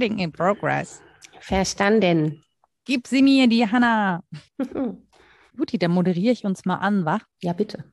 [0.00, 1.02] Recording in progress.
[1.40, 2.42] Verstanden.
[2.86, 4.24] Gib sie mir, die Hanna.
[5.58, 7.20] Guti, dann moderiere ich uns mal an, wa?
[7.42, 7.84] Ja, bitte.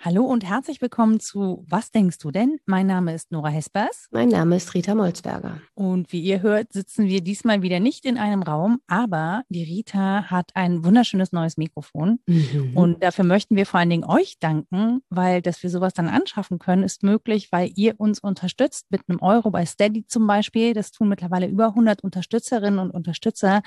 [0.00, 2.60] Hallo und herzlich willkommen zu Was denkst du denn?
[2.66, 4.06] Mein Name ist Nora Hespers.
[4.12, 5.60] Mein Name ist Rita Molzberger.
[5.74, 10.30] Und wie ihr hört, sitzen wir diesmal wieder nicht in einem Raum, aber die Rita
[10.30, 12.20] hat ein wunderschönes neues Mikrofon.
[12.26, 12.76] Mhm.
[12.76, 16.60] Und dafür möchten wir vor allen Dingen euch danken, weil dass wir sowas dann anschaffen
[16.60, 20.74] können, ist möglich, weil ihr uns unterstützt mit einem Euro bei Steady zum Beispiel.
[20.74, 23.62] Das tun mittlerweile über 100 Unterstützerinnen und Unterstützer.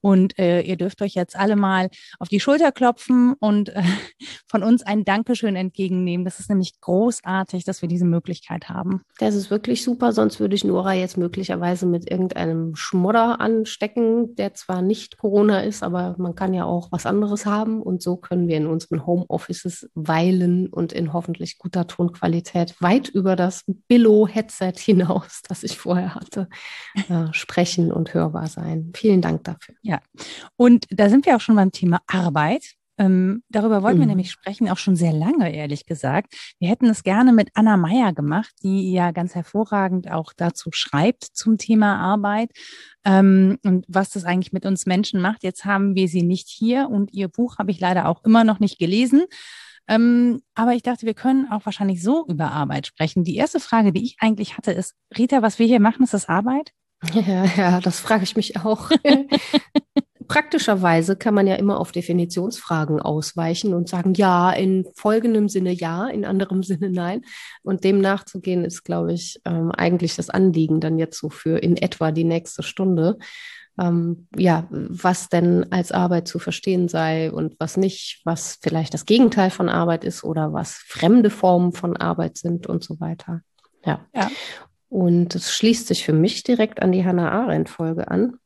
[0.00, 3.82] Und äh, ihr dürft euch jetzt alle mal auf die Schulter klopfen und äh,
[4.48, 6.24] von uns ein Dankeschön entgegennehmen.
[6.24, 9.02] Das ist nämlich großartig, dass wir diese Möglichkeit haben.
[9.18, 14.54] Das ist wirklich super, sonst würde ich Nora jetzt möglicherweise mit irgendeinem Schmodder anstecken, der
[14.54, 17.82] zwar nicht Corona ist, aber man kann ja auch was anderes haben.
[17.82, 23.36] Und so können wir in unseren Homeoffices weilen und in hoffentlich guter Tonqualität weit über
[23.36, 26.48] das Billo-Headset hinaus, das ich vorher hatte,
[27.08, 28.92] äh, sprechen und hörbar sein.
[28.94, 29.74] Vielen Dank dafür.
[29.82, 29.95] Ja,
[30.56, 32.76] und da sind wir auch schon beim Thema Arbeit.
[32.98, 34.02] Ähm, darüber wollten mhm.
[34.02, 36.34] wir nämlich sprechen, auch schon sehr lange, ehrlich gesagt.
[36.58, 41.24] Wir hätten es gerne mit Anna Meyer gemacht, die ja ganz hervorragend auch dazu schreibt
[41.24, 42.52] zum Thema Arbeit
[43.04, 45.42] ähm, und was das eigentlich mit uns Menschen macht.
[45.42, 48.60] Jetzt haben wir sie nicht hier und ihr Buch habe ich leider auch immer noch
[48.60, 49.24] nicht gelesen.
[49.88, 53.24] Ähm, aber ich dachte, wir können auch wahrscheinlich so über Arbeit sprechen.
[53.24, 56.28] Die erste Frage, die ich eigentlich hatte, ist, Rita, was wir hier machen, ist das
[56.28, 56.72] Arbeit?
[57.14, 58.90] Ja, ja, das frage ich mich auch.
[60.28, 66.08] Praktischerweise kann man ja immer auf Definitionsfragen ausweichen und sagen, ja, in folgendem Sinne ja,
[66.08, 67.22] in anderem Sinne nein.
[67.62, 71.76] Und dem nachzugehen ist, glaube ich, ähm, eigentlich das Anliegen dann jetzt so für in
[71.76, 73.18] etwa die nächste Stunde.
[73.78, 79.04] Ähm, ja, was denn als Arbeit zu verstehen sei und was nicht, was vielleicht das
[79.04, 83.42] Gegenteil von Arbeit ist oder was fremde Formen von Arbeit sind und so weiter.
[83.84, 84.00] Ja.
[84.14, 84.28] ja.
[84.88, 88.38] Und es schließt sich für mich direkt an die Hannah Arendt-Folge an,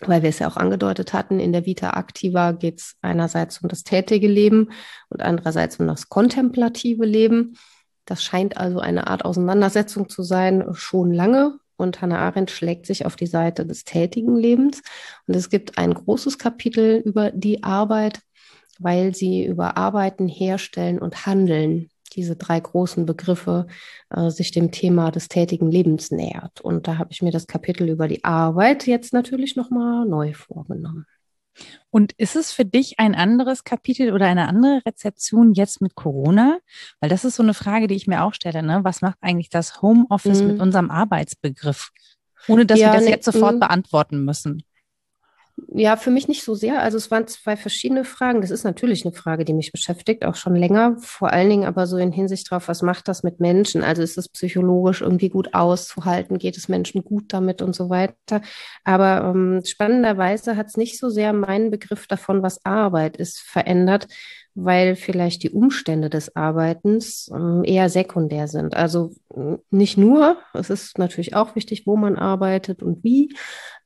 [0.00, 3.68] weil wir es ja auch angedeutet hatten, in der Vita Activa geht es einerseits um
[3.68, 4.70] das tätige Leben
[5.08, 7.56] und andererseits um das kontemplative Leben.
[8.04, 11.58] Das scheint also eine Art Auseinandersetzung zu sein, schon lange.
[11.76, 14.82] Und Hannah Arendt schlägt sich auf die Seite des tätigen Lebens.
[15.26, 18.20] Und es gibt ein großes Kapitel über die Arbeit,
[18.78, 23.66] weil sie über Arbeiten, Herstellen und Handeln diese drei großen Begriffe
[24.10, 26.60] äh, sich dem Thema des tätigen Lebens nähert.
[26.60, 31.06] Und da habe ich mir das Kapitel über die Arbeit jetzt natürlich nochmal neu vorgenommen.
[31.90, 36.58] Und ist es für dich ein anderes Kapitel oder eine andere Rezeption jetzt mit Corona?
[37.00, 38.62] Weil das ist so eine Frage, die ich mir auch stelle.
[38.62, 38.80] Ne?
[38.82, 40.48] Was macht eigentlich das Homeoffice mhm.
[40.48, 41.90] mit unserem Arbeitsbegriff?
[42.48, 43.60] Ohne dass ja, wir das ne, jetzt sofort mhm.
[43.60, 44.62] beantworten müssen.
[45.74, 46.82] Ja, für mich nicht so sehr.
[46.82, 48.40] Also es waren zwei verschiedene Fragen.
[48.40, 50.96] Das ist natürlich eine Frage, die mich beschäftigt, auch schon länger.
[50.98, 53.82] Vor allen Dingen aber so in Hinsicht darauf, was macht das mit Menschen?
[53.82, 56.38] Also ist es psychologisch irgendwie gut auszuhalten?
[56.38, 58.40] Geht es Menschen gut damit und so weiter?
[58.84, 64.08] Aber ähm, spannenderweise hat es nicht so sehr meinen Begriff davon, was Arbeit ist, verändert,
[64.54, 68.76] weil vielleicht die Umstände des Arbeitens ähm, eher sekundär sind.
[68.76, 69.12] Also
[69.70, 73.34] nicht nur, es ist natürlich auch wichtig, wo man arbeitet und wie,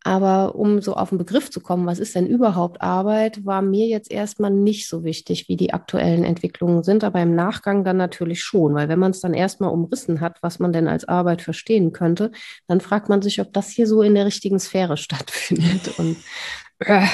[0.07, 3.89] aber um so auf den Begriff zu kommen, was ist denn überhaupt Arbeit, war mir
[3.89, 8.41] jetzt erstmal nicht so wichtig, wie die aktuellen Entwicklungen sind, aber im Nachgang dann natürlich
[8.41, 11.93] schon, weil wenn man es dann erstmal umrissen hat, was man denn als Arbeit verstehen
[11.93, 12.31] könnte,
[12.69, 16.17] dann fragt man sich, ob das hier so in der richtigen Sphäre stattfindet und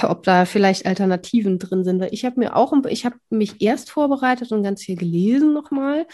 [0.02, 2.02] ob da vielleicht Alternativen drin sind.
[2.10, 6.06] Ich habe mir auch, ich habe mich erst vorbereitet und ganz viel gelesen nochmal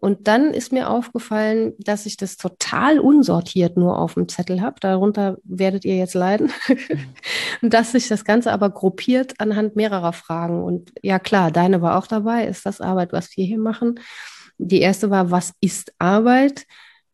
[0.00, 4.78] und dann ist mir aufgefallen, dass ich das total unsortiert nur auf dem Zettel habe.
[4.80, 6.52] Darunter werdet ihr jetzt leiden.
[7.62, 10.62] und dass sich das Ganze aber gruppiert anhand mehrerer Fragen.
[10.62, 12.46] Und ja klar, deine war auch dabei.
[12.46, 13.98] Ist das Arbeit, was wir hier machen?
[14.58, 16.66] Die erste war, was ist Arbeit?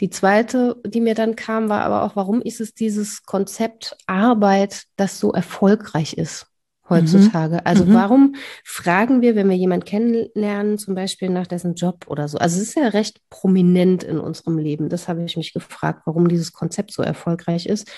[0.04, 4.84] Die zweite, die mir dann kam, war aber auch, warum ist es dieses Konzept Arbeit,
[4.96, 6.46] das so erfolgreich ist?
[6.88, 7.54] Heutzutage.
[7.56, 7.60] Mhm.
[7.64, 7.94] Also mhm.
[7.94, 8.34] warum
[8.64, 12.38] fragen wir, wenn wir jemanden kennenlernen, zum Beispiel nach dessen Job oder so?
[12.38, 14.88] Also es ist ja recht prominent in unserem Leben.
[14.88, 17.90] Das habe ich mich gefragt, warum dieses Konzept so erfolgreich ist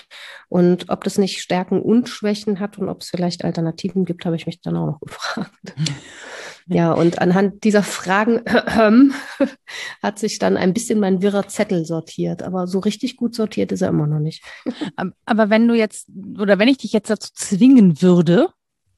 [0.49, 4.35] und ob das nicht Stärken und Schwächen hat und ob es vielleicht Alternativen gibt, habe
[4.35, 5.51] ich mich dann auch noch gefragt.
[6.69, 9.45] Ja, und anhand dieser Fragen äh,
[10.03, 12.43] hat sich dann ein bisschen mein wirrer Zettel sortiert.
[12.43, 14.43] Aber so richtig gut sortiert ist er immer noch nicht.
[15.25, 18.49] Aber wenn du jetzt, oder wenn ich dich jetzt dazu zwingen würde,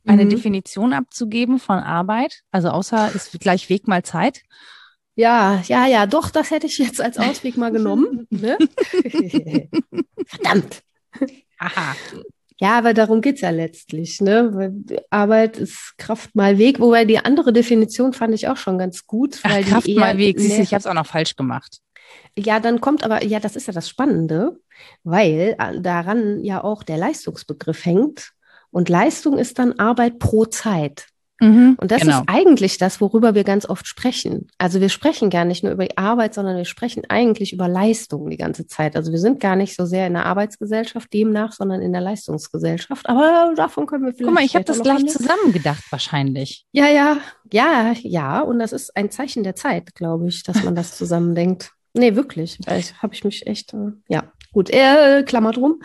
[0.05, 0.29] eine mhm.
[0.29, 2.41] Definition abzugeben von Arbeit?
[2.51, 4.41] Also außer ist gleich Weg mal Zeit?
[5.15, 8.27] Ja, ja, ja, doch, das hätte ich jetzt als Ausweg mal genommen.
[8.31, 8.57] Ne?
[10.25, 10.81] Verdammt.
[11.57, 11.95] Aha.
[12.61, 14.21] Ja, aber darum geht's ja letztlich.
[14.21, 14.73] Ne?
[15.09, 19.43] Arbeit ist Kraft mal Weg, wobei die andere Definition fand ich auch schon ganz gut.
[19.43, 21.79] Weil Ach, Kraft mal Weg, siehst du, ich habe es auch noch falsch gemacht.
[22.37, 24.59] Ja, dann kommt aber, ja, das ist ja das Spannende,
[25.03, 28.31] weil äh, daran ja auch der Leistungsbegriff hängt.
[28.71, 31.07] Und Leistung ist dann Arbeit pro Zeit.
[31.42, 32.19] Mhm, und das genau.
[32.19, 34.48] ist eigentlich das, worüber wir ganz oft sprechen.
[34.57, 38.30] Also wir sprechen gar nicht nur über die Arbeit, sondern wir sprechen eigentlich über Leistung
[38.30, 38.95] die ganze Zeit.
[38.95, 43.07] Also wir sind gar nicht so sehr in der Arbeitsgesellschaft demnach, sondern in der Leistungsgesellschaft.
[43.07, 44.25] Aber davon können wir vielleicht.
[44.25, 46.66] Guck mal, ich habe das gleich zusammengedacht wahrscheinlich.
[46.74, 47.18] Ja, ja,
[47.51, 48.42] ja, ja.
[48.42, 51.71] Und das ist ein Zeichen der Zeit, glaube ich, dass man das zusammendenkt.
[51.94, 52.60] Nee, wirklich.
[52.68, 55.81] Habe ich mich echt, äh, ja, gut, äh, Klammer drum.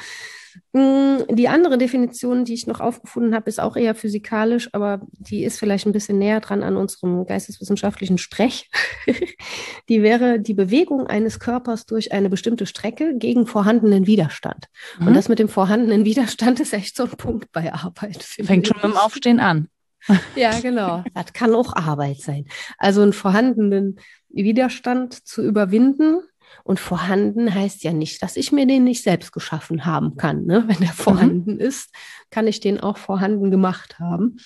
[0.75, 5.45] Mm, die andere Definition, die ich noch aufgefunden habe, ist auch eher physikalisch, aber die
[5.45, 8.69] ist vielleicht ein bisschen näher dran an unserem geisteswissenschaftlichen Sprech.
[9.89, 14.67] die wäre die Bewegung eines Körpers durch eine bestimmte Strecke gegen vorhandenen Widerstand.
[14.99, 15.07] Mhm.
[15.07, 18.25] Und das mit dem vorhandenen Widerstand ist echt so ein Punkt bei Arbeit.
[18.25, 19.69] Fängt schon mit dem Aufstehen an.
[20.37, 21.05] ja, genau.
[21.15, 22.47] Das kann auch Arbeit sein.
[22.79, 26.21] Also einen vorhandenen Widerstand zu überwinden
[26.63, 30.45] und vorhanden heißt ja nicht, dass ich mir den nicht selbst geschaffen haben kann.
[30.45, 30.65] Ne?
[30.67, 30.95] Wenn der mhm.
[30.95, 31.61] vorhanden mhm.
[31.61, 31.91] ist,
[32.31, 34.37] kann ich den auch vorhanden gemacht haben.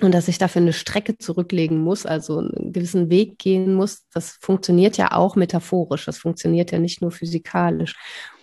[0.00, 4.30] Und dass ich dafür eine Strecke zurücklegen muss, also einen gewissen Weg gehen muss, das
[4.40, 6.06] funktioniert ja auch metaphorisch.
[6.06, 7.96] Das funktioniert ja nicht nur physikalisch.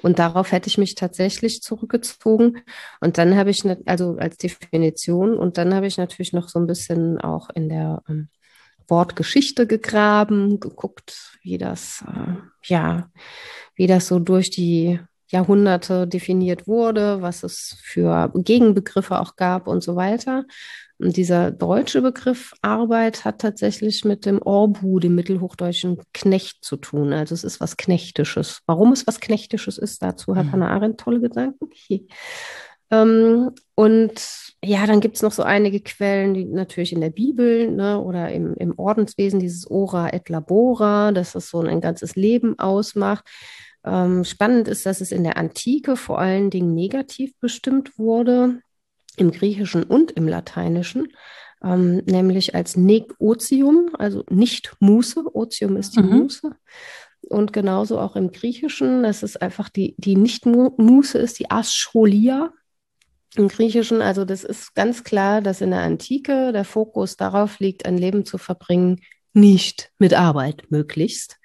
[0.03, 2.61] Und darauf hätte ich mich tatsächlich zurückgezogen.
[3.01, 6.67] Und dann habe ich, also als Definition, und dann habe ich natürlich noch so ein
[6.67, 8.29] bisschen auch in der ähm,
[8.87, 13.09] Wortgeschichte gegraben, geguckt, wie das, äh, ja,
[13.75, 14.99] wie das so durch die
[15.29, 20.45] Jahrhunderte definiert wurde, was es für Gegenbegriffe auch gab und so weiter.
[20.99, 27.13] Und dieser deutsche Begriff Arbeit hat tatsächlich mit dem Orbu, dem mittelhochdeutschen Knecht, zu tun.
[27.13, 28.61] Also es ist was Knechtisches.
[28.65, 30.51] Warum es was Knechtisches ist, dazu hat mhm.
[30.53, 31.69] Hannah Arendt tolle Gedanken.
[32.89, 34.13] Ähm, und
[34.63, 38.31] ja, dann gibt es noch so einige Quellen, die natürlich in der Bibel ne, oder
[38.31, 43.25] im, im Ordenswesen, dieses Ora et Labora, dass das so ein ganzes Leben ausmacht.
[43.85, 48.61] Ähm, spannend ist, dass es in der Antike vor allen Dingen negativ bestimmt wurde,
[49.17, 51.07] im Griechischen und im Lateinischen,
[51.63, 55.23] ähm, nämlich als neg otium, also nicht Muße.
[55.33, 56.19] Otium ist die mhm.
[56.19, 56.55] Muße.
[57.29, 62.53] Und genauso auch im Griechischen, das ist einfach die, die Nicht-Muße ist die Ascholia,
[63.35, 67.85] im Griechischen, also das ist ganz klar, dass in der Antike der Fokus darauf liegt,
[67.85, 69.01] ein Leben zu verbringen,
[69.33, 71.37] nicht mit Arbeit möglichst.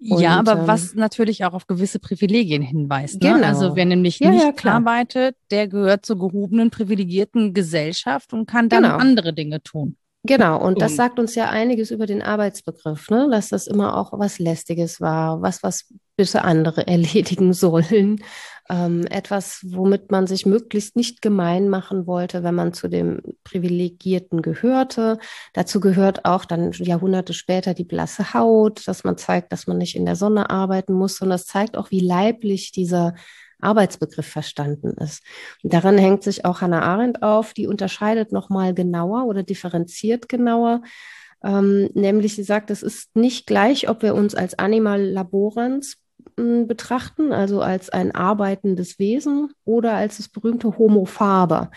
[0.00, 3.22] Und, ja, aber ähm, was natürlich auch auf gewisse Privilegien hinweist.
[3.22, 3.32] Ne?
[3.34, 3.46] Genau.
[3.46, 8.68] Also wer nämlich ja, nicht ja, arbeitet, der gehört zur gehobenen, privilegierten Gesellschaft und kann
[8.68, 8.96] dann genau.
[8.96, 9.96] andere Dinge tun.
[10.28, 13.28] Genau, und das sagt uns ja einiges über den Arbeitsbegriff, ne?
[13.30, 15.86] dass das immer auch was Lästiges war, was, was
[16.16, 18.20] bitte andere erledigen sollen
[18.68, 24.42] ähm, etwas, womit man sich möglichst nicht gemein machen wollte, wenn man zu dem Privilegierten
[24.42, 25.18] gehörte.
[25.54, 29.96] Dazu gehört auch dann Jahrhunderte später die blasse Haut, dass man zeigt, dass man nicht
[29.96, 31.20] in der Sonne arbeiten muss.
[31.20, 33.14] Und das zeigt auch, wie leiblich dieser
[33.60, 35.22] Arbeitsbegriff verstanden ist.
[35.62, 40.82] Und daran hängt sich auch Hannah Arendt auf, die unterscheidet nochmal genauer oder differenziert genauer.
[41.42, 45.98] Ähm, nämlich sie sagt, es ist nicht gleich, ob wir uns als Animal Laborans
[46.36, 51.70] betrachten, also als ein arbeitendes Wesen oder als das berühmte Homo faber,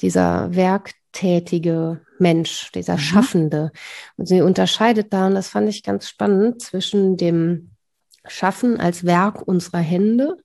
[0.00, 2.98] dieser werktätige Mensch, dieser mhm.
[2.98, 3.72] Schaffende.
[4.16, 7.70] Und sie unterscheidet da, und das fand ich ganz spannend, zwischen dem
[8.26, 10.36] Schaffen als Werk unserer Hände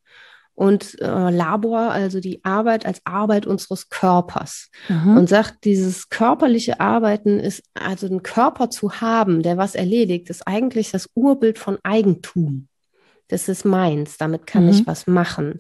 [0.56, 4.70] und äh, Labor, also die Arbeit als Arbeit unseres Körpers.
[4.88, 5.18] Mhm.
[5.18, 10.48] Und sagt, dieses körperliche Arbeiten ist, also einen Körper zu haben, der was erledigt, ist
[10.48, 12.68] eigentlich das Urbild von Eigentum
[13.34, 14.70] das ist meins, damit kann mhm.
[14.70, 15.60] ich was machen.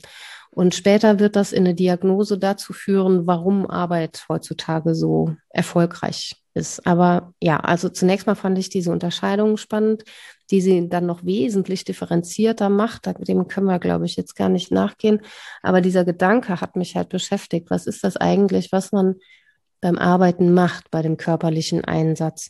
[0.52, 6.86] Und später wird das in eine Diagnose dazu führen, warum Arbeit heutzutage so erfolgreich ist.
[6.86, 10.04] Aber ja, also zunächst mal fand ich diese Unterscheidung spannend,
[10.52, 13.08] die sie dann noch wesentlich differenzierter macht.
[13.28, 15.22] Dem können wir, glaube ich, jetzt gar nicht nachgehen.
[15.62, 17.70] Aber dieser Gedanke hat mich halt beschäftigt.
[17.70, 19.16] Was ist das eigentlich, was man
[19.84, 22.50] beim Arbeiten macht, bei dem körperlichen Einsatz.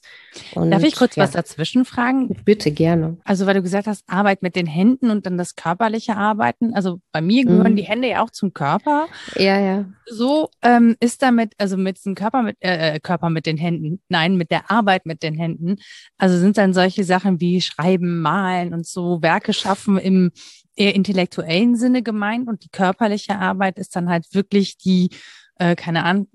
[0.53, 1.23] Und, Darf ich kurz ja.
[1.23, 2.29] was dazwischen fragen?
[2.45, 3.17] Bitte gerne.
[3.25, 6.73] Also, weil du gesagt hast, Arbeit mit den Händen und dann das körperliche Arbeiten.
[6.75, 7.75] Also bei mir gehören mhm.
[7.75, 9.07] die Hände ja auch zum Körper.
[9.35, 9.85] Ja, ja.
[10.05, 13.99] So ähm, ist damit, also mit dem Körper mit, äh, äh, Körper mit den Händen,
[14.09, 15.77] nein, mit der Arbeit mit den Händen.
[16.19, 20.31] Also sind dann solche Sachen wie Schreiben, Malen und so Werke schaffen im
[20.75, 25.09] eher intellektuellen Sinne gemeint und die körperliche Arbeit ist dann halt wirklich die
[25.59, 26.27] äh, keine Ahnung,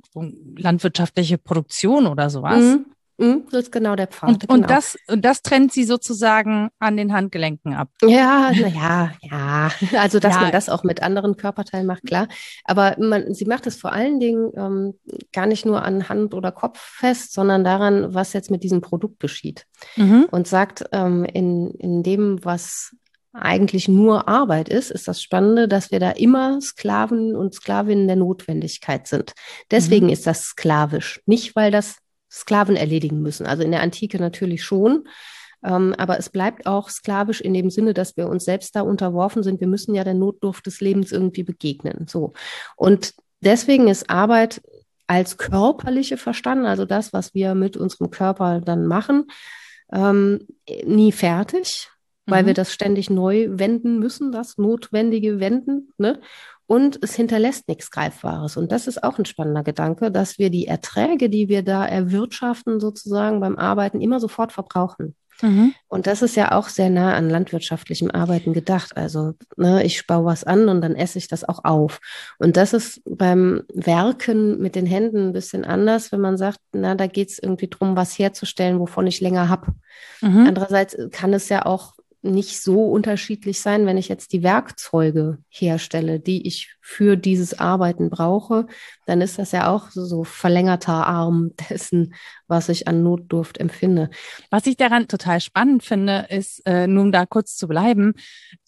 [0.56, 2.62] landwirtschaftliche Produktion oder sowas.
[2.62, 2.86] Mhm.
[3.20, 4.28] Mhm, das ist genau der Pfad.
[4.28, 4.54] Und, genau.
[4.54, 7.90] und, das, und das trennt sie sozusagen an den Handgelenken ab.
[8.02, 9.70] Ja, naja, ja.
[9.98, 10.42] Also, dass ja.
[10.42, 12.28] man das auch mit anderen Körperteilen macht, klar.
[12.64, 14.94] Aber man, sie macht es vor allen Dingen ähm,
[15.32, 19.18] gar nicht nur an Hand oder Kopf fest, sondern daran, was jetzt mit diesem Produkt
[19.18, 19.66] geschieht.
[19.96, 20.26] Mhm.
[20.30, 22.94] Und sagt, ähm, in, in dem, was
[23.32, 28.16] eigentlich nur Arbeit ist, ist das Spannende, dass wir da immer Sklaven und Sklavinnen der
[28.16, 29.32] Notwendigkeit sind.
[29.70, 30.12] Deswegen mhm.
[30.12, 31.20] ist das sklavisch.
[31.26, 31.98] Nicht, weil das
[32.30, 33.46] Sklaven erledigen müssen.
[33.46, 35.08] Also in der Antike natürlich schon.
[35.64, 39.42] Ähm, aber es bleibt auch sklavisch in dem Sinne, dass wir uns selbst da unterworfen
[39.42, 39.60] sind.
[39.60, 42.06] Wir müssen ja der Notdurft des Lebens irgendwie begegnen.
[42.08, 42.32] So.
[42.76, 44.62] Und deswegen ist Arbeit
[45.06, 49.26] als körperliche verstanden, also das, was wir mit unserem Körper dann machen,
[49.90, 50.46] ähm,
[50.84, 51.88] nie fertig,
[52.28, 52.48] weil mhm.
[52.48, 55.92] wir das ständig neu wenden müssen, das notwendige Wenden.
[55.98, 56.20] Ne?
[56.66, 58.56] Und es hinterlässt nichts Greifbares.
[58.56, 62.78] Und das ist auch ein spannender Gedanke, dass wir die Erträge, die wir da erwirtschaften,
[62.78, 65.14] sozusagen beim Arbeiten, immer sofort verbrauchen.
[65.42, 65.74] Mhm.
[65.86, 68.96] Und das ist ja auch sehr nah an landwirtschaftlichem Arbeiten gedacht.
[68.96, 72.00] Also ne, ich baue was an und dann esse ich das auch auf.
[72.38, 76.94] Und das ist beim Werken mit den Händen ein bisschen anders, wenn man sagt, na,
[76.94, 79.72] da geht es irgendwie darum, was herzustellen, wovon ich länger habe.
[80.20, 80.46] Mhm.
[80.48, 86.18] Andererseits kann es ja auch nicht so unterschiedlich sein, wenn ich jetzt die Werkzeuge herstelle,
[86.18, 88.66] die ich für dieses Arbeiten brauche,
[89.06, 92.14] dann ist das ja auch so verlängerter Arm dessen,
[92.48, 94.10] was ich an Notdurft empfinde.
[94.50, 98.14] Was ich daran total spannend finde, ist, äh, nun da kurz zu bleiben,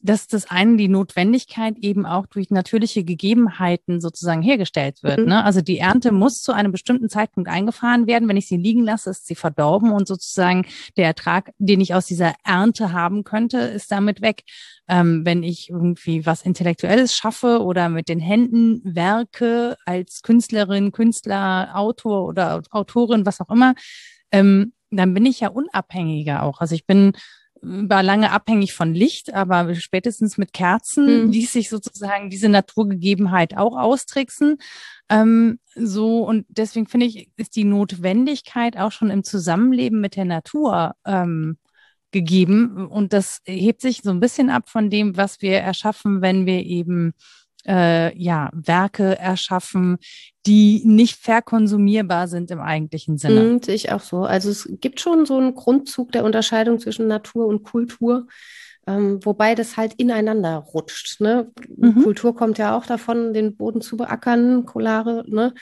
[0.02, 5.21] dass das eine die Notwendigkeit eben auch durch natürliche Gegebenheiten sozusagen hergestellt wird.
[5.21, 5.26] Mhm.
[5.26, 5.45] Ne?
[5.45, 8.28] Also die Ernte muss zu einem bestimmten Zeitpunkt eingefahren werden.
[8.28, 10.66] Wenn ich sie liegen lasse, ist sie verdorben und sozusagen
[10.97, 14.42] der Ertrag, den ich aus dieser Ernte haben könnte, ist damit weg.
[14.88, 21.71] Ähm, wenn ich irgendwie was Intellektuelles schaffe oder mit den Händen werke als Künstlerin, Künstler,
[21.75, 23.75] Autor oder Autorin, was auch immer,
[24.33, 26.61] ähm, dann bin ich ja unabhängiger auch.
[26.61, 27.12] Also ich bin
[27.62, 31.30] war lange abhängig von Licht, aber spätestens mit Kerzen mhm.
[31.30, 34.58] ließ sich sozusagen diese Naturgegebenheit auch austricksen.
[35.08, 40.24] Ähm, so und deswegen finde ich, ist die Notwendigkeit auch schon im Zusammenleben mit der
[40.24, 41.58] Natur ähm,
[42.12, 46.46] gegeben und das hebt sich so ein bisschen ab von dem, was wir erschaffen, wenn
[46.46, 47.12] wir eben
[47.66, 49.98] äh, ja, Werke erschaffen,
[50.46, 53.42] die nicht verkonsumierbar sind im eigentlichen Sinne.
[53.42, 54.24] Mhm, sehe ich auch so.
[54.24, 58.26] Also es gibt schon so einen Grundzug der Unterscheidung zwischen Natur und Kultur.
[58.86, 61.20] Ähm, wobei das halt ineinander rutscht.
[61.20, 61.50] Ne?
[61.76, 62.02] Mhm.
[62.02, 65.24] Kultur kommt ja auch davon, den Boden zu beackern, Kolare.
[65.26, 65.54] Ne?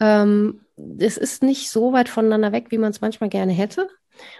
[0.00, 0.60] Ähm,
[0.98, 3.88] es ist nicht so weit voneinander weg, wie man es manchmal gerne hätte.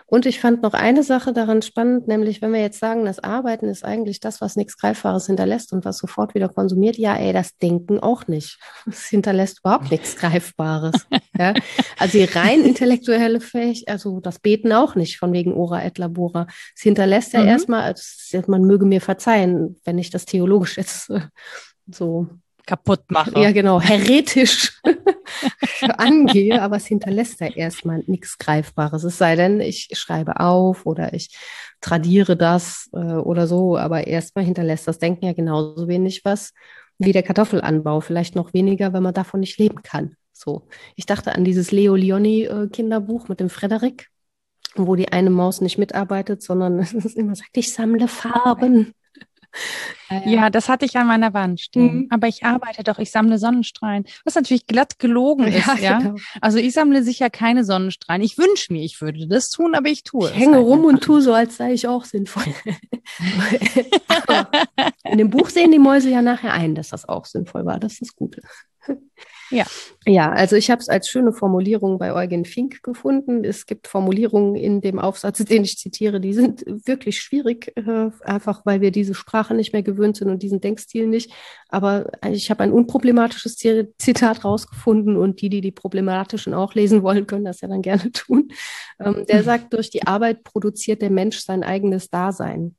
[0.06, 3.66] Und ich fand noch eine Sache daran spannend, nämlich wenn wir jetzt sagen, das Arbeiten
[3.68, 7.56] ist eigentlich das, was nichts Greifbares hinterlässt und was sofort wieder konsumiert, ja, ey, das
[7.58, 8.58] Denken auch nicht.
[8.86, 11.06] Es hinterlässt überhaupt nichts Greifbares.
[11.38, 11.54] ja?
[11.98, 16.46] Also die rein intellektuelle Fähigkeit, also das Beten auch nicht, von wegen Ora et Labora.
[16.76, 17.48] Es hinterlässt ja mhm.
[17.48, 17.94] erstmal,
[18.46, 21.10] man möge mir verzeihen, wenn ich das theologisch jetzt
[21.86, 22.28] so
[22.66, 23.38] kaputt mache.
[23.40, 24.80] Ja, genau, heretisch
[25.98, 29.04] angehe, aber es hinterlässt ja erstmal nichts Greifbares.
[29.04, 31.36] Es sei denn, ich schreibe auf oder ich
[31.80, 36.52] tradiere das äh, oder so, aber erstmal hinterlässt das Denken ja genauso wenig was
[36.98, 40.16] wie der Kartoffelanbau, vielleicht noch weniger, wenn man davon nicht leben kann.
[40.32, 44.08] So, ich dachte an dieses Leo Leoni äh, Kinderbuch mit dem Frederik,
[44.74, 46.80] wo die eine Maus nicht mitarbeitet, sondern
[47.14, 48.94] immer sagt, ich sammle Farben.
[50.26, 51.94] Ja, das hatte ich an meiner Wand stehen.
[51.94, 52.06] Mhm.
[52.10, 54.04] Aber ich arbeite doch, ich sammle Sonnenstrahlen.
[54.24, 55.74] Was natürlich glatt gelogen ist, ja.
[55.76, 55.98] ja?
[55.98, 56.16] Genau.
[56.40, 58.22] Also ich sammle sicher keine Sonnenstrahlen.
[58.22, 60.40] Ich wünsche mir, ich würde das tun, aber ich tue ich es.
[60.40, 62.44] hänge rum und tue so, als sei ich auch sinnvoll.
[65.04, 67.78] in dem Buch sehen die Mäuse ja nachher ein, dass das auch sinnvoll war.
[67.78, 68.42] Das ist das Gute.
[69.54, 69.64] Ja.
[70.06, 73.42] Ja, also ich habe es als schöne Formulierung bei Eugen Fink gefunden.
[73.42, 78.66] Es gibt Formulierungen in dem Aufsatz, den ich zitiere, die sind wirklich schwierig, äh, einfach
[78.66, 81.32] weil wir diese Sprache nicht mehr gewöhnt sind und diesen Denkstil nicht.
[81.68, 87.26] Aber ich habe ein unproblematisches Zitat rausgefunden und die, die die problematischen auch lesen wollen,
[87.26, 88.48] können das ja dann gerne tun.
[89.00, 92.76] Ähm, der sagt, durch die Arbeit produziert der Mensch sein eigenes Dasein.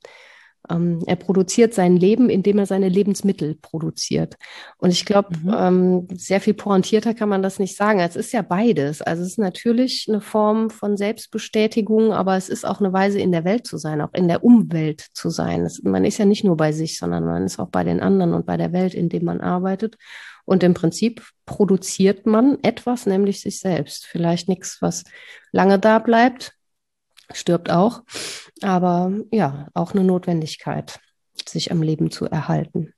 [0.70, 4.36] Ähm, er produziert sein Leben, indem er seine Lebensmittel produziert.
[4.78, 5.56] Und ich glaube, mhm.
[5.58, 8.00] ähm, sehr viel pointierter kann man das nicht sagen.
[8.00, 9.02] Es ist ja beides.
[9.02, 13.32] Also es ist natürlich eine Form von Selbstbestätigung, aber es ist auch eine Weise, in
[13.32, 15.66] der Welt zu sein, auch in der Umwelt zu sein.
[15.66, 18.34] Es, man ist ja nicht nur bei sich, sondern man ist auch bei den anderen
[18.34, 19.98] und bei der Welt, in dem man arbeitet.
[20.46, 24.06] Und im Prinzip produziert man etwas, nämlich sich selbst.
[24.06, 25.04] Vielleicht nichts, was
[25.52, 26.55] lange da bleibt,
[27.34, 28.03] stirbt auch.
[28.62, 31.00] Aber ja, auch eine Notwendigkeit,
[31.46, 32.94] sich am Leben zu erhalten.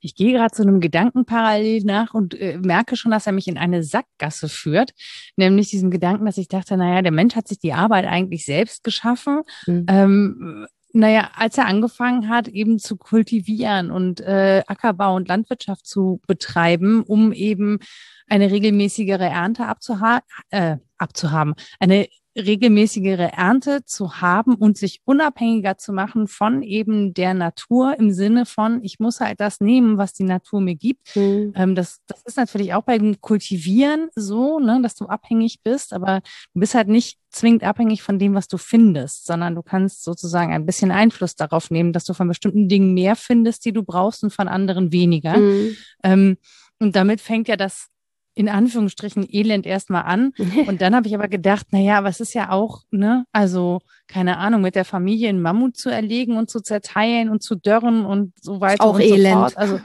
[0.00, 3.48] Ich gehe gerade zu einem Gedanken parallel nach und äh, merke schon, dass er mich
[3.48, 4.92] in eine Sackgasse führt,
[5.36, 8.84] nämlich diesem Gedanken, dass ich dachte, naja, der Mensch hat sich die Arbeit eigentlich selbst
[8.84, 9.42] geschaffen.
[9.66, 9.86] Mhm.
[9.88, 16.20] Ähm, naja, als er angefangen hat, eben zu kultivieren und äh, Ackerbau und Landwirtschaft zu
[16.28, 17.80] betreiben, um eben
[18.28, 20.20] eine regelmäßigere Ernte abzuha
[20.50, 22.06] äh, abzuhaben, eine
[22.36, 28.46] regelmäßigere Ernte zu haben und sich unabhängiger zu machen von eben der Natur im Sinne
[28.46, 31.14] von, ich muss halt das nehmen, was die Natur mir gibt.
[31.16, 31.52] Mhm.
[31.54, 36.20] Ähm, das, das ist natürlich auch beim Kultivieren so, ne, dass du abhängig bist, aber
[36.54, 40.52] du bist halt nicht zwingend abhängig von dem, was du findest, sondern du kannst sozusagen
[40.52, 44.22] ein bisschen Einfluss darauf nehmen, dass du von bestimmten Dingen mehr findest, die du brauchst
[44.22, 45.36] und von anderen weniger.
[45.36, 45.76] Mhm.
[46.02, 46.36] Ähm,
[46.80, 47.88] und damit fängt ja das
[48.34, 50.32] in Anführungsstrichen Elend erstmal an.
[50.66, 54.38] Und dann habe ich aber gedacht, na ja, was ist ja auch, ne, also keine
[54.38, 58.32] Ahnung, mit der Familie einen Mammut zu erlegen und zu zerteilen und zu dörren und
[58.40, 59.34] so weiter auch und Elend.
[59.34, 59.56] so fort.
[59.56, 59.80] Also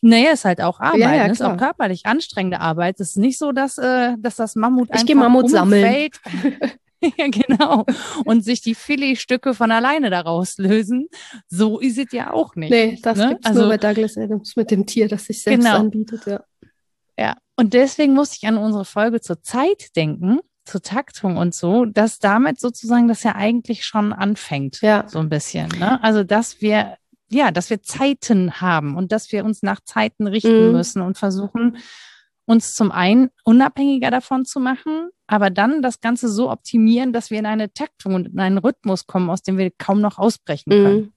[0.00, 1.32] naja, ist halt auch Arbeit, ja, ja, ne?
[1.32, 3.00] ist auch körperlich anstrengende Arbeit.
[3.00, 6.10] Es ist nicht so, dass, äh, dass das Mammut ich einfach Mammut sammeln.
[7.16, 7.86] ja, genau.
[8.24, 11.08] Und sich die Filetstücke von alleine daraus lösen.
[11.48, 12.70] So ist es ja auch nicht.
[12.70, 13.28] Nee, das ne?
[13.30, 15.78] gibt's also, nur bei Douglas Adams mit dem Tier, das sich selbst genau.
[15.78, 16.42] anbietet, ja.
[17.18, 21.84] Ja, und deswegen musste ich an unsere Folge zur Zeit denken, zur Taktung und so,
[21.84, 24.80] dass damit sozusagen das ja eigentlich schon anfängt.
[24.80, 25.06] Ja.
[25.08, 25.68] So ein bisschen.
[25.78, 26.02] Ne?
[26.02, 26.96] Also, dass wir,
[27.28, 30.72] ja, dass wir Zeiten haben und dass wir uns nach Zeiten richten mhm.
[30.72, 31.76] müssen und versuchen,
[32.46, 37.38] uns zum einen unabhängiger davon zu machen, aber dann das Ganze so optimieren, dass wir
[37.38, 40.96] in eine Taktung und in einen Rhythmus kommen, aus dem wir kaum noch ausbrechen können.
[40.96, 41.12] Mhm.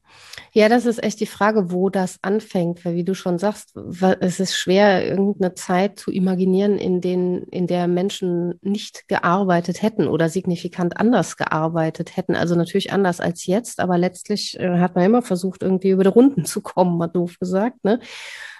[0.51, 3.75] Ja, das ist echt die Frage, wo das anfängt, weil wie du schon sagst,
[4.19, 10.07] es ist schwer, irgendeine Zeit zu imaginieren, in, den, in der Menschen nicht gearbeitet hätten
[10.07, 12.35] oder signifikant anders gearbeitet hätten.
[12.35, 16.09] Also natürlich anders als jetzt, aber letztlich äh, hat man immer versucht, irgendwie über die
[16.09, 17.83] Runden zu kommen, mal doof gesagt.
[17.83, 17.99] Ne?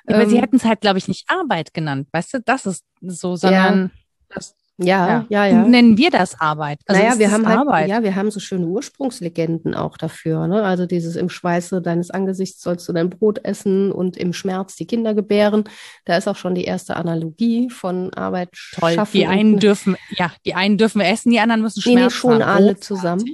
[0.08, 2.66] Ja, aber ähm, sie hätten es halt, glaube ich, nicht Arbeit genannt, weißt du, das
[2.66, 4.36] ist so, sondern ja.
[4.36, 6.80] das, ja, ja, ja, Nennen wir das Arbeit?
[6.86, 7.90] Also naja, wir haben halt, Arbeit.
[7.90, 10.46] ja, wir haben so schöne Ursprungslegenden auch dafür.
[10.48, 10.64] Ne?
[10.64, 14.86] Also dieses im Schweiße deines Angesichts sollst du dein Brot essen und im Schmerz die
[14.86, 15.64] Kinder gebären.
[16.06, 18.94] Da ist auch schon die erste Analogie von Arbeit Toll.
[18.94, 19.18] schaffen.
[19.18, 22.46] Die einen dürfen, ja, die einen dürfen essen, die anderen müssen Schmerz nee, nee, schon
[22.46, 22.58] haben.
[22.58, 23.26] alle zusammen.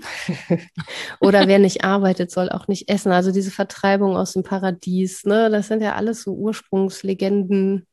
[1.19, 3.11] Oder wer nicht arbeitet, soll auch nicht essen.
[3.11, 7.85] Also diese Vertreibung aus dem Paradies, ne, das sind ja alles so Ursprungslegenden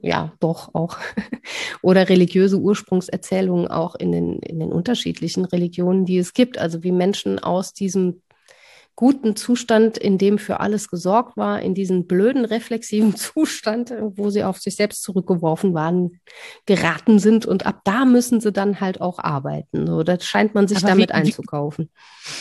[0.00, 0.98] ja, doch auch.
[1.82, 6.58] Oder religiöse Ursprungserzählungen auch in den, in den unterschiedlichen Religionen, die es gibt.
[6.58, 8.22] Also wie Menschen aus diesem
[8.96, 14.44] guten Zustand, in dem für alles gesorgt war, in diesen blöden, reflexiven Zustand, wo sie
[14.44, 16.20] auf sich selbst zurückgeworfen waren,
[16.66, 17.44] geraten sind.
[17.44, 19.86] Und ab da müssen sie dann halt auch arbeiten.
[19.86, 21.90] So, das scheint man sich aber damit wie, einzukaufen.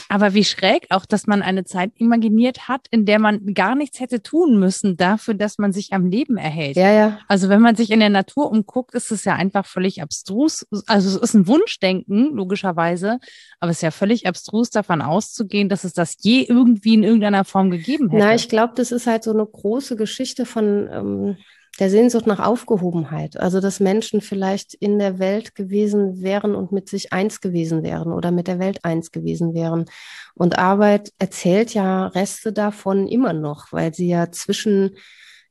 [0.10, 4.00] aber wie schräg auch, dass man eine Zeit imaginiert hat, in der man gar nichts
[4.00, 6.76] hätte tun müssen dafür, dass man sich am Leben erhält.
[6.76, 7.20] Ja, ja.
[7.28, 10.68] Also wenn man sich in der Natur umguckt, ist es ja einfach völlig abstrus.
[10.86, 13.20] Also es ist ein Wunschdenken, logischerweise,
[13.60, 17.46] aber es ist ja völlig abstrus davon auszugehen, dass es das je irgendwie in irgendeiner
[17.46, 18.24] Form gegeben hätte.
[18.24, 21.38] Na, ich glaube, das ist halt so eine große Geschichte von ähm,
[21.80, 23.38] der Sehnsucht nach Aufgehobenheit.
[23.38, 28.14] Also, dass Menschen vielleicht in der Welt gewesen wären und mit sich eins gewesen wären
[28.14, 29.86] oder mit der Welt eins gewesen wären.
[30.36, 34.96] Und Arbeit erzählt ja Reste davon immer noch, weil sie ja zwischen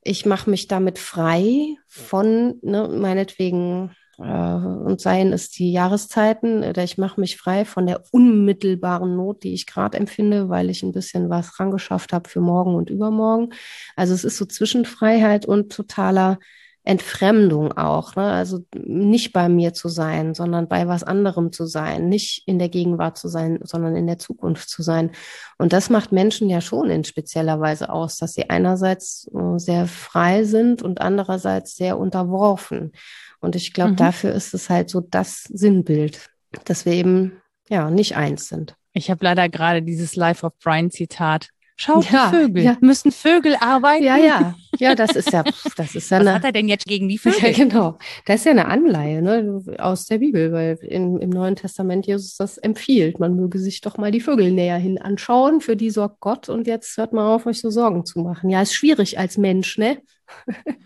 [0.05, 6.99] ich mache mich damit frei von, ne, meinetwegen und seien es die Jahreszeiten oder ich
[6.99, 11.31] mache mich frei von der unmittelbaren Not, die ich gerade empfinde, weil ich ein bisschen
[11.31, 13.55] was rangeschafft habe für morgen und übermorgen.
[13.97, 16.39] Also es ist so Zwischenfreiheit und totaler
[16.85, 18.25] Entfremdung auch, ne?
[18.25, 22.69] also nicht bei mir zu sein, sondern bei was anderem zu sein, nicht in der
[22.69, 25.13] Gegenwart zu sein, sondern in der Zukunft zu sein.
[25.59, 29.87] Und das macht Menschen ja schon in spezieller Weise aus, dass sie einerseits äh, sehr
[29.87, 32.93] frei sind und andererseits sehr unterworfen.
[33.41, 33.97] Und ich glaube, mhm.
[33.97, 36.31] dafür ist es halt so das Sinnbild,
[36.65, 38.75] dass wir eben ja nicht eins sind.
[38.93, 41.49] Ich habe leider gerade dieses Life of Brian Zitat.
[41.77, 42.63] Schaut ja, die Vögel.
[42.63, 42.77] Ja.
[42.81, 44.05] Müssen Vögel arbeiten?
[44.05, 44.55] Ja, ja.
[44.79, 45.43] Ja, das ist ja,
[45.77, 47.41] das ist ja Was eine, hat er denn jetzt gegen die Vögel?
[47.41, 47.99] Ja, genau.
[48.27, 52.37] Das ist ja eine Anleihe ne, aus der Bibel, weil in, im Neuen Testament Jesus
[52.37, 53.19] das empfiehlt.
[53.19, 55.61] Man möge sich doch mal die Vögel näher hin anschauen.
[55.61, 56.49] Für die sorgt Gott.
[56.49, 58.51] Und jetzt hört mal auf, euch so Sorgen zu machen.
[58.51, 59.99] Ja, ist schwierig als Mensch, ne?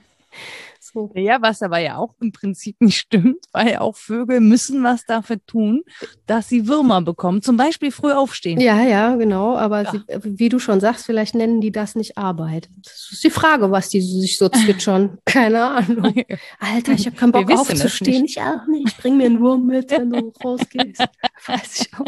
[0.92, 1.10] So.
[1.14, 5.44] Ja, was aber ja auch im Prinzip nicht stimmt, weil auch Vögel müssen was dafür
[5.46, 5.82] tun,
[6.26, 7.42] dass sie Würmer bekommen.
[7.42, 8.60] Zum Beispiel früh aufstehen.
[8.60, 9.56] Ja, ja, genau.
[9.56, 9.92] Aber ja.
[9.92, 10.00] Sie,
[10.38, 12.68] wie du schon sagst, vielleicht nennen die das nicht Arbeit.
[12.82, 15.18] Das ist die Frage, was die sich so zwitschern.
[15.24, 16.14] Keine Ahnung.
[16.58, 18.24] Alter, ich habe keinen Bock aufzustehen.
[18.24, 18.96] Ich auch nicht.
[18.98, 21.04] Bring mir einen Wurm mit, wenn du rausgehst.
[21.46, 22.06] Weiß ich auch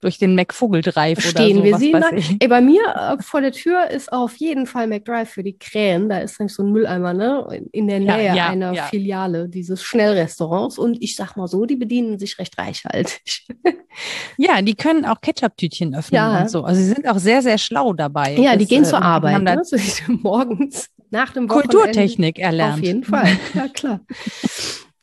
[0.00, 1.72] durch den McVogeldrive Stehen oder so.
[1.72, 5.28] Wir sehen da, ey, bei mir äh, vor der Tür ist auf jeden Fall McDrive
[5.28, 6.08] für die Krähen.
[6.08, 7.66] Da ist nämlich so ein Mülleimer, ne?
[7.72, 8.84] In der Nähe ja, ja, einer ja.
[8.84, 10.78] Filiale dieses Schnellrestaurants.
[10.78, 13.46] Und ich sag mal so, die bedienen sich recht reichhaltig.
[14.36, 16.42] ja, die können auch Ketchup-Tütchen öffnen ja.
[16.42, 16.64] und so.
[16.64, 18.34] Also sie sind auch sehr, sehr schlau dabei.
[18.34, 19.42] Ja, das, die gehen äh, zur Arbeit.
[19.42, 19.62] Ne?
[20.08, 22.74] morgens nach dem Kulturtechnik erlernt.
[22.74, 24.00] Auf jeden Fall, ja klar.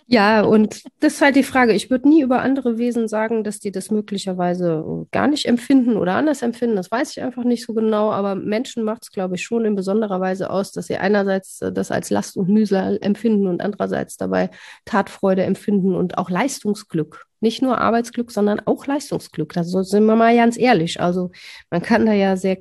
[0.07, 1.73] Ja, und das ist halt die Frage.
[1.73, 6.15] Ich würde nie über andere Wesen sagen, dass die das möglicherweise gar nicht empfinden oder
[6.15, 6.75] anders empfinden.
[6.75, 8.11] Das weiß ich einfach nicht so genau.
[8.11, 11.71] Aber Menschen macht es, glaube ich, schon in besonderer Weise aus, dass sie einerseits äh,
[11.71, 14.49] das als Last und Mühsal empfinden und andererseits dabei
[14.85, 17.25] Tatfreude empfinden und auch Leistungsglück.
[17.39, 19.53] Nicht nur Arbeitsglück, sondern auch Leistungsglück.
[19.53, 20.99] Da sind wir mal ganz ehrlich.
[20.99, 21.31] Also
[21.69, 22.57] man kann da ja sehr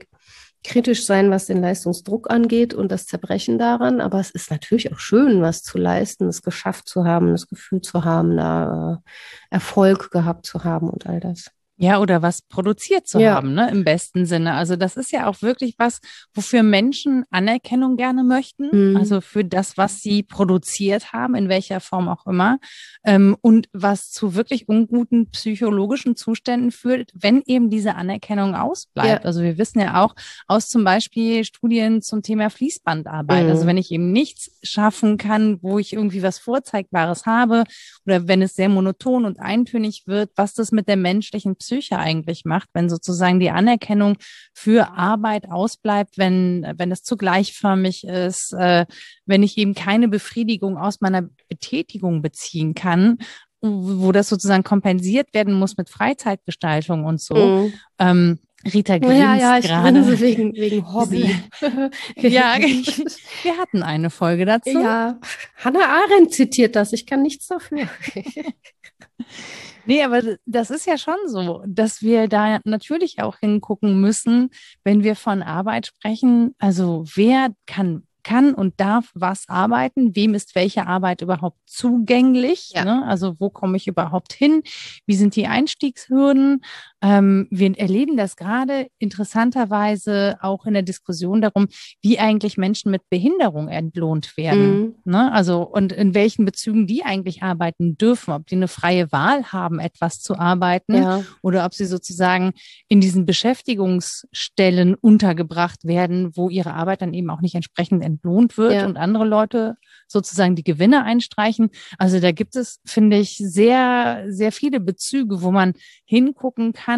[0.64, 4.01] kritisch sein, was den Leistungsdruck angeht und das Zerbrechen daran.
[4.01, 7.81] Aber es ist natürlich auch schön, was zu leisten, es geschafft zu haben, das Gefühl
[7.81, 11.51] zu haben, da äh, Erfolg gehabt zu haben und all das.
[11.82, 13.35] Ja, oder was produziert zu ja.
[13.35, 14.54] haben, ne, im besten Sinne.
[14.54, 15.98] Also das ist ja auch wirklich was,
[16.32, 18.90] wofür Menschen Anerkennung gerne möchten.
[18.90, 18.96] Mhm.
[18.96, 22.58] Also für das, was sie produziert haben, in welcher Form auch immer.
[23.04, 29.24] Ähm, und was zu wirklich unguten psychologischen Zuständen führt, wenn eben diese Anerkennung ausbleibt.
[29.24, 29.26] Ja.
[29.26, 30.14] Also wir wissen ja auch
[30.46, 33.38] aus zum Beispiel Studien zum Thema Fließbandarbeit.
[33.38, 33.62] Also mhm.
[33.62, 37.64] Also wenn ich eben nichts schaffen kann, wo ich irgendwie was Vorzeigbares habe
[38.06, 41.98] oder wenn es sehr monoton und eintönig wird, was das mit der menschlichen Psyche Psyche
[41.98, 44.16] eigentlich macht, wenn sozusagen die Anerkennung
[44.52, 48.85] für Arbeit ausbleibt, wenn, wenn es zu gleichförmig ist, äh,
[49.24, 53.18] wenn ich eben keine Befriedigung aus meiner Betätigung beziehen kann,
[53.62, 57.35] wo das sozusagen kompensiert werden muss mit Freizeitgestaltung und so.
[57.37, 57.72] Mhm.
[57.98, 58.38] Ähm,
[58.72, 60.20] Rita grinst ja, ja, ich gerade.
[60.20, 61.35] Wegen, wegen Hobby.
[62.16, 62.58] ja,
[63.42, 64.70] wir hatten eine Folge dazu.
[64.70, 65.18] Ja,
[65.56, 66.92] Hannah Arendt zitiert das.
[66.92, 67.88] Ich kann nichts dafür.
[69.85, 74.51] Nee, aber das ist ja schon so, dass wir da natürlich auch hingucken müssen,
[74.85, 76.55] wenn wir von Arbeit sprechen.
[76.59, 82.85] Also wer kann kann und darf was arbeiten, wem ist welche Arbeit überhaupt zugänglich, ja.
[82.85, 83.05] ne?
[83.07, 84.62] also wo komme ich überhaupt hin,
[85.07, 86.62] wie sind die Einstiegshürden.
[87.02, 91.66] Ähm, wir erleben das gerade interessanterweise auch in der Diskussion darum,
[92.00, 94.80] wie eigentlich Menschen mit Behinderung entlohnt werden.
[94.80, 94.94] Mhm.
[95.04, 95.32] Ne?
[95.32, 99.80] Also und in welchen Bezügen die eigentlich arbeiten dürfen, ob die eine freie Wahl haben,
[99.80, 101.24] etwas zu arbeiten ja.
[101.42, 102.52] oder ob sie sozusagen
[102.88, 108.74] in diesen Beschäftigungsstellen untergebracht werden, wo ihre Arbeit dann eben auch nicht entsprechend entlohnt wird
[108.74, 108.86] ja.
[108.86, 111.70] und andere Leute sozusagen die Gewinne einstreichen.
[111.98, 115.72] Also da gibt es, finde ich, sehr, sehr viele Bezüge, wo man
[116.04, 116.91] hingucken kann,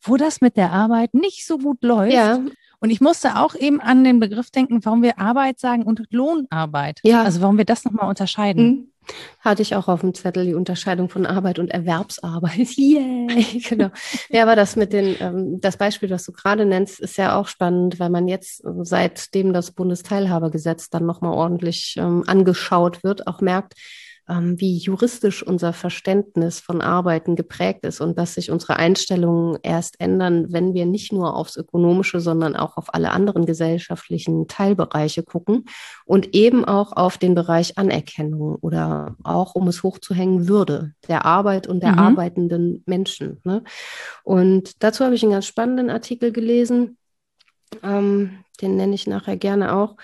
[0.00, 2.12] wo das mit der Arbeit nicht so gut läuft.
[2.12, 2.40] Ja.
[2.80, 7.00] Und ich musste auch eben an den Begriff denken, warum wir Arbeit sagen und Lohnarbeit.
[7.02, 7.22] Ja.
[7.22, 8.66] Also warum wir das nochmal unterscheiden.
[8.66, 8.88] Mhm.
[9.40, 12.68] Hatte ich auch auf dem Zettel die Unterscheidung von Arbeit und Erwerbsarbeit.
[12.76, 13.62] Yay!
[13.66, 13.88] genau.
[14.28, 17.48] Ja, aber das mit den, ähm, das Beispiel, was du gerade nennst, ist ja auch
[17.48, 23.74] spannend, weil man jetzt, seitdem das Bundesteilhabegesetz dann nochmal ordentlich ähm, angeschaut wird, auch merkt,
[24.28, 30.00] ähm, wie juristisch unser Verständnis von Arbeiten geprägt ist und dass sich unsere Einstellungen erst
[30.00, 35.66] ändern, wenn wir nicht nur aufs Ökonomische, sondern auch auf alle anderen gesellschaftlichen Teilbereiche gucken
[36.06, 41.66] und eben auch auf den Bereich Anerkennung oder auch, um es hochzuhängen, Würde der Arbeit
[41.66, 41.98] und der mhm.
[41.98, 43.40] arbeitenden Menschen.
[43.44, 43.62] Ne?
[44.22, 46.96] Und dazu habe ich einen ganz spannenden Artikel gelesen,
[47.82, 49.96] ähm, den nenne ich nachher gerne auch,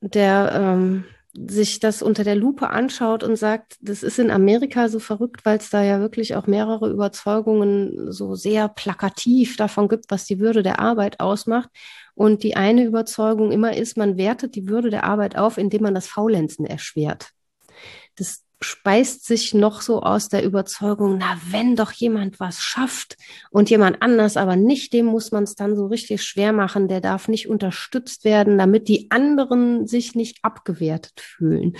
[0.00, 4.98] der ähm, sich das unter der Lupe anschaut und sagt, das ist in Amerika so
[4.98, 10.24] verrückt, weil es da ja wirklich auch mehrere Überzeugungen so sehr plakativ davon gibt, was
[10.24, 11.68] die Würde der Arbeit ausmacht.
[12.14, 15.94] Und die eine Überzeugung immer ist, man wertet die Würde der Arbeit auf, indem man
[15.94, 17.30] das Faulenzen erschwert.
[18.16, 23.16] Das speist sich noch so aus der Überzeugung, na, wenn doch jemand was schafft
[23.50, 27.00] und jemand anders aber nicht, dem muss man es dann so richtig schwer machen, der
[27.00, 31.76] darf nicht unterstützt werden, damit die anderen sich nicht abgewertet fühlen.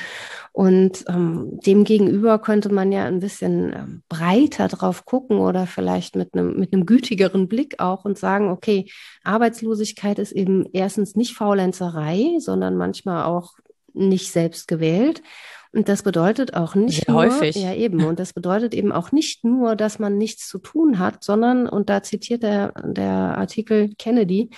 [0.52, 6.14] Und ähm, dem gegenüber könnte man ja ein bisschen ähm, breiter drauf gucken oder vielleicht
[6.14, 8.90] mit einem, mit einem gütigeren Blick auch und sagen, okay,
[9.24, 13.54] Arbeitslosigkeit ist eben erstens nicht Faulenzerei, sondern manchmal auch
[13.94, 15.22] nicht selbst gewählt.
[15.72, 17.56] Und das bedeutet auch nicht Sehr nur, häufig.
[17.56, 21.22] ja eben, und das bedeutet eben auch nicht nur, dass man nichts zu tun hat,
[21.22, 24.50] sondern, und da zitiert der, der Artikel Kennedy,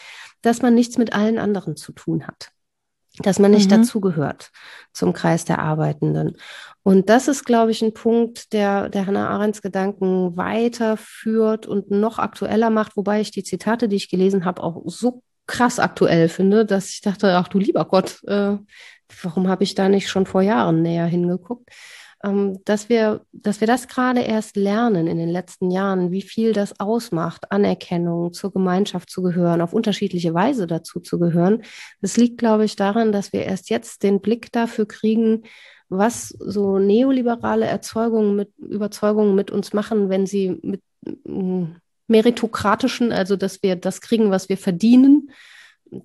[0.42, 2.50] dass man nichts mit allen anderen zu tun hat.
[3.18, 3.82] Dass man nicht mhm.
[3.82, 4.50] dazugehört
[4.92, 6.36] zum Kreis der Arbeitenden.
[6.84, 12.18] Und das ist, glaube ich, ein Punkt, der, der Hannah Arendts Gedanken weiterführt und noch
[12.18, 16.64] aktueller macht, wobei ich die Zitate, die ich gelesen habe, auch so krass aktuell finde,
[16.64, 18.56] dass ich dachte, ach du lieber Gott, äh,
[19.22, 21.70] warum habe ich da nicht schon vor Jahren näher hingeguckt?
[22.22, 26.52] Ähm, dass, wir, dass wir das gerade erst lernen in den letzten Jahren, wie viel
[26.52, 31.62] das ausmacht, Anerkennung, zur Gemeinschaft zu gehören, auf unterschiedliche Weise dazu zu gehören.
[32.02, 35.44] Das liegt, glaube ich, daran, dass wir erst jetzt den Blick dafür kriegen,
[35.88, 40.82] was so neoliberale Erzeugungen mit Überzeugungen mit uns machen, wenn sie mit
[42.06, 45.30] meritokratischen, also dass wir das kriegen, was wir verdienen,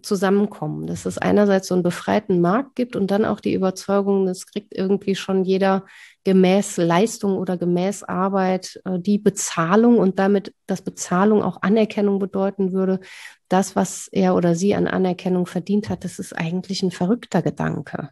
[0.01, 0.87] zusammenkommen.
[0.87, 4.75] Dass es einerseits so einen befreiten Markt gibt und dann auch die Überzeugung, das kriegt
[4.75, 5.85] irgendwie schon jeder
[6.23, 12.73] gemäß Leistung oder gemäß Arbeit äh, die Bezahlung und damit, dass Bezahlung auch Anerkennung bedeuten
[12.73, 12.99] würde.
[13.47, 18.09] Das, was er oder sie an Anerkennung verdient hat, das ist eigentlich ein verrückter Gedanke.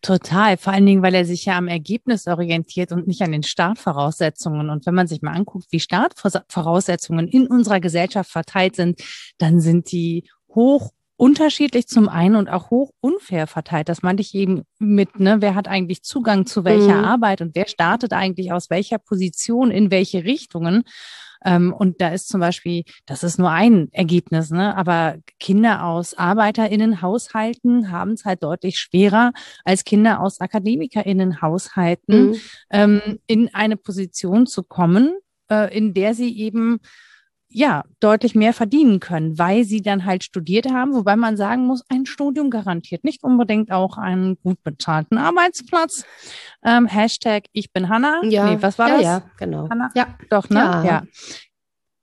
[0.00, 3.42] Total, vor allen Dingen, weil er sich ja am Ergebnis orientiert und nicht an den
[3.42, 4.70] Startvoraussetzungen.
[4.70, 9.02] Und wenn man sich mal anguckt, wie Startvoraussetzungen in unserer Gesellschaft verteilt sind,
[9.38, 13.88] dann sind die hoch unterschiedlich zum einen und auch hoch unfair verteilt.
[13.88, 17.04] Das meinte ich eben mit, ne, wer hat eigentlich Zugang zu welcher mhm.
[17.04, 20.84] Arbeit und wer startet eigentlich aus welcher Position in welche Richtungen.
[21.44, 24.76] Ähm, und da ist zum Beispiel, das ist nur ein Ergebnis, ne?
[24.76, 29.32] aber Kinder aus ArbeiterInnenhaushalten haben es halt deutlich schwerer
[29.64, 32.36] als Kinder aus AkademikerInnenhaushalten, mhm.
[32.70, 35.16] ähm, in eine Position zu kommen,
[35.50, 36.78] äh, in der sie eben
[37.50, 41.82] ja, deutlich mehr verdienen können, weil sie dann halt studiert haben, wobei man sagen muss,
[41.88, 46.04] ein Studium garantiert nicht unbedingt auch einen gut bezahlten Arbeitsplatz.
[46.62, 48.20] Ähm, Hashtag ich bin Hanna.
[48.24, 49.04] Ja, nee, was war ja, das?
[49.04, 49.68] Ja, genau.
[49.70, 49.90] Hanna?
[49.94, 50.06] Ja.
[50.28, 50.58] Doch, ne?
[50.58, 50.84] Ja.
[50.84, 51.02] ja.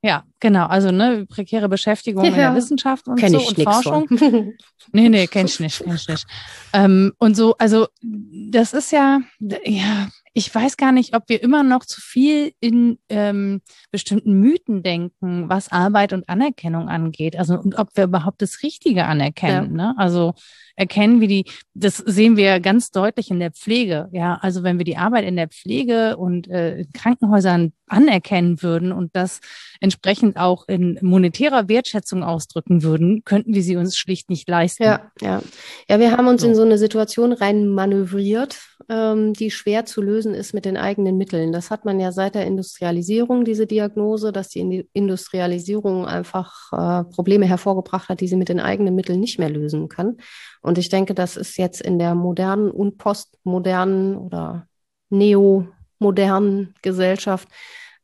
[0.02, 0.68] Ja, genau.
[0.68, 4.08] Also ne, prekäre Beschäftigung ja, in der Wissenschaft und so und Forschung.
[4.92, 6.28] nee, nee, kenn ich nicht, kenn ich nicht.
[6.74, 11.64] Ähm, und so, also das ist ja, ja, ich weiß gar nicht, ob wir immer
[11.64, 17.38] noch zu viel in ähm, bestimmten Mythen denken, was Arbeit und Anerkennung angeht.
[17.40, 19.80] Also und ob wir überhaupt das Richtige anerkennen.
[19.80, 19.94] Ja.
[19.94, 19.96] Ne?
[19.98, 20.34] Also
[20.76, 24.10] erkennen, wie die, das sehen wir ganz deutlich in der Pflege.
[24.12, 28.92] Ja, also wenn wir die Arbeit in der Pflege und äh, in Krankenhäusern anerkennen würden
[28.92, 29.40] und das
[29.80, 34.84] entsprechend auch in monetärer Wertschätzung ausdrücken würden, könnten wir sie uns schlicht nicht leisten.
[34.84, 35.42] Ja, ja.
[35.88, 36.48] Ja, wir haben uns so.
[36.48, 41.18] in so eine Situation rein manövriert, ähm, die schwer zu lösen ist mit den eigenen
[41.18, 41.52] Mitteln.
[41.52, 47.46] Das hat man ja seit der Industrialisierung, diese Diagnose, dass die Industrialisierung einfach äh, Probleme
[47.46, 50.18] hervorgebracht hat, die sie mit den eigenen Mitteln nicht mehr lösen kann.
[50.62, 54.68] Und ich denke, das ist jetzt in der modernen und postmodernen oder
[55.10, 57.48] neomodernen Gesellschaft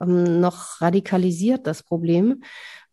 [0.01, 2.43] ähm, noch radikalisiert, das Problem,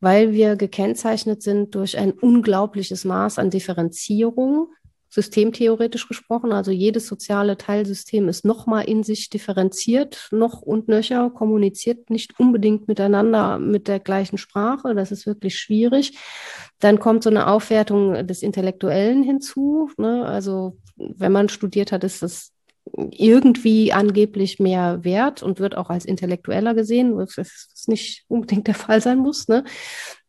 [0.01, 4.69] weil wir gekennzeichnet sind durch ein unglaubliches Maß an Differenzierung
[5.09, 6.53] systemtheoretisch gesprochen.
[6.53, 12.89] Also jedes soziale Teilsystem ist nochmal in sich differenziert, noch und nöcher, kommuniziert nicht unbedingt
[12.89, 14.95] miteinander mit der gleichen Sprache.
[14.95, 16.19] Das ist wirklich schwierig.
[16.79, 19.91] Dann kommt so eine Aufwertung des Intellektuellen hinzu.
[19.97, 20.25] Ne?
[20.27, 22.53] Also wenn man studiert hat, ist das
[23.11, 29.01] irgendwie angeblich mehr wert und wird auch als intellektueller gesehen, was nicht unbedingt der Fall
[29.01, 29.49] sein muss.
[29.49, 29.65] Ne?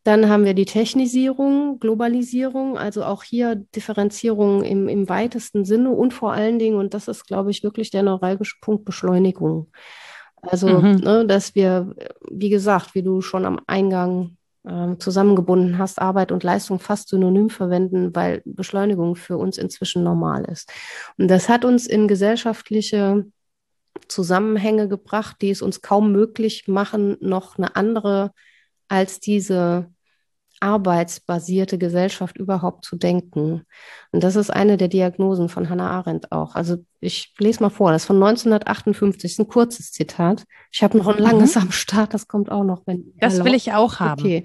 [0.02, 6.14] Dann haben wir die Technisierung, Globalisierung, also auch hier Differenzierung im, im weitesten Sinne und
[6.14, 9.70] vor allen Dingen, und das ist, glaube ich, wirklich der neuralgische Punkt, Beschleunigung.
[10.42, 10.96] Also, mhm.
[10.96, 11.94] ne, dass wir,
[12.30, 17.50] wie gesagt, wie du schon am Eingang äh, zusammengebunden hast, Arbeit und Leistung fast synonym
[17.50, 20.72] verwenden, weil Beschleunigung für uns inzwischen normal ist.
[21.18, 23.26] Und das hat uns in gesellschaftliche
[24.08, 28.32] Zusammenhänge gebracht, die es uns kaum möglich machen, noch eine andere
[28.90, 29.88] als diese
[30.60, 33.62] arbeitsbasierte Gesellschaft überhaupt zu denken.
[34.12, 36.54] Und das ist eine der Diagnosen von Hannah Arendt auch.
[36.54, 40.44] Also ich lese mal vor, das ist von 1958, das ist ein kurzes Zitat.
[40.70, 41.62] Ich habe noch ein langes mhm.
[41.62, 42.82] am Start, das kommt auch noch.
[42.84, 44.20] Wenn das will ich auch haben.
[44.20, 44.44] Okay.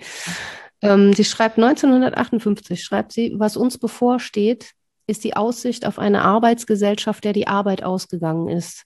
[0.81, 4.71] Ähm, sie schreibt 1958, schreibt sie, was uns bevorsteht,
[5.07, 8.83] ist die Aussicht auf eine Arbeitsgesellschaft, der die Arbeit ausgegangen ist.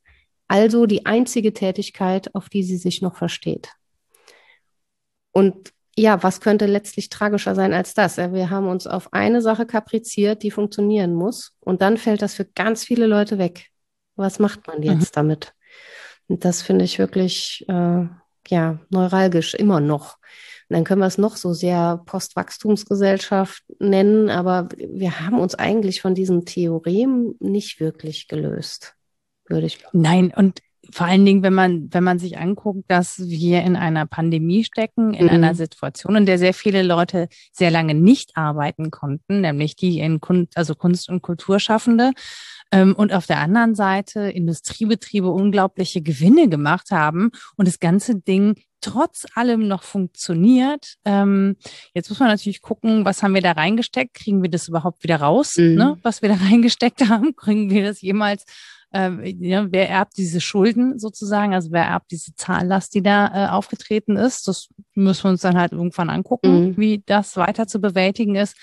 [0.47, 3.69] Also die einzige Tätigkeit, auf die sie sich noch versteht.
[5.31, 8.17] Und ja, was könnte letztlich tragischer sein als das?
[8.17, 11.53] Wir haben uns auf eine Sache kapriziert, die funktionieren muss.
[11.59, 13.67] Und dann fällt das für ganz viele Leute weg.
[14.15, 15.15] Was macht man jetzt mhm.
[15.15, 15.53] damit?
[16.27, 18.05] Und das finde ich wirklich, äh,
[18.47, 20.17] ja, neuralgisch immer noch.
[20.69, 26.01] Und dann können wir es noch so sehr Postwachstumsgesellschaft nennen, aber wir haben uns eigentlich
[26.01, 28.95] von diesem Theorem nicht wirklich gelöst,
[29.47, 29.83] würde ich.
[29.93, 34.05] Nein, und vor allen Dingen, wenn man, wenn man sich anguckt, dass wir in einer
[34.05, 35.31] Pandemie stecken, in mhm.
[35.31, 40.19] einer Situation, in der sehr viele Leute sehr lange nicht arbeiten konnten, nämlich die in
[40.19, 42.11] Kunst, also Kunst- und Kulturschaffende,
[42.71, 48.55] ähm, und auf der anderen Seite Industriebetriebe unglaubliche Gewinne gemacht haben und das ganze Ding
[48.81, 50.95] trotz allem noch funktioniert.
[51.03, 51.57] Ähm,
[51.93, 54.13] jetzt muss man natürlich gucken, was haben wir da reingesteckt?
[54.13, 55.75] Kriegen wir das überhaupt wieder raus, mhm.
[55.75, 57.35] ne, was wir da reingesteckt haben?
[57.35, 58.45] Kriegen wir das jemals
[58.91, 63.49] äh, ja, wer erbt diese Schulden sozusagen, also wer erbt diese Zahllast, die da äh,
[63.49, 64.47] aufgetreten ist.
[64.47, 66.77] Das müssen wir uns dann halt irgendwann angucken, mhm.
[66.77, 68.55] wie das weiter zu bewältigen ist.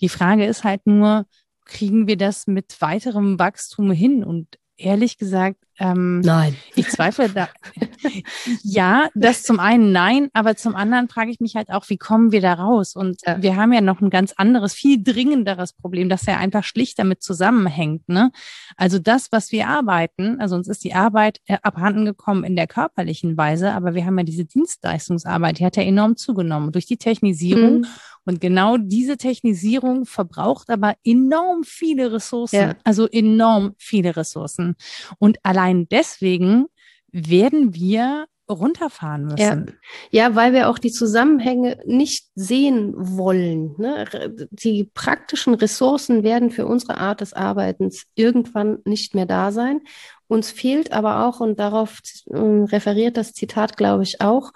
[0.00, 1.26] Die Frage ist halt nur,
[1.64, 4.24] kriegen wir das mit weiterem Wachstum hin?
[4.24, 6.56] Und ehrlich gesagt, ähm, Nein.
[6.76, 7.48] Ich zweifle da,
[8.62, 12.30] ja, das zum einen nein, aber zum anderen frage ich mich halt auch, wie kommen
[12.30, 12.94] wir da raus?
[12.94, 13.42] Und ja.
[13.42, 17.22] wir haben ja noch ein ganz anderes, viel dringenderes Problem, das ja einfach schlicht damit
[17.22, 18.08] zusammenhängt.
[18.08, 18.30] Ne?
[18.76, 22.68] Also das, was wir arbeiten, also uns ist die Arbeit äh, abhanden gekommen in der
[22.68, 26.98] körperlichen Weise, aber wir haben ja diese Dienstleistungsarbeit, die hat ja enorm zugenommen durch die
[26.98, 27.78] Technisierung.
[27.80, 27.86] Mhm.
[28.26, 32.74] Und genau diese Technisierung verbraucht aber enorm viele Ressourcen, ja.
[32.82, 34.76] also enorm viele Ressourcen.
[35.18, 36.66] Und allein deswegen
[37.10, 39.78] werden wir runterfahren müssen.
[40.10, 40.28] Ja.
[40.28, 43.74] ja, weil wir auch die Zusammenhänge nicht sehen wollen.
[43.78, 44.04] Ne?
[44.50, 49.80] Die praktischen Ressourcen werden für unsere Art des Arbeitens irgendwann nicht mehr da sein.
[50.26, 54.52] Uns fehlt aber auch, und darauf äh, referiert das Zitat, glaube ich, auch,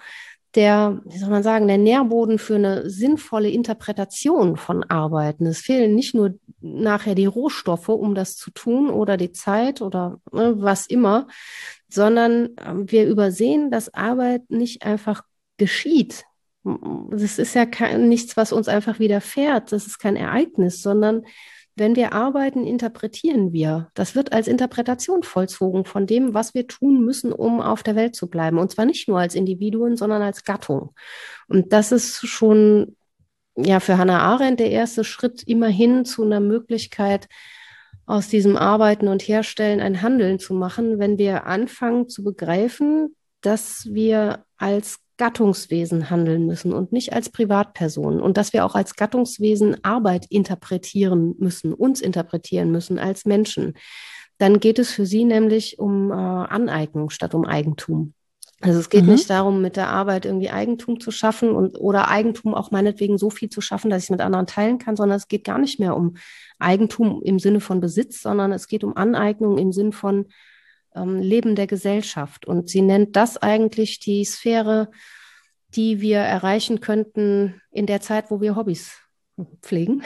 [0.55, 5.45] der, wie soll man sagen, der Nährboden für eine sinnvolle Interpretation von Arbeiten.
[5.45, 10.19] Es fehlen nicht nur nachher die Rohstoffe, um das zu tun oder die Zeit oder
[10.31, 11.27] ne, was immer,
[11.87, 15.23] sondern ähm, wir übersehen, dass Arbeit nicht einfach
[15.57, 16.25] geschieht.
[16.63, 19.71] Das ist ja kein, nichts, was uns einfach widerfährt.
[19.71, 21.23] Das ist kein Ereignis, sondern
[21.79, 23.89] wenn wir arbeiten, interpretieren wir.
[23.93, 28.15] Das wird als Interpretation vollzogen von dem, was wir tun müssen, um auf der Welt
[28.15, 28.59] zu bleiben.
[28.59, 30.91] Und zwar nicht nur als Individuen, sondern als Gattung.
[31.47, 32.95] Und das ist schon
[33.55, 37.27] ja für Hannah Arendt der erste Schritt immerhin zu einer Möglichkeit,
[38.05, 43.87] aus diesem Arbeiten und Herstellen ein Handeln zu machen, wenn wir anfangen zu begreifen, dass
[43.91, 49.83] wir als Gattungswesen handeln müssen und nicht als Privatpersonen und dass wir auch als Gattungswesen
[49.83, 53.73] Arbeit interpretieren müssen, uns interpretieren müssen als Menschen.
[54.37, 58.13] Dann geht es für sie nämlich um äh, Aneignung statt um Eigentum.
[58.61, 59.11] Also es geht mhm.
[59.11, 63.29] nicht darum, mit der Arbeit irgendwie Eigentum zu schaffen und oder Eigentum auch meinetwegen so
[63.29, 65.81] viel zu schaffen, dass ich es mit anderen teilen kann, sondern es geht gar nicht
[65.81, 66.15] mehr um
[66.59, 70.27] Eigentum im Sinne von Besitz, sondern es geht um Aneignung im Sinn von
[70.95, 72.45] ähm, Leben der Gesellschaft.
[72.45, 74.89] Und sie nennt das eigentlich die Sphäre,
[75.75, 78.97] die wir erreichen könnten in der Zeit, wo wir Hobbys
[79.61, 80.03] pflegen.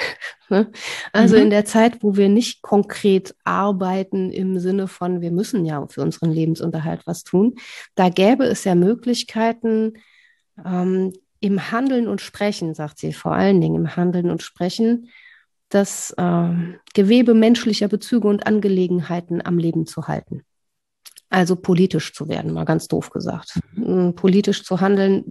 [1.14, 1.44] Also mhm.
[1.44, 6.02] in der Zeit, wo wir nicht konkret arbeiten im Sinne von, wir müssen ja für
[6.02, 7.56] unseren Lebensunterhalt was tun,
[7.96, 9.94] da gäbe es ja Möglichkeiten
[10.64, 15.10] ähm, im Handeln und Sprechen, sagt sie vor allen Dingen im Handeln und Sprechen,
[15.70, 16.50] das äh,
[16.94, 20.44] Gewebe menschlicher Bezüge und Angelegenheiten am Leben zu halten.
[21.34, 23.60] Also politisch zu werden, mal ganz doof gesagt.
[23.74, 24.14] Mhm.
[24.14, 25.24] Politisch zu handeln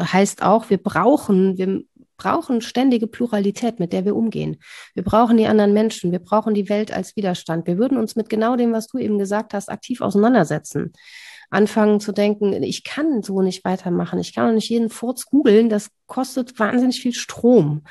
[0.00, 1.80] heißt auch, wir brauchen, wir
[2.16, 4.56] brauchen ständige Pluralität, mit der wir umgehen.
[4.94, 7.68] Wir brauchen die anderen Menschen, wir brauchen die Welt als Widerstand.
[7.68, 10.92] Wir würden uns mit genau dem, was du eben gesagt hast, aktiv auseinandersetzen.
[11.50, 15.68] Anfangen zu denken, ich kann so nicht weitermachen, ich kann auch nicht jeden Furz googeln,
[15.68, 17.84] das kostet wahnsinnig viel Strom.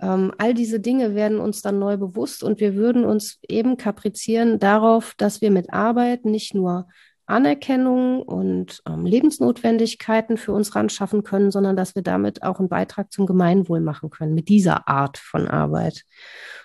[0.00, 4.58] Ähm, all diese Dinge werden uns dann neu bewusst und wir würden uns eben kaprizieren
[4.58, 6.86] darauf, dass wir mit Arbeit nicht nur
[7.26, 12.68] Anerkennung und ähm, Lebensnotwendigkeiten für uns ran schaffen können, sondern dass wir damit auch einen
[12.68, 16.02] Beitrag zum Gemeinwohl machen können mit dieser Art von Arbeit.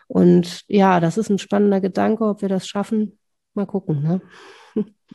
[0.07, 3.17] Und ja, das ist ein spannender Gedanke, ob wir das schaffen.
[3.53, 4.03] Mal gucken.
[4.03, 4.21] Ne?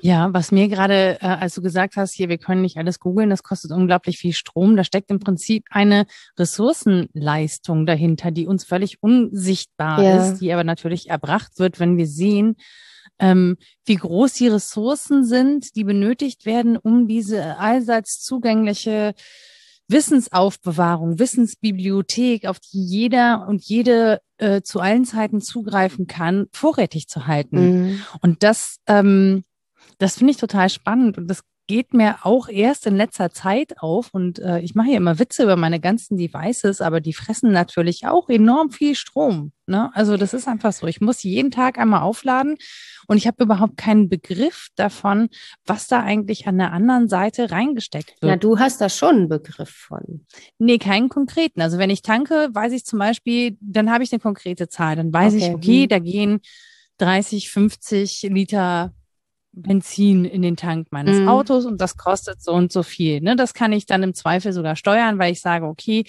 [0.00, 3.30] Ja, was mir gerade, äh, als du gesagt hast, hier, wir können nicht alles googeln,
[3.30, 4.76] das kostet unglaublich viel Strom.
[4.76, 6.06] Da steckt im Prinzip eine
[6.38, 10.16] Ressourcenleistung dahinter, die uns völlig unsichtbar ja.
[10.22, 12.56] ist, die aber natürlich erbracht wird, wenn wir sehen,
[13.18, 19.14] ähm, wie groß die Ressourcen sind, die benötigt werden, um diese allseits zugängliche
[19.88, 27.26] Wissensaufbewahrung, Wissensbibliothek, auf die jeder und jede äh, zu allen Zeiten zugreifen kann, vorrätig zu
[27.26, 27.58] halten.
[27.58, 28.02] Mhm.
[28.20, 29.44] Und das ähm,
[29.98, 34.12] das finde ich total spannend und das geht mir auch erst in letzter Zeit auf
[34.12, 38.06] und äh, ich mache hier immer Witze über meine ganzen Devices, aber die fressen natürlich
[38.06, 39.52] auch enorm viel Strom.
[39.66, 39.90] Ne?
[39.94, 40.86] Also das ist einfach so.
[40.86, 42.56] Ich muss jeden Tag einmal aufladen
[43.06, 45.30] und ich habe überhaupt keinen Begriff davon,
[45.64, 48.30] was da eigentlich an der anderen Seite reingesteckt wird.
[48.30, 50.26] Na, du hast da schon einen Begriff von.
[50.58, 51.62] Nee, keinen konkreten.
[51.62, 54.96] Also wenn ich tanke, weiß ich zum Beispiel, dann habe ich eine konkrete Zahl.
[54.96, 55.46] Dann weiß okay.
[55.46, 55.88] ich, okay, hm.
[55.88, 56.40] da gehen
[56.98, 58.92] 30, 50 Liter
[59.54, 61.28] Benzin in den Tank meines mhm.
[61.28, 63.20] Autos und das kostet so und so viel.
[63.20, 63.36] Ne?
[63.36, 66.04] Das kann ich dann im Zweifel sogar steuern, weil ich sage, okay,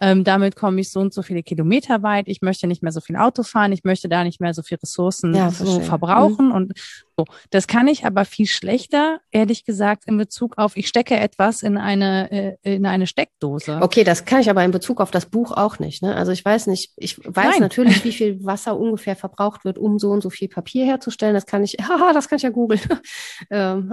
[0.00, 2.28] ähm, damit komme ich so und so viele Kilometer weit.
[2.28, 3.72] Ich möchte nicht mehr so viel Auto fahren.
[3.72, 6.48] Ich möchte da nicht mehr so viel Ressourcen ja, so verbrauchen.
[6.48, 6.52] Mhm.
[6.52, 6.72] Und
[7.16, 7.24] so.
[7.50, 11.78] Das kann ich aber viel schlechter, ehrlich gesagt, in Bezug auf, ich stecke etwas in
[11.78, 13.78] eine, äh, in eine Steckdose.
[13.80, 16.02] Okay, das kann ich aber in Bezug auf das Buch auch nicht.
[16.02, 16.14] Ne?
[16.14, 17.60] Also ich weiß nicht, ich weiß Nein.
[17.60, 21.34] natürlich, wie viel Wasser ungefähr verbraucht wird, um so und so viel Papier herzustellen.
[21.34, 22.80] Das kann ich, haha, das kann ich ja googeln.
[23.50, 23.92] ähm,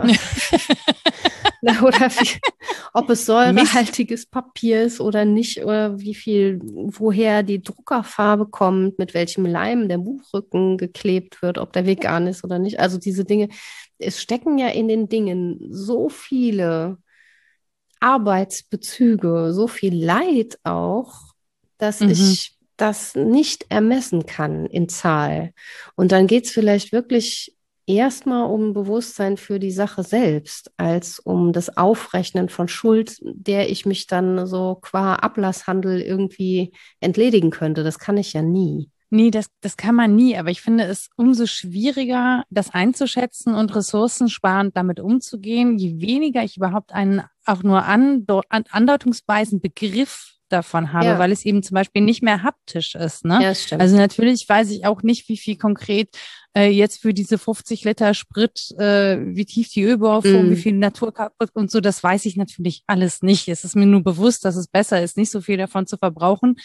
[1.81, 2.39] oder wie,
[2.93, 9.13] ob es säurehaltiges Papier ist oder nicht, oder wie viel, woher die Druckerfarbe kommt, mit
[9.13, 12.79] welchem Leim der Buchrücken geklebt wird, ob der vegan ist oder nicht.
[12.79, 13.49] Also diese Dinge,
[13.99, 16.97] es stecken ja in den Dingen so viele
[17.99, 21.13] Arbeitsbezüge, so viel Leid auch,
[21.77, 22.09] dass mhm.
[22.09, 25.53] ich das nicht ermessen kann in Zahl.
[25.95, 27.55] Und dann geht es vielleicht wirklich
[27.85, 33.85] erstmal um Bewusstsein für die Sache selbst, als um das Aufrechnen von Schuld, der ich
[33.85, 37.83] mich dann so qua Ablasshandel irgendwie entledigen könnte.
[37.83, 38.89] Das kann ich ja nie.
[39.13, 43.75] Nee, das, das kann man nie, aber ich finde es umso schwieriger, das einzuschätzen und
[43.75, 51.19] ressourcensparend damit umzugehen, je weniger ich überhaupt einen auch nur andeutungsweisen Begriff davon habe, ja.
[51.19, 53.23] weil es eben zum Beispiel nicht mehr haptisch ist.
[53.23, 53.39] Ne?
[53.39, 53.81] Ja, stimmt.
[53.81, 56.09] Also natürlich weiß ich auch nicht, wie viel konkret
[56.55, 60.51] äh, jetzt für diese 50 Liter Sprit, äh, wie tief die Ölbohrung, mm.
[60.51, 63.47] wie viel Natur kaputt und so, das weiß ich natürlich alles nicht.
[63.47, 66.55] Es ist mir nur bewusst, dass es besser ist, nicht so viel davon zu verbrauchen.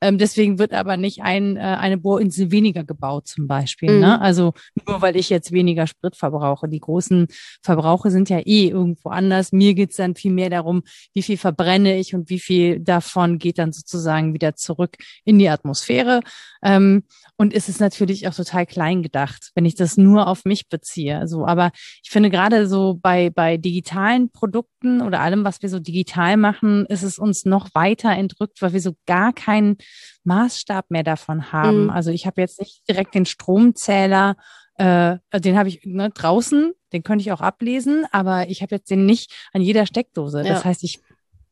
[0.00, 3.90] Ähm, deswegen wird aber nicht ein, äh, eine Bohrinsel weniger gebaut zum Beispiel.
[3.90, 4.00] Mm.
[4.00, 4.16] Ne?
[4.16, 4.22] Mhm.
[4.22, 4.52] Also
[4.86, 6.68] nur weil ich jetzt weniger Sprit verbrauche.
[6.68, 7.26] Die großen
[7.62, 9.52] Verbrauche sind ja eh irgendwo anders.
[9.52, 10.82] Mir geht's dann viel mehr darum,
[11.14, 15.48] wie viel verbrenne ich und wie viel davon geht dann sozusagen wieder zurück in die
[15.48, 16.20] Atmosphäre.
[16.62, 17.04] Ähm,
[17.36, 21.26] und es ist natürlich auch total klein gedacht, wenn ich das nur auf mich beziehe.
[21.26, 21.70] So, aber
[22.02, 26.86] ich finde gerade so bei, bei digitalen Produkten oder allem, was wir so digital machen,
[26.86, 29.76] ist es uns noch weiter entrückt, weil wir so gar keinen
[30.24, 31.84] Maßstab mehr davon haben.
[31.84, 31.90] Mhm.
[31.90, 34.36] Also ich habe jetzt nicht direkt den Stromzähler,
[34.74, 38.90] äh, den habe ich ne, draußen, den könnte ich auch ablesen, aber ich habe jetzt
[38.90, 40.38] den nicht an jeder Steckdose.
[40.38, 40.54] Ja.
[40.54, 41.00] Das heißt, ich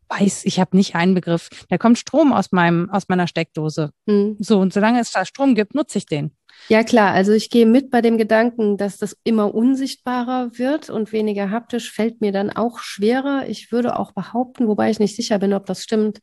[0.09, 1.49] weiß, ich habe nicht einen Begriff.
[1.69, 3.91] Da kommt Strom aus meinem aus meiner Steckdose.
[4.07, 4.37] Mhm.
[4.39, 6.36] So und solange es da Strom gibt, nutze ich den.
[6.69, 11.13] Ja klar, also ich gehe mit bei dem Gedanken, dass das immer unsichtbarer wird und
[11.13, 13.45] weniger haptisch fällt mir dann auch schwerer.
[13.49, 16.19] Ich würde auch behaupten, wobei ich nicht sicher bin, ob das stimmt,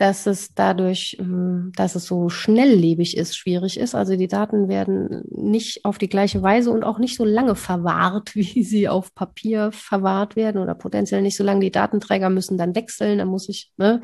[0.00, 3.94] dass es dadurch, ähm, dass es so schnelllebig ist, schwierig ist.
[3.94, 8.34] Also die Daten werden nicht auf die gleiche Weise und auch nicht so lange verwahrt,
[8.34, 11.60] wie sie auf Papier verwahrt werden oder potenziell nicht so lange.
[11.60, 13.18] Die Datenträger müssen dann wechseln.
[13.18, 14.00] Da muss ich, ne?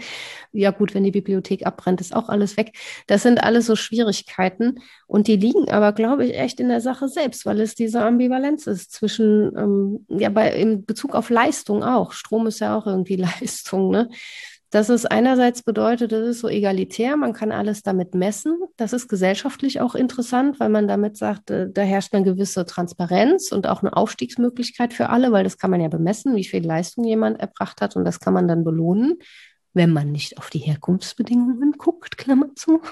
[0.53, 2.77] ja gut, wenn die Bibliothek abbrennt, ist auch alles weg.
[3.07, 7.09] Das sind alles so Schwierigkeiten und die liegen aber, glaube ich, echt in der Sache
[7.09, 12.13] selbst, weil es diese Ambivalenz ist zwischen, ähm, ja, bei, in Bezug auf Leistung auch.
[12.13, 14.11] Strom ist ja auch irgendwie Leistung, ne?
[14.77, 18.59] Dass es einerseits bedeutet, das ist so egalitär, man kann alles damit messen.
[18.77, 23.53] Das ist gesellschaftlich auch interessant, weil man damit sagt, äh, da herrscht eine gewisse Transparenz
[23.53, 27.05] und auch eine Aufstiegsmöglichkeit für alle, weil das kann man ja bemessen, wie viel Leistung
[27.05, 29.15] jemand erbracht hat und das kann man dann belohnen,
[29.73, 32.83] wenn man nicht auf die Herkunftsbedingungen guckt, Klammer zu.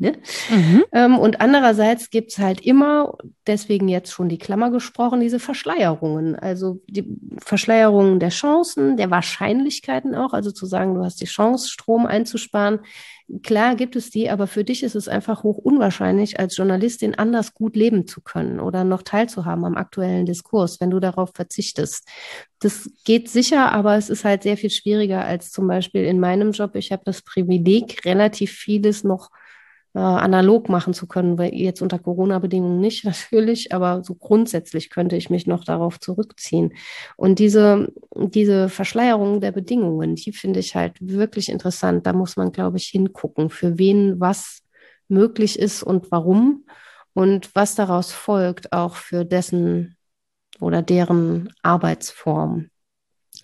[0.00, 0.12] Ne?
[0.48, 0.84] Mhm.
[0.92, 3.18] Ähm, und andererseits gibt es halt immer,
[3.48, 6.36] deswegen jetzt schon die Klammer gesprochen, diese Verschleierungen.
[6.36, 7.04] Also die
[7.38, 10.34] Verschleierungen der Chancen, der Wahrscheinlichkeiten auch.
[10.34, 12.78] Also zu sagen, du hast die Chance, Strom einzusparen.
[13.42, 17.52] Klar gibt es die, aber für dich ist es einfach hoch unwahrscheinlich, als Journalistin anders
[17.52, 22.08] gut leben zu können oder noch teilzuhaben am aktuellen Diskurs, wenn du darauf verzichtest.
[22.60, 26.52] Das geht sicher, aber es ist halt sehr viel schwieriger als zum Beispiel in meinem
[26.52, 26.74] Job.
[26.76, 29.30] Ich habe das Privileg, relativ vieles noch
[29.98, 35.16] äh, analog machen zu können, weil jetzt unter Corona-Bedingungen nicht natürlich, aber so grundsätzlich könnte
[35.16, 36.74] ich mich noch darauf zurückziehen.
[37.16, 42.06] Und diese, diese Verschleierung der Bedingungen, die finde ich halt wirklich interessant.
[42.06, 44.62] Da muss man, glaube ich, hingucken, für wen was
[45.08, 46.64] möglich ist und warum
[47.12, 49.96] und was daraus folgt, auch für dessen
[50.60, 52.70] oder deren Arbeitsform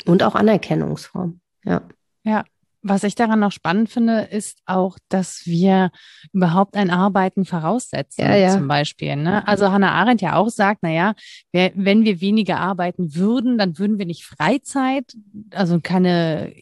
[0.06, 1.40] und auch Anerkennungsform.
[1.64, 1.82] Ja.
[2.22, 2.44] Ja,
[2.86, 5.90] was ich daran noch spannend finde, ist auch, dass wir
[6.34, 8.50] überhaupt ein Arbeiten voraussetzen, ja, ja.
[8.50, 9.16] zum Beispiel.
[9.16, 9.46] Ne?
[9.48, 11.14] Also Hannah Arendt ja auch sagt, na ja,
[11.52, 15.16] wenn wir weniger arbeiten würden, dann würden wir nicht Freizeit,
[15.50, 16.52] also keine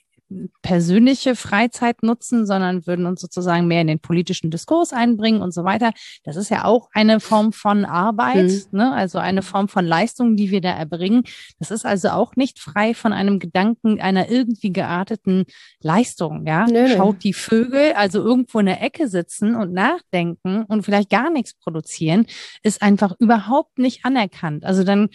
[0.62, 5.64] persönliche Freizeit nutzen, sondern würden uns sozusagen mehr in den politischen Diskurs einbringen und so
[5.64, 5.92] weiter.
[6.24, 8.78] Das ist ja auch eine Form von Arbeit, mhm.
[8.78, 8.92] ne?
[8.92, 11.24] also eine Form von Leistung, die wir da erbringen.
[11.58, 15.44] Das ist also auch nicht frei von einem Gedanken einer irgendwie gearteten
[15.80, 16.46] Leistung.
[16.46, 16.88] Ja, Nö.
[16.88, 21.54] schaut die Vögel, also irgendwo in der Ecke sitzen und nachdenken und vielleicht gar nichts
[21.54, 22.26] produzieren,
[22.62, 24.64] ist einfach überhaupt nicht anerkannt.
[24.64, 25.08] Also dann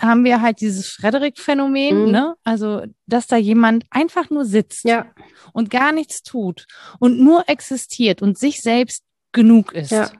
[0.00, 2.10] haben wir halt dieses Frederik-Phänomen, mhm.
[2.10, 2.34] ne?
[2.44, 2.82] also
[3.12, 5.06] dass da jemand einfach nur sitzt ja.
[5.52, 6.66] und gar nichts tut
[6.98, 9.90] und nur existiert und sich selbst genug ist.
[9.90, 10.10] Ja.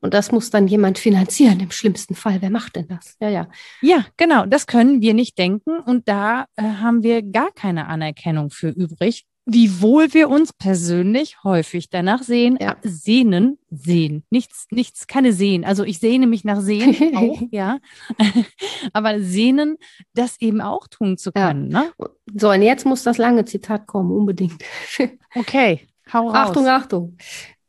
[0.00, 2.40] Und das muss dann jemand finanzieren im schlimmsten Fall.
[2.40, 3.16] Wer macht denn das?
[3.20, 3.48] Ja, ja.
[3.82, 4.46] Ja, genau.
[4.46, 5.78] Das können wir nicht denken.
[5.78, 11.90] Und da äh, haben wir gar keine Anerkennung für übrig wiewohl wir uns persönlich häufig
[11.90, 12.76] danach sehen, ja.
[12.82, 15.64] sehnen, sehen, nichts, nichts, keine sehen.
[15.64, 17.78] Also ich sehne mich nach sehen auch, ja,
[18.92, 19.78] aber sehnen,
[20.14, 21.70] das eben auch tun zu können.
[21.70, 21.80] Ja.
[21.80, 22.08] Ne?
[22.34, 24.62] So, und jetzt muss das lange Zitat kommen, unbedingt.
[25.34, 25.80] okay,
[26.12, 26.34] hau raus.
[26.34, 27.16] Achtung, Achtung.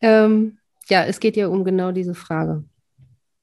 [0.02, 0.58] Ähm,
[0.90, 2.64] ja, es geht ja um genau diese Frage.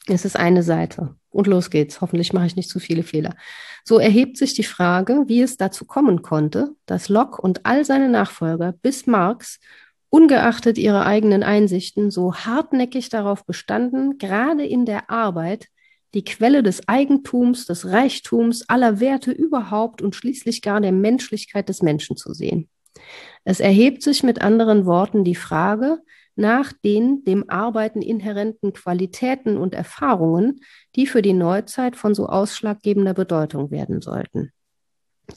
[0.06, 1.16] Es ist eine Seite.
[1.30, 2.00] Und los geht's.
[2.00, 3.36] Hoffentlich mache ich nicht zu viele Fehler.
[3.84, 8.08] So erhebt sich die Frage, wie es dazu kommen konnte, dass Locke und all seine
[8.08, 9.60] Nachfolger bis Marx
[10.10, 15.68] ungeachtet ihrer eigenen Einsichten so hartnäckig darauf bestanden, gerade in der Arbeit
[16.14, 21.82] die Quelle des Eigentums, des Reichtums, aller Werte überhaupt und schließlich gar der Menschlichkeit des
[21.82, 22.68] Menschen zu sehen.
[23.44, 25.98] Es erhebt sich mit anderen Worten die Frage,
[26.40, 30.60] nach den dem Arbeiten inhärenten Qualitäten und Erfahrungen,
[30.96, 34.52] die für die Neuzeit von so ausschlaggebender Bedeutung werden sollten.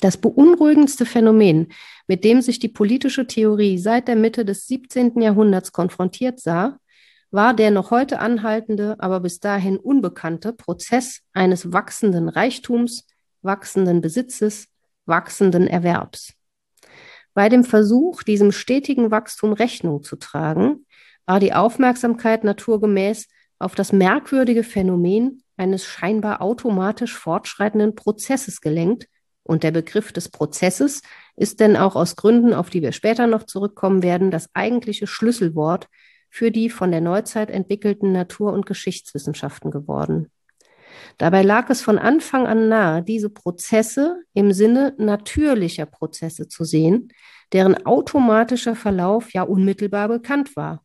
[0.01, 1.67] Das beunruhigendste Phänomen,
[2.07, 5.21] mit dem sich die politische Theorie seit der Mitte des 17.
[5.21, 6.79] Jahrhunderts konfrontiert sah,
[7.29, 13.05] war der noch heute anhaltende, aber bis dahin unbekannte Prozess eines wachsenden Reichtums,
[13.41, 14.67] wachsenden Besitzes,
[15.05, 16.33] wachsenden Erwerbs.
[17.33, 20.85] Bei dem Versuch, diesem stetigen Wachstum Rechnung zu tragen,
[21.25, 23.27] war die Aufmerksamkeit naturgemäß
[23.59, 29.07] auf das merkwürdige Phänomen eines scheinbar automatisch fortschreitenden Prozesses gelenkt,
[29.45, 31.01] und der Begriff des Prozesses
[31.35, 35.89] ist denn auch aus Gründen, auf die wir später noch zurückkommen werden, das eigentliche Schlüsselwort
[36.29, 40.31] für die von der Neuzeit entwickelten Natur- und Geschichtswissenschaften geworden.
[41.17, 47.09] Dabei lag es von Anfang an nahe, diese Prozesse im Sinne natürlicher Prozesse zu sehen,
[47.51, 50.83] deren automatischer Verlauf ja unmittelbar bekannt war.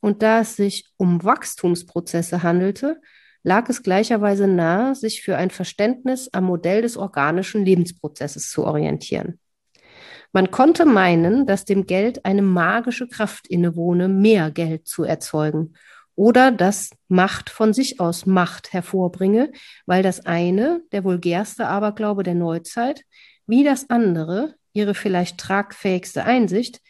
[0.00, 3.00] Und da es sich um Wachstumsprozesse handelte,
[3.44, 9.38] lag es gleicherweise nahe, sich für ein Verständnis am Modell des organischen Lebensprozesses zu orientieren.
[10.32, 15.74] Man konnte meinen, dass dem Geld eine magische Kraft innewohne, mehr Geld zu erzeugen
[16.14, 19.52] oder dass Macht von sich aus Macht hervorbringe,
[19.86, 23.04] weil das eine, der vulgärste Aberglaube der Neuzeit,
[23.46, 26.80] wie das andere, ihre vielleicht tragfähigste Einsicht,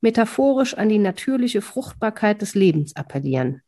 [0.00, 3.62] metaphorisch an die natürliche Fruchtbarkeit des Lebens appellieren.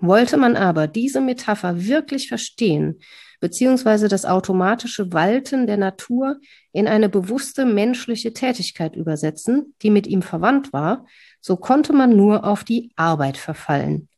[0.00, 2.98] Wollte man aber diese Metapher wirklich verstehen,
[3.40, 6.38] beziehungsweise das automatische Walten der Natur
[6.72, 11.06] in eine bewusste menschliche Tätigkeit übersetzen, die mit ihm verwandt war,
[11.40, 14.08] so konnte man nur auf die Arbeit verfallen,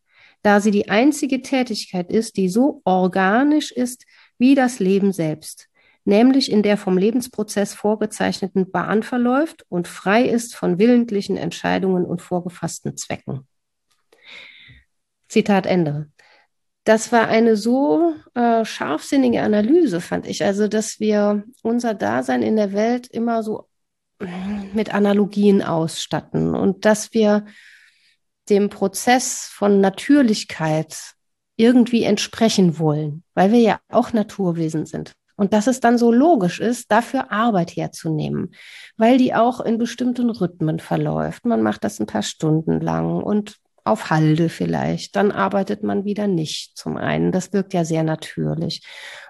[0.42, 4.04] da sie die einzige Tätigkeit ist, die so organisch ist
[4.38, 5.68] wie das Leben selbst,
[6.04, 12.22] nämlich in der vom Lebensprozess vorgezeichneten Bahn verläuft und frei ist von willentlichen Entscheidungen und
[12.22, 13.46] vorgefassten Zwecken.
[15.28, 16.10] Zitat Ende.
[16.84, 20.42] Das war eine so äh, scharfsinnige Analyse, fand ich.
[20.42, 23.68] Also, dass wir unser Dasein in der Welt immer so
[24.72, 27.44] mit Analogien ausstatten und dass wir
[28.50, 31.14] dem Prozess von Natürlichkeit
[31.56, 35.12] irgendwie entsprechen wollen, weil wir ja auch Naturwesen sind.
[35.36, 38.54] Und dass es dann so logisch ist, dafür Arbeit herzunehmen,
[38.96, 41.46] weil die auch in bestimmten Rhythmen verläuft.
[41.46, 43.56] Man macht das ein paar Stunden lang und
[43.88, 45.16] auf Halde vielleicht.
[45.16, 47.32] Dann arbeitet man wieder nicht zum einen.
[47.32, 48.82] Das wirkt ja sehr natürlich.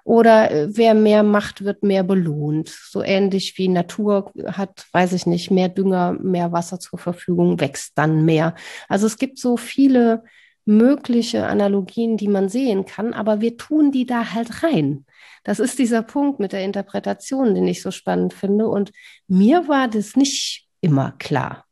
[0.05, 2.69] Oder äh, wer mehr macht, wird mehr belohnt.
[2.69, 7.97] So ähnlich wie Natur hat, weiß ich nicht, mehr Dünger, mehr Wasser zur Verfügung, wächst
[7.97, 8.55] dann mehr.
[8.89, 10.25] Also es gibt so viele
[10.65, 15.07] mögliche Analogien, die man sehen kann, aber wir tun die da halt rein.
[15.43, 18.69] Das ist dieser Punkt mit der Interpretation, den ich so spannend finde.
[18.69, 18.93] Und
[19.29, 21.65] mir war das nicht immer klar,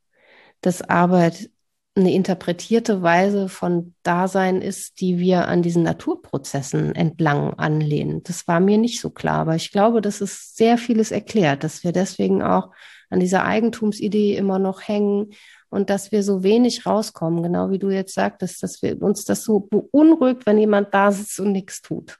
[0.63, 1.51] dass Arbeit
[1.97, 8.23] eine interpretierte Weise von Dasein ist, die wir an diesen Naturprozessen entlang anlehnen.
[8.23, 11.85] Das war mir nicht so klar, aber ich glaube, dass es sehr vieles erklärt, dass
[11.85, 12.71] wir deswegen auch
[13.09, 15.31] an dieser Eigentumsidee immer noch hängen
[15.71, 19.43] und dass wir so wenig rauskommen, genau wie du jetzt sagtest, dass wir uns das
[19.43, 22.19] so beunruhigt, wenn jemand da sitzt und nichts tut.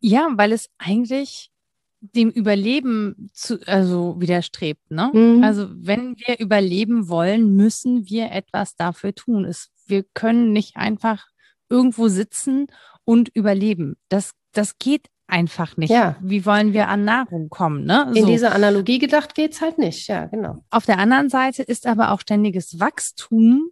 [0.00, 1.50] Ja, weil es eigentlich
[2.12, 4.90] dem Überleben zu, also widerstrebt.
[4.90, 5.10] Ne?
[5.12, 5.42] Mhm.
[5.42, 9.44] Also wenn wir überleben wollen, müssen wir etwas dafür tun.
[9.44, 11.26] Es, wir können nicht einfach
[11.68, 12.66] irgendwo sitzen
[13.04, 13.96] und überleben.
[14.08, 15.90] Das, das geht einfach nicht.
[15.90, 16.16] Ja.
[16.20, 17.84] Wie wollen wir an Nahrung kommen?
[17.84, 18.06] Ne?
[18.12, 18.20] So.
[18.20, 20.06] In dieser Analogie gedacht geht's halt nicht.
[20.06, 20.62] Ja, genau.
[20.70, 23.70] Auf der anderen Seite ist aber auch ständiges Wachstum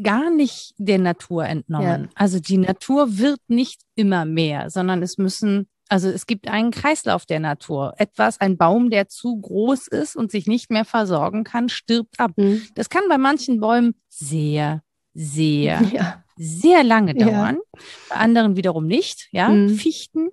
[0.00, 2.04] gar nicht der Natur entnommen.
[2.04, 2.08] Ja.
[2.14, 7.26] Also die Natur wird nicht immer mehr, sondern es müssen also es gibt einen Kreislauf
[7.26, 7.92] der Natur.
[7.98, 12.30] Etwas, ein Baum, der zu groß ist und sich nicht mehr versorgen kann, stirbt ab.
[12.36, 12.62] Mhm.
[12.74, 14.82] Das kann bei manchen Bäumen sehr,
[15.12, 16.24] sehr, ja.
[16.34, 17.56] sehr lange dauern.
[17.56, 17.82] Ja.
[18.08, 19.28] Bei anderen wiederum nicht.
[19.32, 19.68] Ja, mhm.
[19.68, 20.30] Fichten.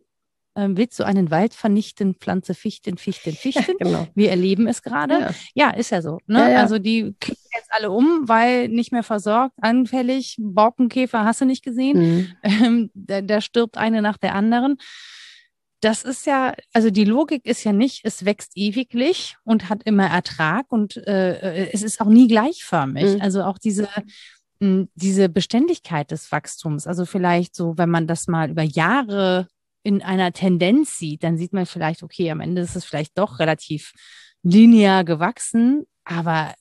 [0.55, 3.76] Ähm, willst du einen Wald vernichten, Pflanze Fichten, Fichten, Fichten?
[3.82, 4.07] Ja, genau.
[4.16, 5.36] Wir erleben es gerade.
[5.55, 5.72] Ja.
[5.72, 6.20] ist ja so.
[6.26, 6.57] Ne?
[6.57, 11.66] Also die kippen jetzt alle um, weil nicht mehr versorgt, anfällig, Borkenkäfer hast du nicht
[11.66, 11.99] gesehen.
[11.99, 12.28] Mhm.
[12.43, 14.78] Ähm, da, da stirbt eine nach der anderen
[15.82, 20.07] das ist ja, also die Logik ist ja nicht, es wächst ewiglich und hat immer
[20.07, 23.15] Ertrag und äh, äh es ist auch nie gleichförmig.
[23.15, 23.21] Mhm.
[23.21, 23.88] Also auch diese,
[24.59, 26.88] mh, diese Beständigkeit des Wachstums.
[26.88, 29.47] Also vielleicht so, wenn man das mal über Jahre
[29.84, 33.39] in einer Tendenz sieht, dann sieht man vielleicht, okay, am Ende ist es vielleicht doch
[33.39, 33.93] relativ
[34.43, 36.53] linear gewachsen, aber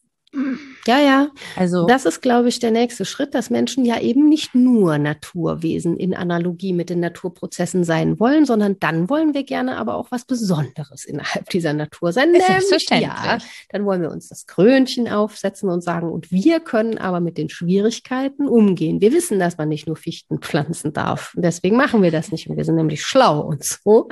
[0.89, 1.29] ja, ja.
[1.55, 5.99] Also das ist, glaube ich, der nächste Schritt, dass Menschen ja eben nicht nur Naturwesen
[5.99, 10.25] in Analogie mit den Naturprozessen sein wollen, sondern dann wollen wir gerne aber auch was
[10.25, 12.33] Besonderes innerhalb dieser Natur sein.
[12.33, 13.11] Selbstverständlich.
[13.11, 13.37] Ja,
[13.69, 17.51] dann wollen wir uns das Krönchen aufsetzen und sagen, und wir können aber mit den
[17.51, 19.03] Schwierigkeiten umgehen.
[19.03, 21.35] Wir wissen, dass man nicht nur Fichten pflanzen darf.
[21.37, 22.49] Deswegen machen wir das nicht.
[22.49, 24.09] Und wir sind nämlich schlau und so.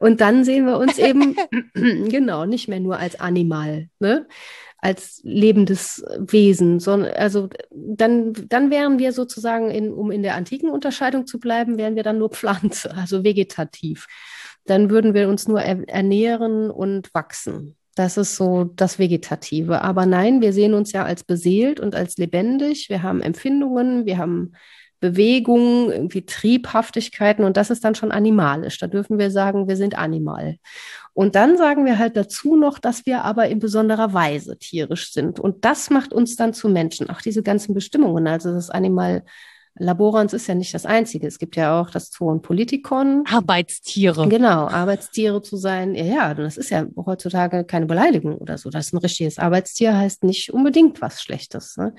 [0.00, 1.36] Und dann sehen wir uns eben,
[1.74, 4.26] genau, nicht mehr nur als Animal, ne?
[4.78, 10.70] Als lebendes Wesen, sondern also dann, dann wären wir sozusagen, in, um in der antiken
[10.70, 14.06] Unterscheidung zu bleiben, wären wir dann nur Pflanze, also vegetativ.
[14.64, 17.76] Dann würden wir uns nur ernähren und wachsen.
[17.94, 19.80] Das ist so das Vegetative.
[19.80, 22.90] Aber nein, wir sehen uns ja als beseelt und als lebendig.
[22.90, 24.52] Wir haben Empfindungen, wir haben
[25.00, 28.78] Bewegungen, irgendwie Triebhaftigkeiten und das ist dann schon animalisch.
[28.78, 30.56] Da dürfen wir sagen, wir sind animal.
[31.12, 35.40] Und dann sagen wir halt dazu noch, dass wir aber in besonderer Weise tierisch sind.
[35.40, 37.10] Und das macht uns dann zu Menschen.
[37.10, 39.22] Auch diese ganzen Bestimmungen, also das Animal
[39.78, 41.26] Laborans ist ja nicht das Einzige.
[41.26, 43.24] Es gibt ja auch das Zoon Politikon.
[43.26, 44.26] Arbeitstiere.
[44.28, 45.94] Genau, Arbeitstiere zu sein.
[45.94, 48.70] Ja, ja, das ist ja heutzutage keine Beleidigung oder so.
[48.70, 51.76] Das ist ein richtiges Arbeitstier, heißt nicht unbedingt was Schlechtes.
[51.76, 51.94] Ne?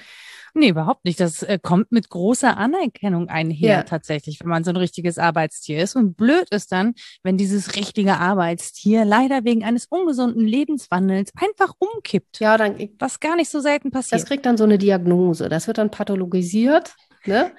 [0.53, 1.19] Nee, überhaupt nicht.
[1.19, 3.83] Das äh, kommt mit großer Anerkennung einher ja.
[3.83, 5.95] tatsächlich, wenn man so ein richtiges Arbeitstier ist.
[5.95, 6.93] Und blöd ist dann,
[7.23, 12.39] wenn dieses richtige Arbeitstier leider wegen eines ungesunden Lebenswandels einfach umkippt.
[12.39, 14.21] Ja, dann was gar nicht so selten passiert.
[14.21, 15.49] Das kriegt dann so eine Diagnose.
[15.49, 16.95] Das wird dann pathologisiert.
[17.25, 17.51] Ne?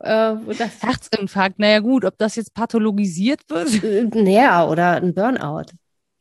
[0.00, 0.34] Äh,
[0.80, 3.84] Herzinfarkt, naja gut, ob das jetzt pathologisiert wird?
[3.84, 5.66] Äh, naja, oder ein Burnout.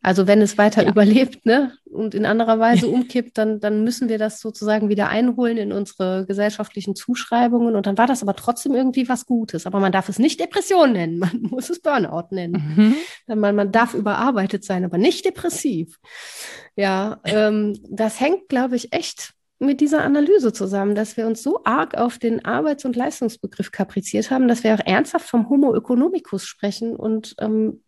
[0.02, 0.90] Also wenn es weiter ja.
[0.90, 5.58] überlebt ne, und in anderer Weise umkippt, dann, dann müssen wir das sozusagen wieder einholen
[5.58, 7.76] in unsere gesellschaftlichen Zuschreibungen.
[7.76, 9.66] Und dann war das aber trotzdem irgendwie was Gutes.
[9.66, 12.96] Aber man darf es nicht Depression nennen, man muss es Burnout nennen.
[13.28, 13.36] Mhm.
[13.36, 16.00] Man, man darf überarbeitet sein, aber nicht depressiv.
[16.76, 21.60] Ja, ähm, das hängt, glaube ich, echt mit dieser Analyse zusammen, dass wir uns so
[21.66, 26.46] arg auf den Arbeits- und Leistungsbegriff kapriziert haben, dass wir auch ernsthaft vom Homo economicus
[26.46, 27.82] sprechen und ähm,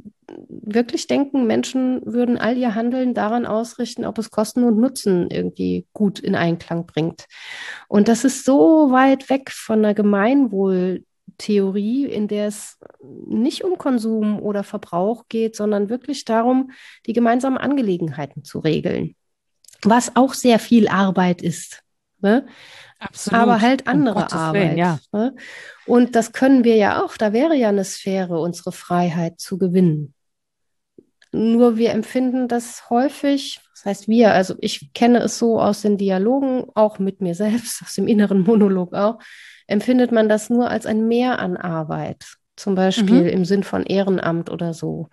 [0.49, 5.87] wirklich denken, Menschen würden all ihr Handeln daran ausrichten, ob es Kosten und Nutzen irgendwie
[5.93, 7.27] gut in Einklang bringt.
[7.87, 12.79] Und das ist so weit weg von einer Gemeinwohltheorie, in der es
[13.27, 16.71] nicht um Konsum oder Verbrauch geht, sondern wirklich darum,
[17.05, 19.15] die gemeinsamen Angelegenheiten zu regeln
[19.85, 21.83] was auch sehr viel Arbeit ist.
[22.19, 22.45] Ne?
[22.99, 23.39] Absolut.
[23.39, 24.61] Aber halt andere um Arbeit.
[24.61, 24.99] Willen, ja.
[25.11, 25.35] ne?
[25.87, 27.17] Und das können wir ja auch.
[27.17, 30.13] Da wäre ja eine Sphäre, unsere Freiheit zu gewinnen.
[31.31, 35.97] Nur wir empfinden das häufig, das heißt wir, also ich kenne es so aus den
[35.97, 39.19] Dialogen, auch mit mir selbst, aus dem inneren Monolog auch,
[39.67, 42.37] empfindet man das nur als ein Mehr an Arbeit.
[42.55, 43.29] Zum Beispiel mhm.
[43.29, 45.09] im Sinn von Ehrenamt oder so.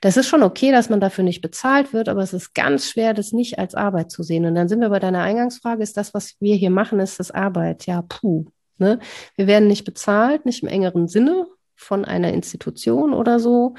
[0.00, 3.12] Das ist schon okay, dass man dafür nicht bezahlt wird, aber es ist ganz schwer,
[3.12, 4.46] das nicht als Arbeit zu sehen.
[4.46, 7.30] Und dann sind wir bei deiner Eingangsfrage, ist das, was wir hier machen, ist das
[7.30, 7.86] Arbeit?
[7.86, 8.46] Ja, puh.
[8.78, 8.98] Ne?
[9.36, 11.46] Wir werden nicht bezahlt, nicht im engeren Sinne
[11.76, 13.74] von einer Institution oder so.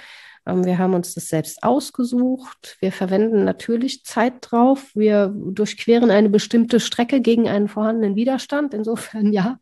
[0.46, 2.78] Ähm, wir haben uns das selbst ausgesucht.
[2.80, 4.92] Wir verwenden natürlich Zeit drauf.
[4.96, 8.74] Wir durchqueren eine bestimmte Strecke gegen einen vorhandenen Widerstand.
[8.74, 9.60] Insofern ja,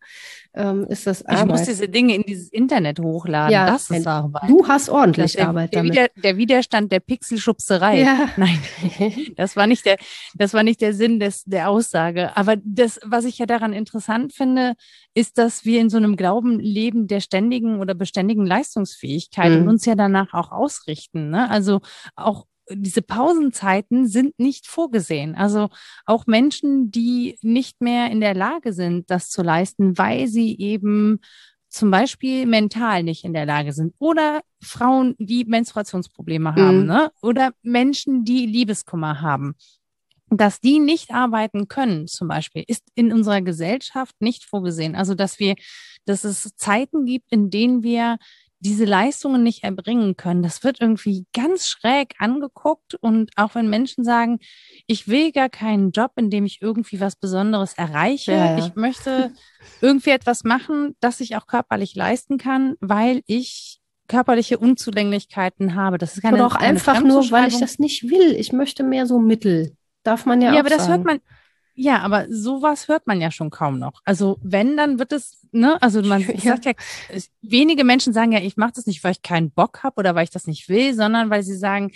[0.53, 1.45] ähm, ist das Arbeit.
[1.45, 3.53] Ich muss diese Dinge in dieses Internet hochladen.
[3.53, 4.49] Ja, das ist Arbeit.
[4.49, 5.93] Du hast ordentlich der, Arbeit der, damit.
[5.93, 8.01] Wider, der Widerstand der Pixelschubserei.
[8.01, 8.29] Ja.
[8.37, 8.59] Nein,
[9.35, 9.97] das war nicht der,
[10.33, 12.35] das war nicht der Sinn des, der Aussage.
[12.35, 14.73] Aber das, was ich ja daran interessant finde,
[15.13, 19.61] ist, dass wir in so einem Glauben leben der ständigen oder beständigen Leistungsfähigkeit mhm.
[19.61, 21.29] und uns ja danach auch ausrichten.
[21.29, 21.49] Ne?
[21.49, 21.81] Also
[22.15, 25.35] auch diese Pausenzeiten sind nicht vorgesehen.
[25.35, 25.69] Also
[26.05, 31.19] auch Menschen, die nicht mehr in der Lage sind, das zu leisten, weil sie eben
[31.69, 36.87] zum Beispiel mental nicht in der Lage sind oder Frauen, die Menstruationsprobleme haben, mhm.
[36.87, 37.11] ne?
[37.21, 39.55] oder Menschen, die Liebeskummer haben.
[40.31, 44.95] Dass die nicht arbeiten können, zum Beispiel, ist in unserer Gesellschaft nicht vorgesehen.
[44.95, 45.55] Also, dass wir,
[46.05, 48.17] dass es Zeiten gibt, in denen wir
[48.59, 50.43] diese Leistungen nicht erbringen können.
[50.43, 52.95] Das wird irgendwie ganz schräg angeguckt.
[52.95, 54.39] Und auch wenn Menschen sagen,
[54.85, 58.65] ich will gar keinen Job, in dem ich irgendwie was Besonderes erreiche, ja, ja.
[58.65, 59.31] ich möchte
[59.81, 65.97] irgendwie etwas machen, das ich auch körperlich leisten kann, weil ich körperliche Unzulänglichkeiten habe.
[65.97, 68.35] Das ist keine Oder auch einfach nur, weil ich das nicht will.
[68.35, 69.75] Ich möchte mehr so Mittel.
[70.03, 71.19] Darf man ja, ja auch Ja, aber das hört man,
[71.81, 74.01] ja, aber sowas hört man ja schon kaum noch.
[74.03, 76.37] Also wenn, dann wird es, ne, also man ja.
[76.37, 76.73] sagt ja,
[77.41, 80.25] wenige Menschen sagen ja, ich mache das nicht, weil ich keinen Bock habe oder weil
[80.25, 81.91] ich das nicht will, sondern weil sie sagen,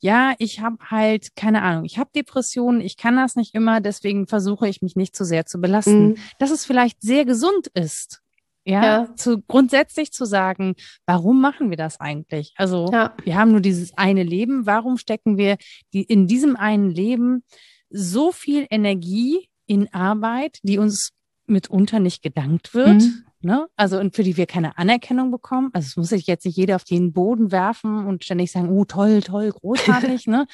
[0.00, 4.26] ja, ich habe halt keine Ahnung, ich habe Depressionen, ich kann das nicht immer, deswegen
[4.26, 6.08] versuche ich mich nicht zu sehr zu belasten.
[6.08, 6.16] Mhm.
[6.40, 8.22] Dass es vielleicht sehr gesund ist,
[8.64, 10.74] ja, ja, zu grundsätzlich zu sagen,
[11.06, 12.52] warum machen wir das eigentlich?
[12.56, 13.14] Also ja.
[13.22, 15.56] wir haben nur dieses eine Leben, warum stecken wir
[15.92, 17.44] die, in diesem einen Leben
[17.90, 21.10] so viel Energie in Arbeit, die uns
[21.46, 23.02] mitunter nicht gedankt wird?
[23.02, 23.24] Mhm.
[23.42, 23.68] Ne?
[23.74, 25.70] Also und für die wir keine Anerkennung bekommen.
[25.72, 28.84] Also es muss sich jetzt nicht jeder auf den Boden werfen und ständig sagen, oh
[28.84, 30.46] toll, toll, großartig, ne?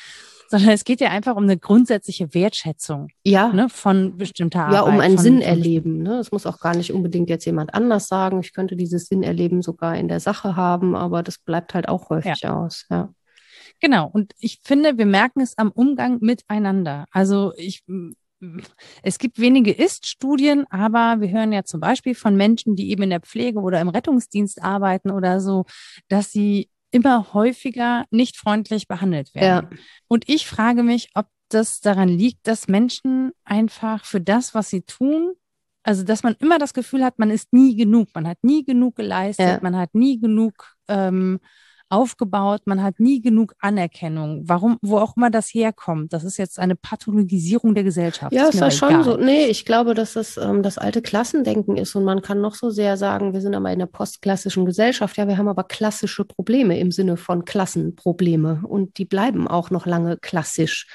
[0.49, 3.49] sondern es geht ja einfach um eine grundsätzliche Wertschätzung ja.
[3.49, 4.75] ne, von bestimmter Arbeit.
[4.75, 6.03] Ja, um ein Sinn erleben.
[6.03, 6.19] Ne?
[6.19, 8.39] Es muss auch gar nicht unbedingt jetzt jemand anders sagen.
[8.39, 12.11] Ich könnte dieses Sinn erleben sogar in der Sache haben, aber das bleibt halt auch
[12.11, 12.57] häufig ja.
[12.57, 12.87] aus.
[12.89, 13.09] Ja.
[13.81, 14.09] Genau.
[14.13, 17.07] Und ich finde, wir merken es am Umgang miteinander.
[17.11, 17.85] Also ich,
[19.03, 23.11] es gibt wenige Ist-Studien, aber wir hören ja zum Beispiel von Menschen, die eben in
[23.11, 25.65] der Pflege oder im Rettungsdienst arbeiten oder so,
[26.09, 29.69] dass sie immer häufiger nicht freundlich behandelt werden.
[29.71, 29.79] Ja.
[30.09, 34.83] Und ich frage mich, ob das daran liegt, dass Menschen einfach für das, was sie
[34.83, 35.35] tun,
[35.83, 38.97] also dass man immer das Gefühl hat, man ist nie genug, man hat nie genug
[38.97, 39.59] geleistet, ja.
[39.63, 41.39] man hat nie genug ähm,
[41.89, 44.43] aufgebaut, man hat nie genug Anerkennung.
[44.45, 48.33] Warum, wo auch immer das herkommt, das ist jetzt eine Pathologisierung der Gesellschaft.
[48.33, 49.05] Ja, ist das schon egal.
[49.05, 49.17] so.
[49.17, 52.71] Nee, ich glaube, dass das ähm, das alte Klassendenken ist und man kann noch so
[52.71, 55.17] sehr sagen, wir sind aber in der postklassischen Gesellschaft.
[55.17, 59.87] Ja, wir haben aber klassische Probleme im Sinne von Klassenprobleme und die bleiben auch noch
[59.87, 60.89] lange klassisch.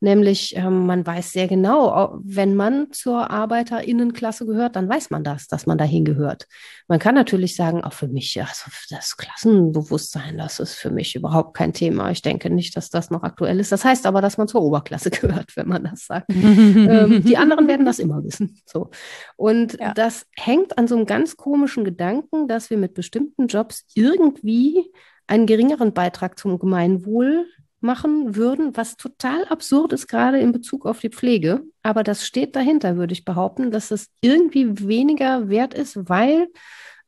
[0.00, 5.48] Nämlich, ähm, man weiß sehr genau, wenn man zur Arbeiterinnenklasse gehört, dann weiß man das,
[5.48, 6.46] dass man dahin gehört.
[6.86, 11.56] Man kann natürlich sagen, auch für mich, also das Klassenbewusstsein, das ist für mich überhaupt
[11.56, 12.10] kein Thema.
[12.10, 13.72] Ich denke nicht, dass das noch aktuell ist.
[13.72, 16.30] Das heißt aber, dass man zur Oberklasse gehört, wenn man das sagt.
[16.30, 18.60] ähm, die anderen werden das immer wissen.
[18.66, 18.90] So.
[19.36, 19.94] Und ja.
[19.94, 24.90] das hängt an so einem ganz komischen Gedanken, dass wir mit bestimmten Jobs irgendwie
[25.26, 27.46] einen geringeren Beitrag zum Gemeinwohl
[27.80, 31.62] machen würden, was total absurd ist, gerade in Bezug auf die Pflege.
[31.82, 36.48] Aber das steht dahinter, würde ich behaupten, dass es irgendwie weniger wert ist, weil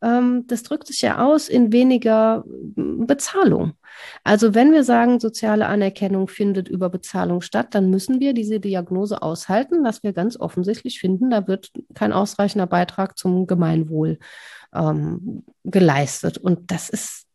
[0.02, 3.72] ähm, das drückt sich ja aus in weniger mm, Bezahlung.
[4.24, 9.22] Also wenn wir sagen, soziale Anerkennung findet über Bezahlung statt, dann müssen wir diese Diagnose
[9.22, 14.18] aushalten, dass wir ganz offensichtlich finden, da wird kein ausreichender Beitrag zum Gemeinwohl
[14.74, 16.38] ähm, geleistet.
[16.38, 17.26] Und das ist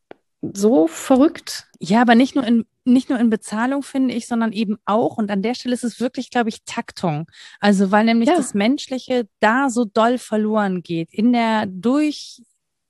[0.41, 1.67] so verrückt.
[1.79, 5.31] Ja, aber nicht nur in nicht nur in Bezahlung finde ich, sondern eben auch und
[5.31, 7.27] an der Stelle ist es wirklich, glaube ich, Taktung.
[7.59, 8.35] Also weil nämlich ja.
[8.35, 12.41] das Menschliche da so doll verloren geht in der durch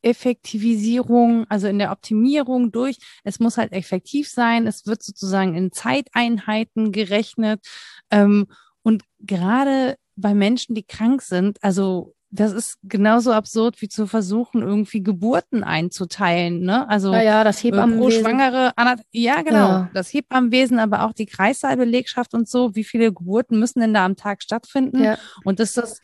[0.06, 5.72] Effektivisierung, also in der Optimierung durch, es muss halt effektiv sein, es wird sozusagen in
[5.72, 7.66] Zeiteinheiten gerechnet.
[8.12, 8.46] Ähm,
[8.84, 14.62] und gerade bei Menschen, die krank sind, also das ist genauso absurd wie zu versuchen,
[14.62, 16.62] irgendwie Geburten einzuteilen.
[16.62, 16.88] Ne?
[16.90, 18.24] Also ja, ja, das Hebammenwesen.
[18.24, 18.74] Pro Schwangere,
[19.12, 19.90] ja genau, ja.
[19.94, 22.76] das Hebammenwesen, aber auch die Kreissaalbelegschaft und so.
[22.76, 25.04] Wie viele Geburten müssen denn da am Tag stattfinden?
[25.04, 25.18] Ja.
[25.44, 26.02] Und dass das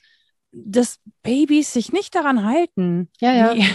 [0.54, 3.10] dass Babys sich nicht daran halten.
[3.20, 3.56] Ja, ja.
[3.56, 3.66] Wie,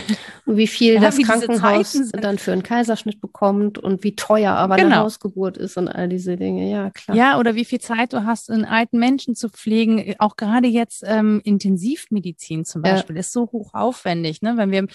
[0.44, 4.52] und wie viel ja, das wie Krankenhaus dann für einen Kaiserschnitt bekommt und wie teuer
[4.52, 4.88] aber genau.
[4.88, 6.70] eine Hausgeburt ist und all diese Dinge.
[6.70, 7.16] Ja, klar.
[7.16, 10.14] Ja, oder wie viel Zeit du hast, einen alten Menschen zu pflegen.
[10.18, 13.20] Auch gerade jetzt ähm, Intensivmedizin zum Beispiel ja.
[13.20, 14.42] ist so hochaufwendig.
[14.42, 14.56] Ne?
[14.56, 14.86] Wenn wir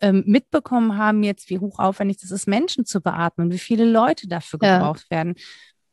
[0.00, 4.58] ähm, mitbekommen haben jetzt, wie hochaufwendig das ist, Menschen zu beatmen, wie viele Leute dafür
[4.58, 5.18] gebraucht ja.
[5.18, 5.34] werden.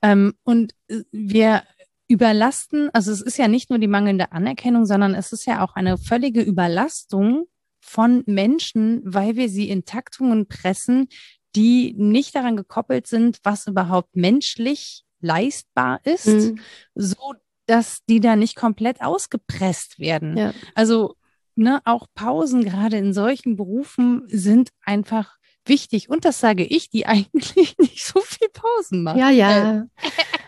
[0.01, 1.63] Ähm, und äh, wir
[2.07, 5.75] überlasten, also es ist ja nicht nur die mangelnde Anerkennung, sondern es ist ja auch
[5.75, 7.47] eine völlige Überlastung
[7.81, 11.07] von Menschen, weil wir sie in Taktungen pressen,
[11.55, 16.59] die nicht daran gekoppelt sind, was überhaupt menschlich leistbar ist, mhm.
[16.93, 17.33] so
[17.65, 20.37] dass die da nicht komplett ausgepresst werden.
[20.37, 20.53] Ja.
[20.75, 21.15] Also
[21.55, 25.37] ne, auch Pausen gerade in solchen Berufen sind einfach
[25.67, 26.09] wichtig.
[26.09, 29.17] Und das sage ich, die eigentlich nicht so viel Pausen macht.
[29.17, 29.85] Ja, ja.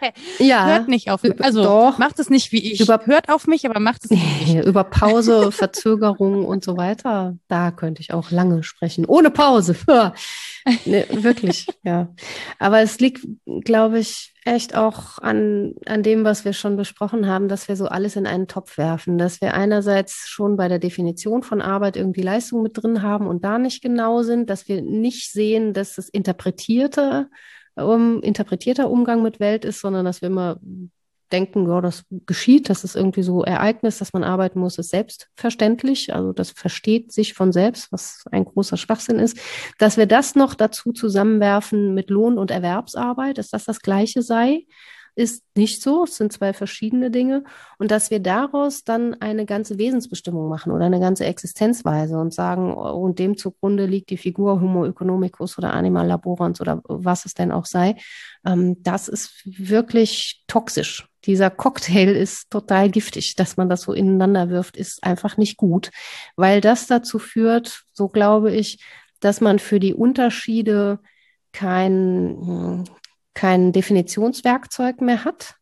[0.02, 0.66] Äh, ja.
[0.66, 1.22] Hört nicht auf.
[1.40, 1.98] Also Doch.
[1.98, 2.82] macht es nicht wie ich.
[2.82, 4.56] Über, Hört auf mich, aber macht es nicht.
[4.66, 7.38] Über Pause, Verzögerung und so weiter.
[7.48, 9.06] Da könnte ich auch lange sprechen.
[9.06, 9.76] Ohne Pause.
[10.86, 12.14] Nee, wirklich, ja.
[12.60, 13.26] Aber es liegt,
[13.64, 17.88] glaube ich, echt auch an, an dem, was wir schon besprochen haben, dass wir so
[17.88, 22.22] alles in einen Topf werfen, dass wir einerseits schon bei der Definition von Arbeit irgendwie
[22.22, 26.10] Leistung mit drin haben und da nicht genau sind, dass wir nicht sehen, dass das
[26.10, 27.30] interpretierte,
[27.76, 30.60] um, interpretierter Umgang mit Welt ist, sondern dass wir immer
[31.32, 36.14] denken, ja, das geschieht, das ist irgendwie so Ereignis, dass man arbeiten muss, ist selbstverständlich.
[36.14, 39.38] Also das versteht sich von selbst, was ein großer Schwachsinn ist.
[39.78, 44.66] Dass wir das noch dazu zusammenwerfen mit Lohn- und Erwerbsarbeit, dass das das Gleiche sei,
[45.18, 46.04] ist nicht so.
[46.04, 47.44] Es sind zwei verschiedene Dinge.
[47.80, 52.74] Und dass wir daraus dann eine ganze Wesensbestimmung machen oder eine ganze Existenzweise und sagen,
[52.74, 57.34] oh, und dem zugrunde liegt die Figur Homo economicus oder Animal laborans oder was es
[57.34, 57.96] denn auch sei.
[58.46, 64.50] Ähm, das ist wirklich toxisch dieser Cocktail ist total giftig, dass man das so ineinander
[64.50, 65.92] wirft, ist einfach nicht gut,
[66.38, 68.82] weil das dazu führt, so glaube ich,
[69.20, 71.00] dass man für die Unterschiede
[71.52, 72.86] kein,
[73.38, 75.58] kein Definitionswerkzeug mehr hat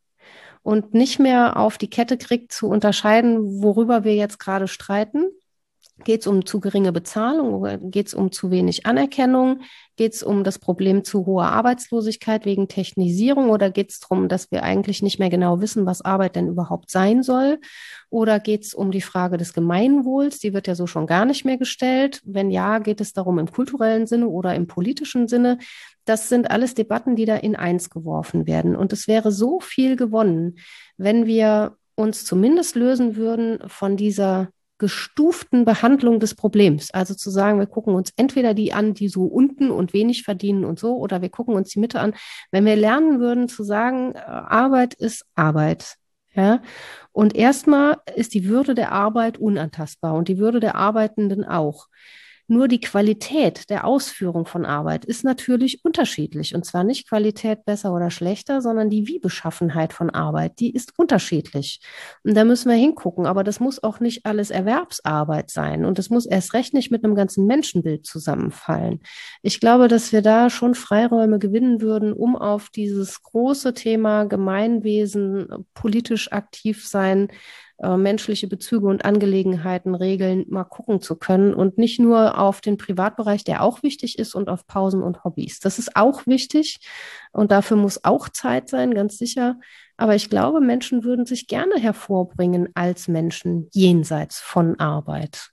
[0.64, 5.26] und nicht mehr auf die Kette kriegt zu unterscheiden, worüber wir jetzt gerade streiten.
[6.06, 9.60] Geht es um zu geringe Bezahlung oder geht es um zu wenig Anerkennung?
[9.98, 14.52] Geht es um das Problem zu hoher Arbeitslosigkeit wegen Technisierung oder geht es darum, dass
[14.52, 17.60] wir eigentlich nicht mehr genau wissen, was Arbeit denn überhaupt sein soll?
[18.10, 20.40] Oder geht es um die Frage des Gemeinwohls?
[20.40, 22.22] Die wird ja so schon gar nicht mehr gestellt.
[22.26, 25.60] Wenn ja, geht es darum im kulturellen Sinne oder im politischen Sinne.
[26.04, 28.76] Das sind alles Debatten, die da in eins geworfen werden.
[28.76, 30.58] Und es wäre so viel gewonnen,
[30.98, 36.92] wenn wir uns zumindest lösen würden von dieser gestuften Behandlung des Problems.
[36.92, 40.66] Also zu sagen, wir gucken uns entweder die an, die so unten und wenig verdienen
[40.66, 42.14] und so, oder wir gucken uns die Mitte an.
[42.52, 45.96] Wenn wir lernen würden zu sagen, äh, Arbeit ist Arbeit.
[46.34, 46.62] Ja,
[47.14, 51.88] und erstmal ist die Würde der Arbeit unantastbar und die Würde der Arbeitenden auch.
[52.48, 56.54] Nur die Qualität der Ausführung von Arbeit ist natürlich unterschiedlich.
[56.54, 61.80] Und zwar nicht Qualität besser oder schlechter, sondern die Wie-Beschaffenheit von Arbeit, die ist unterschiedlich.
[62.24, 63.26] Und da müssen wir hingucken.
[63.26, 65.86] Aber das muss auch nicht alles Erwerbsarbeit sein.
[65.86, 69.02] Und das muss erst recht nicht mit einem ganzen Menschenbild zusammenfallen.
[69.42, 75.66] Ich glaube, dass wir da schon Freiräume gewinnen würden, um auf dieses große Thema Gemeinwesen,
[75.74, 77.30] politisch aktiv sein,
[77.80, 82.78] äh, menschliche Bezüge und Angelegenheiten regeln, mal gucken zu können und nicht nur auf den
[82.78, 85.60] Privatbereich, der auch wichtig ist und auf Pausen und Hobbys.
[85.60, 86.80] Das ist auch wichtig
[87.34, 89.60] und dafür muss auch Zeit sein, ganz sicher.
[89.98, 95.52] Aber ich glaube, Menschen würden sich gerne hervorbringen als Menschen jenseits von Arbeit.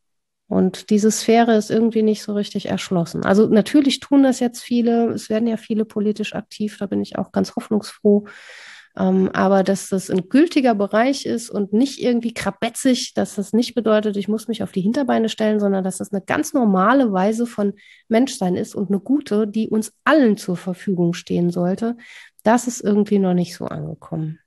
[0.53, 3.25] Und diese Sphäre ist irgendwie nicht so richtig erschlossen.
[3.25, 7.17] Also natürlich tun das jetzt viele, es werden ja viele politisch aktiv, da bin ich
[7.17, 8.27] auch ganz hoffnungsfroh.
[8.97, 13.75] Ähm, aber dass das ein gültiger Bereich ist und nicht irgendwie krabetzig, dass das nicht
[13.75, 17.47] bedeutet, ich muss mich auf die Hinterbeine stellen, sondern dass das eine ganz normale Weise
[17.47, 17.73] von
[18.09, 21.97] Menschsein ist und eine gute, die uns allen zur Verfügung stehen sollte,
[22.43, 24.39] das ist irgendwie noch nicht so angekommen.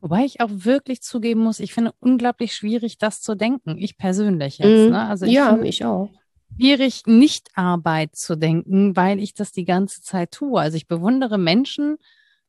[0.00, 3.76] Wobei ich auch wirklich zugeben muss, ich finde unglaublich schwierig, das zu denken.
[3.76, 4.88] Ich persönlich jetzt.
[4.88, 5.08] Mm, ne?
[5.08, 6.10] Also ich ja, ich auch.
[6.54, 10.60] Schwierig, nicht Arbeit zu denken, weil ich das die ganze Zeit tue.
[10.60, 11.96] Also ich bewundere Menschen,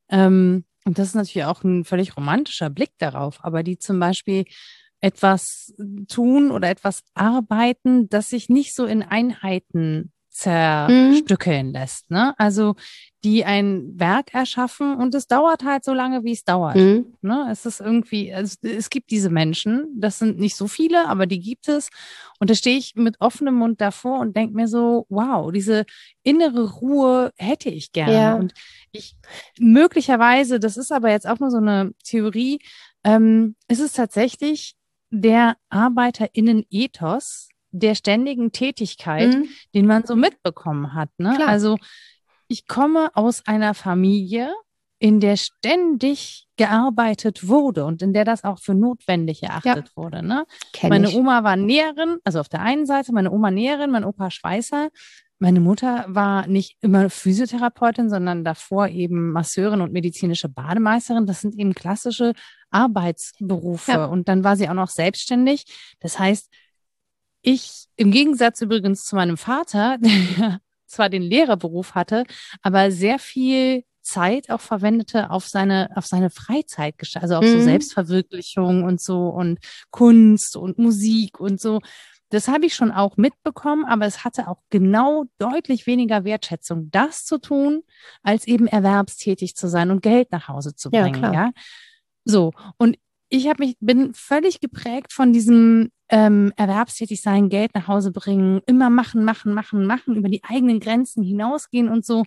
[0.08, 4.46] ähm, und das ist natürlich auch ein völlig romantischer Blick darauf, aber die zum Beispiel
[5.00, 5.74] etwas
[6.08, 11.72] tun oder etwas arbeiten, das sich nicht so in Einheiten zerstückeln mhm.
[11.72, 12.10] lässt.
[12.12, 12.32] Ne?
[12.38, 12.76] Also
[13.24, 16.76] die ein Werk erschaffen und es dauert halt so lange, wie es dauert.
[16.76, 17.16] Mhm.
[17.22, 17.48] Ne?
[17.50, 21.40] Es ist irgendwie, also es gibt diese Menschen, das sind nicht so viele, aber die
[21.40, 21.90] gibt es.
[22.38, 25.84] Und da stehe ich mit offenem Mund davor und denke mir so, wow, diese
[26.22, 28.12] innere Ruhe hätte ich gerne.
[28.12, 28.34] Ja.
[28.36, 28.54] Und
[28.92, 29.16] ich
[29.58, 32.60] möglicherweise, das ist aber jetzt auch nur so eine Theorie,
[33.02, 34.76] ähm, ist es tatsächlich
[35.10, 39.48] der ArbeiterInnen-Ethos, der ständigen Tätigkeit, mhm.
[39.74, 41.10] den man so mitbekommen hat.
[41.18, 41.46] Ne?
[41.46, 41.76] Also
[42.48, 44.52] ich komme aus einer Familie,
[45.00, 49.96] in der ständig gearbeitet wurde und in der das auch für notwendig erachtet ja.
[49.96, 50.22] wurde.
[50.24, 50.44] Ne?
[50.82, 51.14] Meine ich.
[51.14, 54.88] Oma war Näherin, also auf der einen Seite meine Oma Näherin, mein Opa Schweißer.
[55.38, 61.26] Meine Mutter war nicht immer Physiotherapeutin, sondern davor eben Masseurin und medizinische Bademeisterin.
[61.26, 62.32] Das sind eben klassische
[62.70, 63.92] Arbeitsberufe.
[63.92, 64.04] Ja.
[64.06, 65.64] Und dann war sie auch noch selbstständig.
[66.00, 66.50] Das heißt,
[67.52, 72.24] ich im Gegensatz übrigens zu meinem Vater, der zwar den Lehrerberuf hatte,
[72.62, 77.52] aber sehr viel Zeit auch verwendete auf seine, auf seine Freizeit, also auf mhm.
[77.52, 79.58] so Selbstverwirklichung und so und
[79.90, 81.80] Kunst und Musik und so.
[82.30, 87.24] Das habe ich schon auch mitbekommen, aber es hatte auch genau deutlich weniger Wertschätzung, das
[87.24, 87.82] zu tun,
[88.22, 91.22] als eben erwerbstätig zu sein und Geld nach Hause zu bringen.
[91.22, 91.50] Ja, ja?
[92.24, 92.52] So.
[92.76, 92.98] Und
[93.28, 98.60] ich habe mich, bin völlig geprägt von diesem ähm, erwerbstätig sein, Geld nach Hause bringen,
[98.66, 102.24] immer machen, machen, machen, machen, über die eigenen Grenzen hinausgehen und so.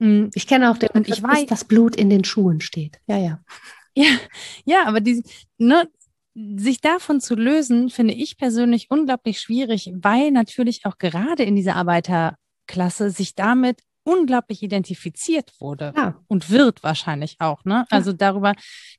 [0.00, 2.98] Hm, ich kenne auch den, und ich weiß, dass Blut in den Schuhen steht.
[3.06, 3.40] Ja, ja.
[3.94, 4.06] Ja,
[4.64, 5.22] ja, aber die,
[5.58, 5.86] ne,
[6.34, 11.76] sich davon zu lösen, finde ich persönlich unglaublich schwierig, weil natürlich auch gerade in dieser
[11.76, 16.20] Arbeiterklasse sich damit unglaublich identifiziert wurde ja.
[16.28, 17.86] und wird wahrscheinlich auch, ne?
[17.90, 17.96] Ja.
[17.96, 18.54] Also darüber,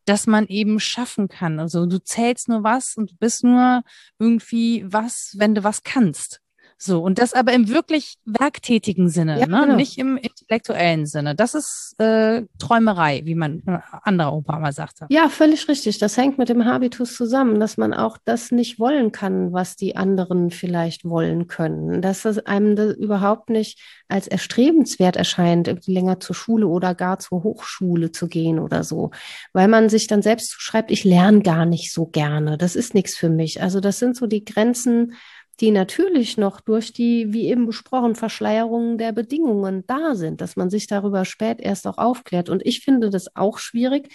[0.06, 1.60] dass man eben schaffen kann.
[1.60, 3.84] Also du zählst nur was und du bist nur
[4.20, 6.43] irgendwie was, wenn du was kannst.
[6.86, 9.62] So, und das aber im wirklich werktätigen Sinne, ja, ne?
[9.62, 9.76] Genau.
[9.78, 11.34] nicht im intellektuellen Sinne.
[11.34, 15.06] Das ist äh, Träumerei, wie man äh, anderer Opa mal sagte.
[15.10, 15.98] Ja, völlig richtig.
[16.00, 19.96] Das hängt mit dem Habitus zusammen, dass man auch das nicht wollen kann, was die
[19.96, 22.02] anderen vielleicht wollen können.
[22.02, 23.80] Dass es einem das überhaupt nicht
[24.10, 29.12] als erstrebenswert erscheint, länger zur Schule oder gar zur Hochschule zu gehen oder so.
[29.54, 32.58] Weil man sich dann selbst schreibt, ich lerne gar nicht so gerne.
[32.58, 33.62] Das ist nichts für mich.
[33.62, 35.14] Also das sind so die Grenzen,
[35.60, 40.70] die natürlich noch durch die, wie eben besprochen, Verschleierungen der Bedingungen da sind, dass man
[40.70, 42.50] sich darüber spät erst auch aufklärt.
[42.50, 44.10] Und ich finde das auch schwierig,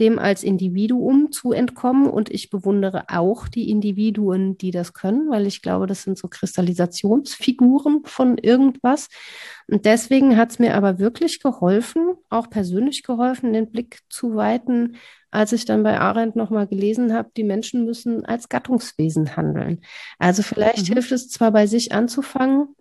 [0.00, 2.08] dem als Individuum zu entkommen.
[2.08, 6.26] Und ich bewundere auch die Individuen, die das können, weil ich glaube, das sind so
[6.26, 9.08] Kristallisationsfiguren von irgendwas.
[9.68, 14.96] Und deswegen hat es mir aber wirklich geholfen, auch persönlich geholfen, den Blick zu weiten,
[15.30, 19.80] als ich dann bei Arendt nochmal gelesen habe, die Menschen müssen als Gattungswesen handeln.
[20.18, 20.94] Also vielleicht mhm.
[20.94, 22.74] hilft es zwar bei sich anzufangen,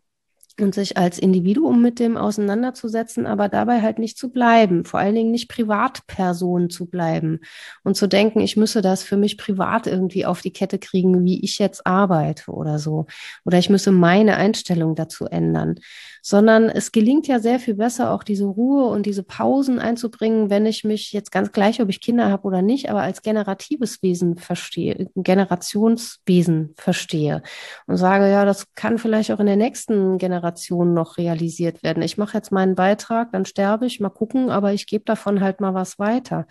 [0.62, 5.16] und sich als Individuum mit dem auseinanderzusetzen, aber dabei halt nicht zu bleiben, vor allen
[5.16, 7.40] Dingen nicht Privatperson zu bleiben
[7.84, 11.44] und zu denken, ich müsse das für mich privat irgendwie auf die Kette kriegen, wie
[11.44, 13.06] ich jetzt arbeite oder so.
[13.46, 15.76] Oder ich müsse meine Einstellung dazu ändern.
[16.22, 20.66] Sondern es gelingt ja sehr viel besser, auch diese Ruhe und diese Pausen einzubringen, wenn
[20.66, 24.38] ich mich jetzt ganz gleich, ob ich Kinder habe oder nicht, aber als generatives Wesen
[24.38, 27.42] verstehe, Generationswesen verstehe
[27.88, 32.04] und sage, ja, das kann vielleicht auch in der nächsten Generation Generation noch realisiert werden.
[32.04, 35.62] Ich mache jetzt meinen Beitrag, dann sterbe ich, mal gucken, aber ich gebe davon halt
[35.62, 36.48] mal was weiter.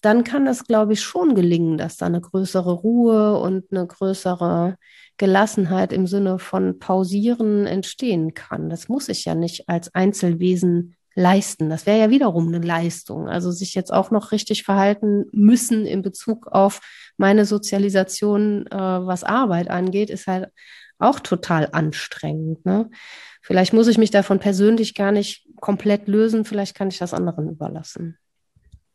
[0.00, 4.76] Dann kann es, glaube ich, schon gelingen, dass da eine größere Ruhe und eine größere
[5.16, 8.68] Gelassenheit im Sinne von Pausieren entstehen kann.
[8.68, 11.70] Das muss ich ja nicht als Einzelwesen leisten.
[11.70, 13.28] Das wäre ja wiederum eine Leistung.
[13.28, 16.80] Also sich jetzt auch noch richtig verhalten müssen in Bezug auf
[17.16, 20.48] meine Sozialisation, äh, was Arbeit angeht, ist halt
[21.04, 22.64] auch total anstrengend.
[22.64, 22.90] Ne?
[23.42, 27.48] Vielleicht muss ich mich davon persönlich gar nicht komplett lösen, vielleicht kann ich das anderen
[27.48, 28.18] überlassen.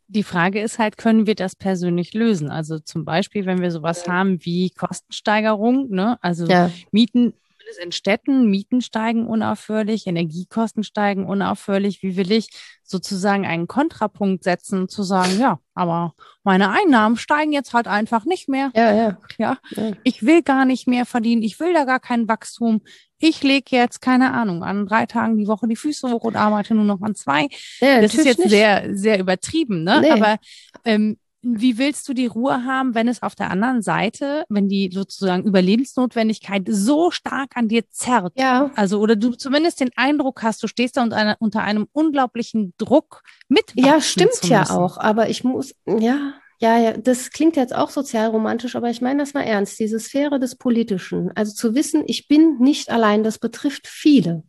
[0.08, 2.50] Die Frage ist halt, können wir das persönlich lösen?
[2.50, 6.18] Also zum Beispiel, wenn wir sowas haben wie Kostensteigerung, ne?
[6.20, 6.70] also ja.
[6.90, 7.34] Mieten
[7.70, 12.02] zumindest in Städten, Mieten steigen unaufhörlich, Energiekosten steigen unaufhörlich.
[12.02, 12.48] Wie will ich
[12.82, 18.48] sozusagen einen Kontrapunkt setzen, zu sagen, ja, aber meine Einnahmen steigen jetzt halt einfach nicht
[18.48, 18.70] mehr.
[18.74, 19.18] Ja, ja.
[19.38, 19.92] Ja, ja.
[20.02, 22.82] ich will gar nicht mehr verdienen, ich will da gar kein Wachstum.
[23.18, 26.74] Ich lege jetzt, keine Ahnung, an drei Tagen die Woche die Füße hoch und arbeite
[26.74, 27.48] nur noch an zwei.
[27.80, 28.50] Ja, das ist jetzt nicht.
[28.50, 30.00] sehr, sehr übertrieben, ne?
[30.00, 30.10] Nee.
[30.10, 30.38] Aber
[30.84, 34.90] ähm, wie willst du die Ruhe haben, wenn es auf der anderen Seite, wenn die
[34.92, 38.34] sozusagen Überlebensnotwendigkeit so stark an dir zerrt?
[38.36, 38.70] Ja.
[38.74, 42.74] Also, oder du zumindest den Eindruck hast, du stehst da unter, einer, unter einem unglaublichen
[42.78, 43.72] Druck mit.
[43.74, 44.98] Ja, stimmt ja auch.
[44.98, 49.32] Aber ich muss, ja, ja, ja, das klingt jetzt auch sozialromantisch, aber ich meine das
[49.32, 49.78] mal ernst.
[49.78, 51.30] Diese Sphäre des Politischen.
[51.34, 54.42] Also zu wissen, ich bin nicht allein, das betrifft viele,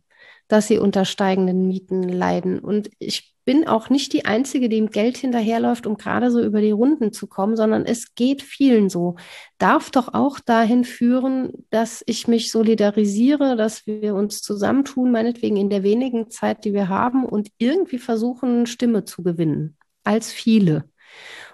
[0.52, 2.58] dass sie unter steigenden Mieten leiden.
[2.58, 6.60] Und ich bin auch nicht die Einzige, die im Geld hinterherläuft, um gerade so über
[6.60, 9.16] die Runden zu kommen, sondern es geht vielen so.
[9.56, 15.70] Darf doch auch dahin führen, dass ich mich solidarisiere, dass wir uns zusammentun, meinetwegen in
[15.70, 20.84] der wenigen Zeit, die wir haben und irgendwie versuchen, Stimme zu gewinnen als viele.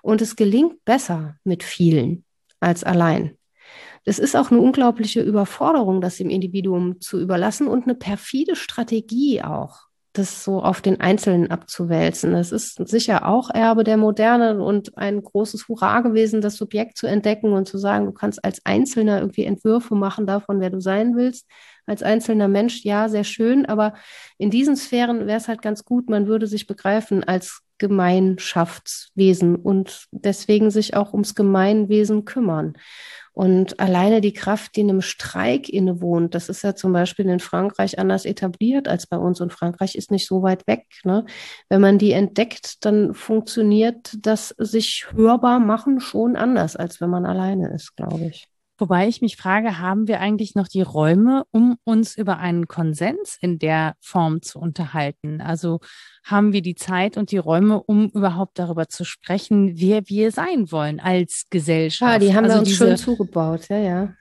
[0.02, 2.24] Und es gelingt besser mit vielen
[2.58, 3.37] als allein.
[4.08, 9.42] Es ist auch eine unglaubliche Überforderung, das dem Individuum zu überlassen und eine perfide Strategie
[9.42, 9.88] auch
[10.18, 12.32] das so auf den Einzelnen abzuwälzen.
[12.32, 17.06] Das ist sicher auch Erbe der Moderne und ein großes Hurra gewesen, das Subjekt zu
[17.06, 21.16] entdecken und zu sagen, du kannst als Einzelner irgendwie Entwürfe machen davon, wer du sein
[21.16, 21.46] willst.
[21.86, 23.94] Als einzelner Mensch, ja, sehr schön, aber
[24.36, 30.06] in diesen Sphären wäre es halt ganz gut, man würde sich begreifen als Gemeinschaftswesen und
[30.10, 32.74] deswegen sich auch ums Gemeinwesen kümmern.
[33.38, 38.00] Und alleine die Kraft, die einem Streik innewohnt, das ist ja zum Beispiel in Frankreich
[38.00, 39.40] anders etabliert als bei uns.
[39.40, 40.86] Und Frankreich ist nicht so weit weg.
[41.04, 41.24] Ne?
[41.68, 47.26] Wenn man die entdeckt, dann funktioniert das sich hörbar machen schon anders, als wenn man
[47.26, 48.48] alleine ist, glaube ich.
[48.78, 53.36] Wobei ich mich frage, haben wir eigentlich noch die Räume, um uns über einen Konsens
[53.40, 55.40] in der Form zu unterhalten?
[55.40, 55.80] Also
[56.24, 60.70] haben wir die Zeit und die Räume, um überhaupt darüber zu sprechen, wer wir sein
[60.70, 62.12] wollen als Gesellschaft?
[62.12, 64.14] Ja, die haben also wir uns diese, schön zugebaut, ja, ja.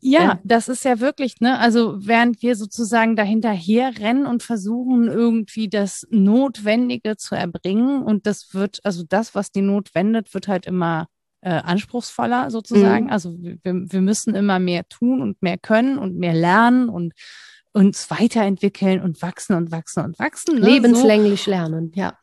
[0.00, 1.58] Ja, ja, das ist ja wirklich, ne?
[1.58, 8.54] Also während wir sozusagen dahinterher rennen und versuchen, irgendwie das Notwendige zu erbringen und das
[8.54, 11.06] wird, also das, was die Not wendet, wird halt immer
[11.44, 13.06] äh, anspruchsvoller sozusagen.
[13.06, 13.10] Mhm.
[13.12, 17.12] Also wir, wir müssen immer mehr tun und mehr können und mehr lernen und
[17.72, 20.60] uns weiterentwickeln und wachsen und wachsen und wachsen.
[20.60, 20.66] Ne?
[20.66, 21.50] Lebenslänglich so.
[21.50, 22.18] lernen, ja.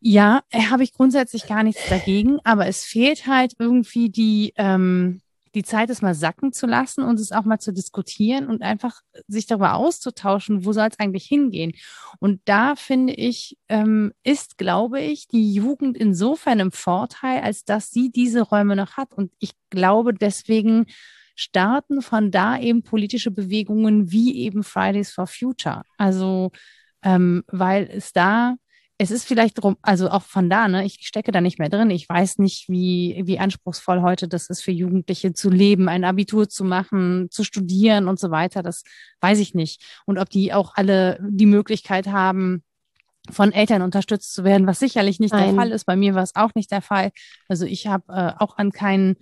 [0.00, 5.21] Ja, äh, habe ich grundsätzlich gar nichts dagegen, aber es fehlt halt irgendwie die, ähm,
[5.54, 9.00] die Zeit ist mal sacken zu lassen und es auch mal zu diskutieren und einfach
[9.28, 11.72] sich darüber auszutauschen, wo soll es eigentlich hingehen.
[12.20, 17.90] Und da finde ich, ähm, ist, glaube ich, die Jugend insofern im Vorteil, als dass
[17.90, 19.12] sie diese Räume noch hat.
[19.12, 20.86] Und ich glaube deswegen,
[21.34, 25.82] starten von da eben politische Bewegungen wie eben Fridays for Future.
[25.96, 26.50] Also
[27.02, 28.56] ähm, weil es da
[29.02, 31.90] es ist vielleicht drum, also auch von da, ne, ich stecke da nicht mehr drin.
[31.90, 36.48] Ich weiß nicht, wie, wie anspruchsvoll heute das ist für Jugendliche zu leben, ein Abitur
[36.48, 38.62] zu machen, zu studieren und so weiter.
[38.62, 38.84] Das
[39.20, 39.82] weiß ich nicht.
[40.06, 42.62] Und ob die auch alle die Möglichkeit haben,
[43.28, 45.46] von Eltern unterstützt zu werden, was sicherlich nicht Nein.
[45.46, 45.84] der Fall ist.
[45.84, 47.10] Bei mir war es auch nicht der Fall.
[47.48, 49.16] Also ich habe äh, auch an keinen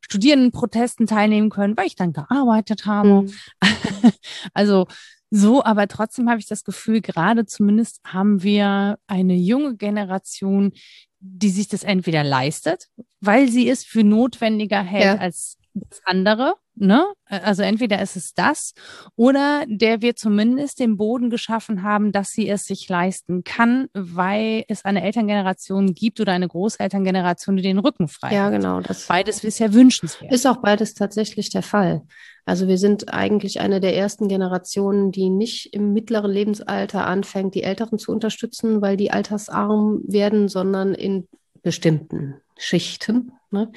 [0.00, 3.22] Studierendenprotesten teilnehmen können, weil ich dann gearbeitet habe.
[3.22, 3.32] Mhm.
[4.54, 4.86] also
[5.30, 10.72] so, aber trotzdem habe ich das Gefühl, gerade zumindest haben wir eine junge Generation,
[11.18, 12.88] die sich das entweder leistet,
[13.20, 15.16] weil sie es für notwendiger hält ja.
[15.16, 16.54] als das andere.
[16.78, 17.06] Ne?
[17.24, 18.74] Also entweder ist es das
[19.16, 24.64] oder der wir zumindest den Boden geschaffen haben, dass sie es sich leisten kann, weil
[24.68, 28.80] es eine Elterngeneration gibt oder eine Großelterngeneration, die den Rücken frei Ja, genau.
[28.80, 30.30] Das beides ist ja wünschenswert.
[30.32, 32.02] Ist auch beides tatsächlich der Fall.
[32.44, 37.64] Also wir sind eigentlich eine der ersten Generationen, die nicht im mittleren Lebensalter anfängt, die
[37.64, 41.26] Älteren zu unterstützen, weil die altersarm werden, sondern in
[41.62, 43.70] bestimmten Schichten, ne?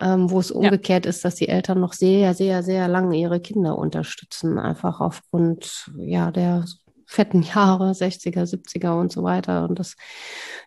[0.00, 1.10] ähm, wo es umgekehrt ja.
[1.10, 6.30] ist, dass die Eltern noch sehr, sehr, sehr lange ihre Kinder unterstützen, einfach aufgrund ja
[6.30, 6.64] der
[7.10, 9.68] fetten Jahre, 60er, 70er und so weiter.
[9.68, 9.96] Und das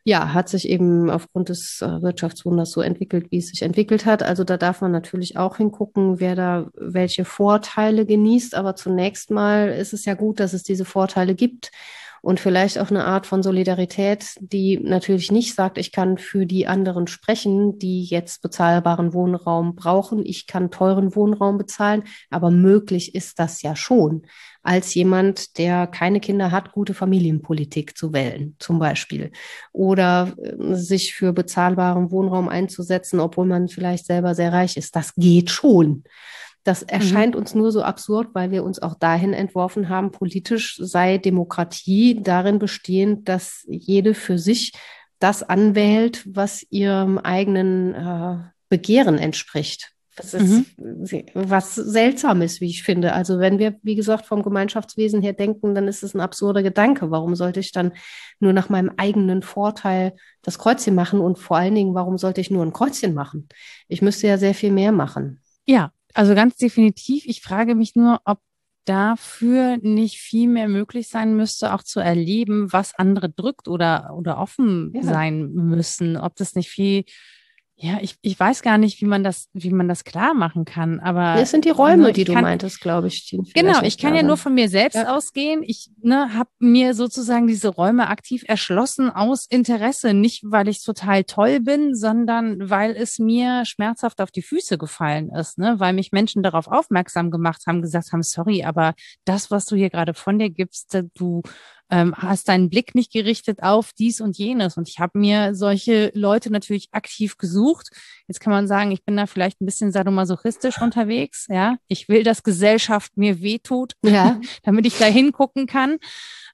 [0.04, 4.24] ja, hat sich eben aufgrund des äh, Wirtschaftswunders so entwickelt, wie es sich entwickelt hat.
[4.24, 8.56] Also da darf man natürlich auch hingucken, wer da welche Vorteile genießt.
[8.56, 11.72] Aber zunächst mal ist es ja gut, dass es diese Vorteile gibt
[12.24, 16.68] und vielleicht auch eine Art von Solidarität, die natürlich nicht sagt, ich kann für die
[16.68, 20.26] anderen sprechen, die jetzt bezahlbaren Wohnraum brauchen.
[20.26, 24.26] Ich kann teuren Wohnraum bezahlen, aber möglich ist das ja schon,
[24.62, 29.34] als jemand, der keine Kinder hat, gute Familienpolitik zu wählen, zum Beispiel.
[29.74, 34.96] Oder äh, sich für bezahlbaren Wohnraum einzusetzen, obwohl man vielleicht selber sehr reich ist.
[34.96, 36.06] Das geht schon.
[36.64, 36.88] Das mhm.
[36.90, 37.42] erscheint mhm.
[37.42, 42.60] uns nur so absurd, weil wir uns auch dahin entworfen haben, politisch sei Demokratie darin
[42.60, 44.74] bestehend, dass jede für sich
[45.20, 48.38] das anwählt, was ihrem eigenen äh,
[48.70, 49.94] Begehren entspricht.
[50.16, 51.26] Das ist mhm.
[51.34, 53.14] was Seltsames, wie ich finde.
[53.14, 57.10] Also wenn wir, wie gesagt, vom Gemeinschaftswesen her denken, dann ist es ein absurder Gedanke.
[57.10, 57.94] Warum sollte ich dann
[58.40, 61.20] nur nach meinem eigenen Vorteil das Kreuzchen machen?
[61.20, 63.48] Und vor allen Dingen, warum sollte ich nur ein Kreuzchen machen?
[63.88, 65.42] Ich müsste ja sehr viel mehr machen.
[65.66, 67.26] Ja, also ganz definitiv.
[67.26, 68.40] Ich frage mich nur, ob
[68.86, 74.38] dafür nicht viel mehr möglich sein müsste, auch zu erleben, was andere drückt oder, oder
[74.38, 75.04] offen ja.
[75.04, 76.18] sein müssen.
[76.18, 77.06] Ob das nicht viel
[77.76, 81.00] ja, ich, ich weiß gar nicht, wie man das, wie man das klar machen kann,
[81.00, 81.36] aber.
[81.36, 83.36] Das sind die Räume, ne, die du kann, meintest, glaube ich.
[83.54, 85.14] Genau, ich kann ja nur von mir selbst ja.
[85.14, 85.64] ausgehen.
[85.64, 90.14] Ich ne, habe mir sozusagen diese Räume aktiv erschlossen aus Interesse.
[90.14, 95.30] Nicht, weil ich total toll bin, sondern weil es mir schmerzhaft auf die Füße gefallen
[95.32, 95.76] ist, ne?
[95.80, 98.94] weil mich Menschen darauf aufmerksam gemacht haben, gesagt haben, sorry, aber
[99.26, 101.42] das, was du hier gerade von dir gibst, du
[101.94, 104.78] ähm, hast deinen Blick nicht gerichtet auf dies und jenes.
[104.78, 107.92] Und ich habe mir solche Leute natürlich aktiv gesucht.
[108.28, 111.46] Jetzt kann man sagen, ich bin da vielleicht ein bisschen sadomasochistisch unterwegs.
[111.50, 114.42] Ja, ich will, dass Gesellschaft mir wehtut, ja.
[114.64, 115.98] damit ich da hingucken kann.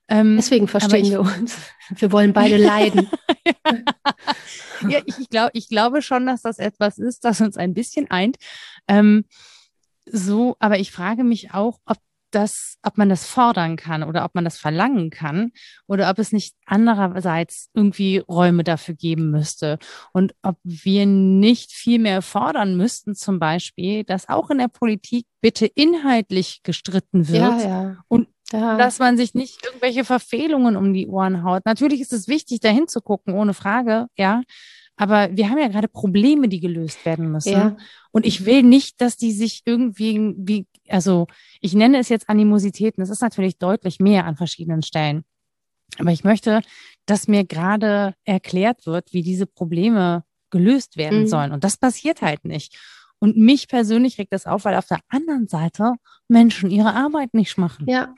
[0.08, 1.56] Ähm, Deswegen verstehen ich, wir uns.
[1.88, 3.08] Wir wollen beide leiden.
[4.90, 8.10] ja, ich, ich, glaub, ich glaube schon, dass das etwas ist, das uns ein bisschen
[8.10, 8.36] eint.
[8.88, 9.24] Ähm,
[10.04, 11.96] so, aber ich frage mich auch, ob
[12.30, 15.52] das, ob man das fordern kann oder ob man das verlangen kann
[15.86, 19.78] oder ob es nicht andererseits irgendwie Räume dafür geben müsste
[20.12, 25.26] und ob wir nicht viel mehr fordern müssten, zum Beispiel, dass auch in der Politik
[25.40, 27.96] bitte inhaltlich gestritten wird ja, ja.
[28.08, 28.76] und ja.
[28.76, 31.64] dass man sich nicht irgendwelche Verfehlungen um die Ohren haut.
[31.64, 34.42] Natürlich ist es wichtig, dahin zu gucken, ohne Frage, ja.
[34.96, 37.52] Aber wir haben ja gerade Probleme, die gelöst werden müssen.
[37.52, 37.76] Ja.
[38.10, 41.26] Und ich will nicht, dass die sich irgendwie, wie, also
[41.60, 43.02] ich nenne es jetzt Animositäten.
[43.02, 45.24] Das ist natürlich deutlich mehr an verschiedenen Stellen.
[45.98, 46.60] Aber ich möchte,
[47.06, 51.26] dass mir gerade erklärt wird, wie diese Probleme gelöst werden mhm.
[51.26, 51.52] sollen.
[51.52, 52.78] Und das passiert halt nicht.
[53.18, 55.94] Und mich persönlich regt das auf, weil auf der anderen Seite
[56.28, 57.86] Menschen ihre Arbeit nicht machen.
[57.88, 58.14] Ja,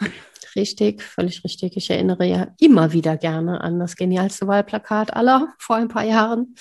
[0.55, 1.77] richtig, völlig richtig.
[1.77, 6.55] Ich erinnere ja immer wieder gerne an das genialste Wahlplakat aller vor ein paar Jahren.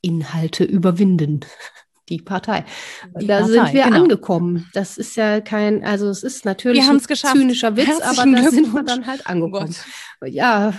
[0.00, 1.40] Inhalte überwinden.
[2.08, 2.64] Die Partei.
[3.20, 3.96] Die da Partei, sind wir genau.
[3.96, 4.68] angekommen.
[4.72, 8.72] Das ist ja kein, also es ist natürlich ein zynischer Witz, Herzlichen aber da sind
[8.72, 9.74] wir dann halt angekommen.
[10.22, 10.72] Oh ja,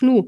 [0.00, 0.26] nu.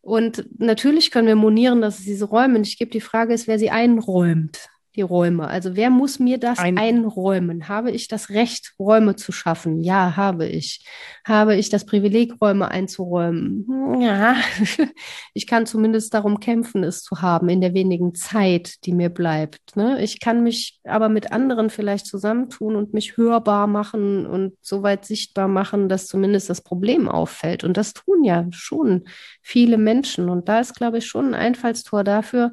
[0.00, 2.94] Und natürlich können wir monieren, dass es diese Räume nicht gibt.
[2.94, 4.68] Die Frage ist, wer sie einräumt.
[4.98, 5.48] Die Räume?
[5.48, 7.68] Also wer muss mir das Ein einräumen?
[7.68, 9.80] Habe ich das Recht, Räume zu schaffen?
[9.80, 10.84] Ja, habe ich.
[11.24, 14.00] Habe ich das Privileg, Räume einzuräumen?
[14.00, 14.36] Ja,
[15.34, 19.76] ich kann zumindest darum kämpfen, es zu haben in der wenigen Zeit, die mir bleibt.
[19.76, 20.02] Ne?
[20.02, 25.04] Ich kann mich aber mit anderen vielleicht zusammentun und mich hörbar machen und so weit
[25.04, 27.62] sichtbar machen, dass zumindest das Problem auffällt.
[27.62, 29.04] Und das tun ja schon
[29.42, 30.28] viele Menschen.
[30.28, 32.52] Und da ist, glaube ich, schon ein Einfallstor dafür,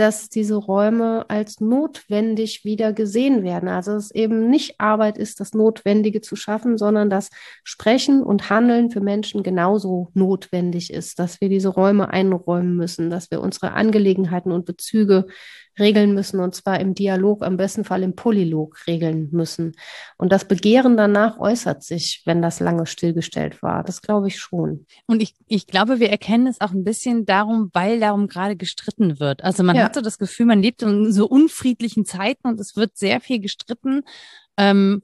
[0.00, 3.68] dass diese Räume als notwendig wieder gesehen werden.
[3.68, 7.28] Also es eben nicht Arbeit ist, das Notwendige zu schaffen, sondern dass
[7.64, 13.30] Sprechen und Handeln für Menschen genauso notwendig ist, dass wir diese Räume einräumen müssen, dass
[13.30, 15.26] wir unsere Angelegenheiten und Bezüge
[15.78, 19.72] regeln müssen und zwar im Dialog, am besten Fall im Polylog regeln müssen.
[20.16, 23.84] Und das Begehren danach äußert sich, wenn das lange stillgestellt war.
[23.84, 24.86] Das glaube ich schon.
[25.06, 29.20] Und ich, ich glaube, wir erkennen es auch ein bisschen darum, weil darum gerade gestritten
[29.20, 29.44] wird.
[29.44, 29.84] Also man ja.
[29.84, 33.40] hat so das Gefühl, man lebt in so unfriedlichen Zeiten und es wird sehr viel
[33.40, 34.02] gestritten.
[34.56, 35.02] Ähm,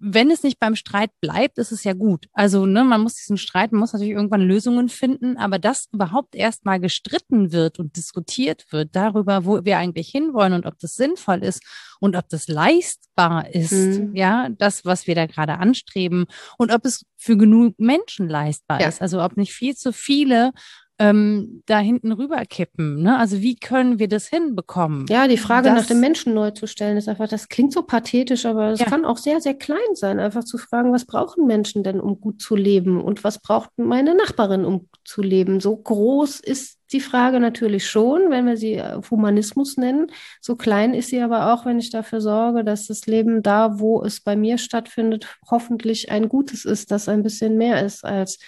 [0.00, 2.28] wenn es nicht beim Streit bleibt, ist es ja gut.
[2.32, 6.36] Also, ne, man muss diesen Streit, man muss natürlich irgendwann Lösungen finden, aber dass überhaupt
[6.36, 11.42] erstmal gestritten wird und diskutiert wird darüber, wo wir eigentlich hinwollen und ob das sinnvoll
[11.42, 11.62] ist
[12.00, 14.14] und ob das leistbar ist, mhm.
[14.14, 16.26] ja, das, was wir da gerade anstreben
[16.58, 18.86] und ob es für genug Menschen leistbar ja.
[18.86, 19.02] ist.
[19.02, 20.52] Also, ob nicht viel zu viele
[21.00, 23.02] ähm, da hinten rüberkippen.
[23.02, 23.16] Ne?
[23.18, 25.06] Also wie können wir das hinbekommen?
[25.08, 27.82] Ja, die Frage das, nach dem Menschen neu zu stellen ist einfach, das klingt so
[27.82, 28.86] pathetisch, aber es ja.
[28.86, 32.42] kann auch sehr, sehr klein sein, einfach zu fragen, was brauchen Menschen denn, um gut
[32.42, 35.60] zu leben und was braucht meine Nachbarin, um zu leben?
[35.60, 40.10] So groß ist die Frage natürlich schon, wenn wir sie äh, Humanismus nennen.
[40.40, 44.02] So klein ist sie aber auch, wenn ich dafür sorge, dass das Leben da, wo
[44.02, 48.38] es bei mir stattfindet, hoffentlich ein gutes ist, das ein bisschen mehr ist als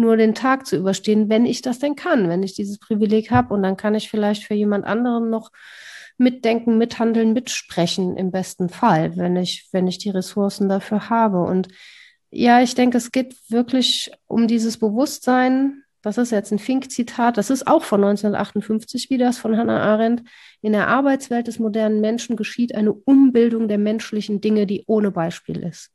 [0.00, 3.54] nur den Tag zu überstehen, wenn ich das denn kann, wenn ich dieses Privileg habe.
[3.54, 5.52] Und dann kann ich vielleicht für jemand anderen noch
[6.16, 11.42] mitdenken, mithandeln, mitsprechen im besten Fall, wenn ich, wenn ich die Ressourcen dafür habe.
[11.42, 11.68] Und
[12.30, 15.82] ja, ich denke, es geht wirklich um dieses Bewusstsein.
[16.02, 17.36] Das ist jetzt ein Fink-Zitat.
[17.36, 20.22] Das ist auch von 1958 wie das von Hannah Arendt.
[20.62, 25.58] In der Arbeitswelt des modernen Menschen geschieht eine Umbildung der menschlichen Dinge, die ohne Beispiel
[25.62, 25.90] ist.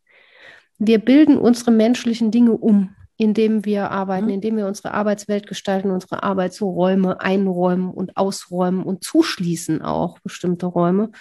[0.77, 4.33] Wir bilden unsere menschlichen Dinge um indem wir arbeiten, mhm.
[4.33, 11.11] indem wir unsere Arbeitswelt gestalten, unsere Arbeitsräume einräumen und ausräumen und zuschließen auch bestimmte Räume.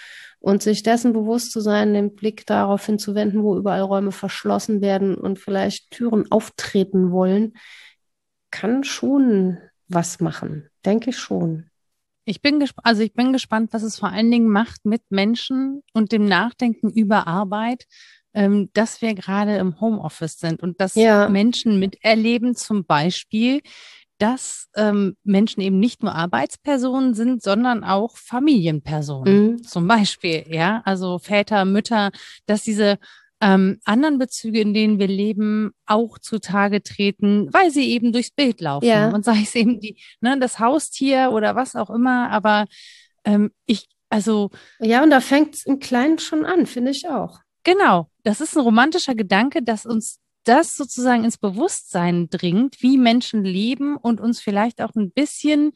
[0.41, 5.15] Und sich dessen bewusst zu sein, den Blick darauf hinzuwenden, wo überall Räume verschlossen werden
[5.15, 7.55] und vielleicht Türen auftreten wollen,
[8.51, 9.59] kann schon
[9.89, 11.71] was machen, denke ich schon.
[12.27, 15.83] Ich bin gespannt, also ich bin gespannt, was es vor allen Dingen macht mit Menschen
[15.93, 17.85] und dem Nachdenken über Arbeit,
[18.35, 21.29] ähm, dass wir gerade im Homeoffice sind und dass ja.
[21.29, 23.61] Menschen miterleben, zum Beispiel,
[24.19, 29.53] dass ähm, Menschen eben nicht nur Arbeitspersonen sind, sondern auch Familienpersonen.
[29.53, 29.63] Mhm.
[29.63, 32.11] Zum Beispiel, ja, also Väter, Mütter,
[32.47, 32.99] dass diese
[33.41, 38.61] ähm, anderen Bezüge, in denen wir leben, auch zutage treten, weil sie eben durchs Bild
[38.61, 38.87] laufen.
[38.87, 39.11] Ja.
[39.11, 42.67] Und sei es eben die, ne, das Haustier oder was auch immer, aber
[43.25, 44.51] ähm, ich, also.
[44.79, 47.41] Ja, und da fängt es im Kleinen schon an, finde ich auch.
[47.65, 53.45] Genau, das ist ein romantischer Gedanke, dass uns das sozusagen ins Bewusstsein dringt, wie Menschen
[53.45, 55.73] leben und uns vielleicht auch ein bisschen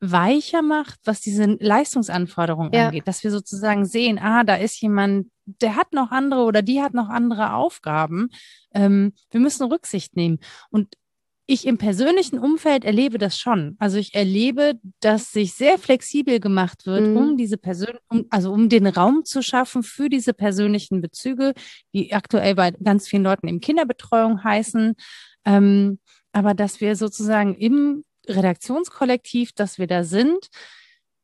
[0.00, 2.86] weicher macht, was diese Leistungsanforderungen ja.
[2.86, 6.82] angeht, dass wir sozusagen sehen, ah, da ist jemand, der hat noch andere oder die
[6.82, 8.28] hat noch andere Aufgaben.
[8.74, 10.38] Ähm, wir müssen Rücksicht nehmen.
[10.70, 10.94] Und
[11.46, 13.76] ich im persönlichen Umfeld erlebe das schon.
[13.78, 17.16] Also ich erlebe, dass sich sehr flexibel gemacht wird, mhm.
[17.16, 21.54] um diese Person, um, also um den Raum zu schaffen für diese persönlichen Bezüge,
[21.94, 24.94] die aktuell bei ganz vielen Leuten im Kinderbetreuung heißen.
[25.44, 26.00] Ähm,
[26.32, 30.48] aber dass wir sozusagen im Redaktionskollektiv, dass wir da sind,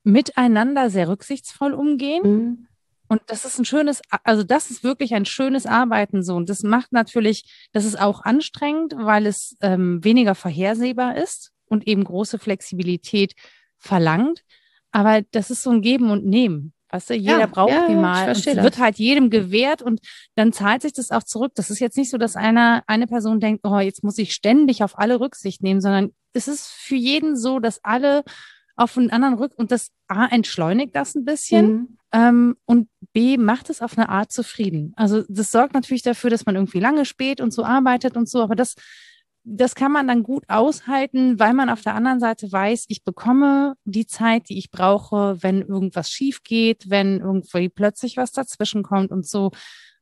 [0.05, 2.23] miteinander sehr rücksichtsvoll umgehen.
[2.23, 2.69] Mhm.
[3.13, 6.35] Und das ist ein schönes, also das ist wirklich ein schönes Arbeiten so.
[6.35, 11.87] Und das macht natürlich, das ist auch anstrengend, weil es ähm, weniger vorhersehbar ist und
[11.87, 13.35] eben große Flexibilität
[13.77, 14.45] verlangt.
[14.93, 16.73] Aber das ist so ein Geben und Nehmen.
[16.89, 18.31] Weißt du, jeder ja, braucht ja, die mal.
[18.31, 20.01] Es wird halt jedem gewährt und
[20.35, 21.53] dann zahlt sich das auch zurück.
[21.55, 24.83] Das ist jetzt nicht so, dass einer, eine Person denkt, oh, jetzt muss ich ständig
[24.83, 28.25] auf alle Rücksicht nehmen, sondern es ist für jeden so, dass alle
[28.75, 31.99] auf einen anderen Rück und das A entschleunigt das ein bisschen mhm.
[32.13, 34.93] Ähm, und B macht es auf eine Art zufrieden.
[34.97, 38.43] Also das sorgt natürlich dafür, dass man irgendwie lange spät und so arbeitet und so,
[38.43, 38.75] aber das
[39.45, 43.75] das kann man dann gut aushalten, weil man auf der anderen Seite weiß, ich bekomme
[43.85, 49.11] die Zeit, die ich brauche, wenn irgendwas schief geht, wenn irgendwie plötzlich was dazwischen kommt
[49.11, 49.51] und so.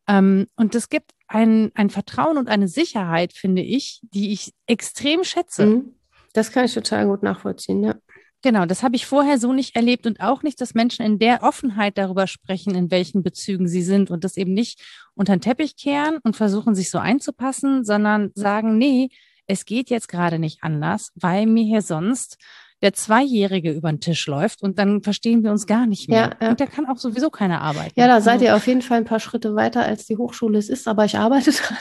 [0.06, 5.24] Ähm, und das gibt ein, ein Vertrauen und eine Sicherheit, finde ich, die ich extrem
[5.24, 5.66] schätze.
[5.66, 5.94] Mhm.
[6.32, 7.94] Das kann ich total gut nachvollziehen, ja.
[8.42, 11.42] Genau, das habe ich vorher so nicht erlebt und auch nicht, dass Menschen in der
[11.42, 14.80] Offenheit darüber sprechen, in welchen Bezügen sie sind und das eben nicht
[15.14, 19.10] unter den Teppich kehren und versuchen, sich so einzupassen, sondern sagen, nee,
[19.46, 22.38] es geht jetzt gerade nicht anders, weil mir hier sonst
[22.82, 26.30] der Zweijährige über den Tisch läuft und dann verstehen wir uns gar nicht mehr.
[26.40, 26.50] Ja, ja.
[26.50, 27.92] Und der kann auch sowieso keine Arbeit.
[27.94, 30.58] Ja, da seid also, ihr auf jeden Fall ein paar Schritte weiter, als die Hochschule
[30.58, 31.76] es ist, aber ich arbeite dran.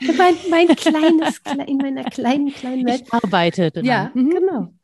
[0.16, 3.04] mein, mein kleines, in meiner kleinen, kleinen Welt.
[3.06, 3.84] Ich arbeite dran.
[3.84, 4.30] Ja, mhm.
[4.30, 4.74] genau.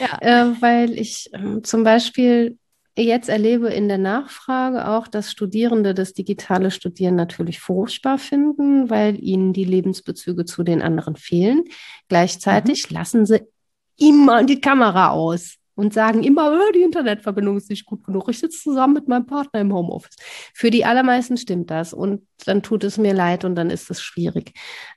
[0.00, 0.50] Ja.
[0.50, 2.58] Äh, weil ich äh, zum Beispiel
[2.96, 9.22] jetzt erlebe in der Nachfrage auch, dass Studierende das digitale Studieren natürlich furchtbar finden, weil
[9.22, 11.64] ihnen die Lebensbezüge zu den anderen fehlen.
[12.08, 12.94] Gleichzeitig mhm.
[12.94, 13.40] lassen sie
[14.00, 18.28] immer die Kamera aus und sagen immer, oh, die Internetverbindung ist nicht gut genug.
[18.28, 20.16] Ich sitze zusammen mit meinem Partner im Homeoffice.
[20.54, 24.02] Für die allermeisten stimmt das und dann tut es mir leid und dann ist es
[24.02, 24.52] schwierig.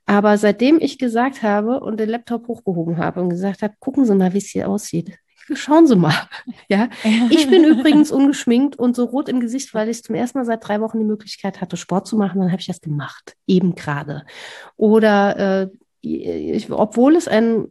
[0.05, 4.13] Aber seitdem ich gesagt habe und den Laptop hochgehoben habe und gesagt habe, gucken Sie
[4.13, 5.17] mal, wie es hier aussieht.
[5.53, 6.13] Schauen Sie mal.
[6.69, 6.89] Ja,
[7.29, 10.67] ich bin übrigens ungeschminkt und so rot im Gesicht, weil ich zum ersten Mal seit
[10.67, 12.39] drei Wochen die Möglichkeit hatte, Sport zu machen.
[12.39, 14.25] Dann habe ich das gemacht, eben gerade.
[14.75, 15.67] Oder äh,
[16.01, 17.67] ich, obwohl es ein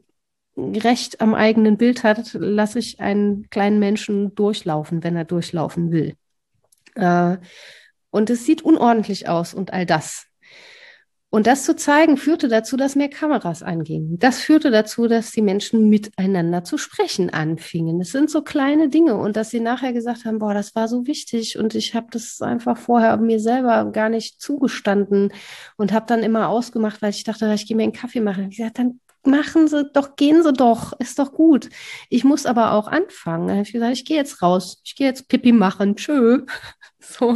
[0.57, 6.15] Recht am eigenen Bild hat, lasse ich einen kleinen Menschen durchlaufen, wenn er durchlaufen will.
[6.95, 7.39] Äh,
[8.11, 10.27] und es sieht unordentlich aus und all das.
[11.35, 14.19] Und das zu zeigen, führte dazu, dass mehr Kameras angingen.
[14.19, 18.03] Das führte dazu, dass die Menschen miteinander zu sprechen anfingen.
[18.03, 21.07] Es sind so kleine Dinge und dass sie nachher gesagt haben, boah, das war so
[21.07, 25.33] wichtig und ich habe das einfach vorher mir selber gar nicht zugestanden
[25.79, 28.51] und habe dann immer ausgemacht, weil ich dachte, ich gehe mir einen Kaffee machen.
[28.51, 31.69] Ich gesagt, dann machen Sie doch, gehen Sie doch, ist doch gut.
[32.09, 33.47] Ich muss aber auch anfangen.
[33.49, 36.45] Dann habe ich gesagt, ich gehe jetzt raus, ich gehe jetzt Pipi machen, tschö.
[37.03, 37.35] So.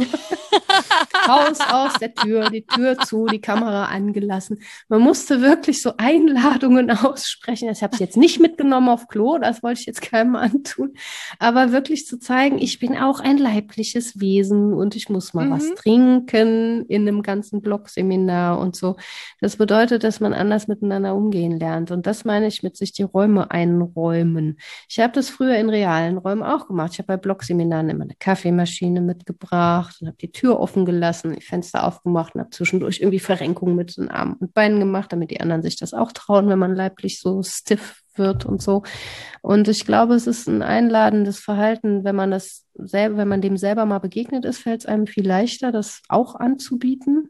[1.27, 4.59] Raus aus der Tür, die Tür zu, die Kamera angelassen.
[4.87, 7.69] Man musste wirklich so Einladungen aussprechen.
[7.69, 10.93] Ich habe es jetzt nicht mitgenommen auf Klo, das wollte ich jetzt keinem antun.
[11.39, 15.51] Aber wirklich zu zeigen, ich bin auch ein leibliches Wesen und ich muss mal mhm.
[15.51, 18.95] was trinken in einem ganzen Blogseminar und so.
[19.41, 21.91] Das bedeutet, dass man anders miteinander umgehen lernt.
[21.91, 24.57] Und das meine ich mit sich die Räume einräumen.
[24.89, 26.93] Ich habe das früher in realen Räumen auch gemacht.
[26.93, 31.33] Ich habe bei Blogseminaren immer eine Kaffeemaschine mitgebracht gemacht und habe die Tür offen gelassen,
[31.33, 35.31] die Fenster aufgemacht und habe zwischendurch irgendwie Verrenkungen mit den Armen und Beinen gemacht, damit
[35.31, 38.83] die anderen sich das auch trauen, wenn man leiblich so stiff wird und so.
[39.41, 43.57] Und ich glaube, es ist ein einladendes Verhalten, wenn man das selber, wenn man dem
[43.57, 47.29] selber mal begegnet ist, fällt es einem viel leichter, das auch anzubieten.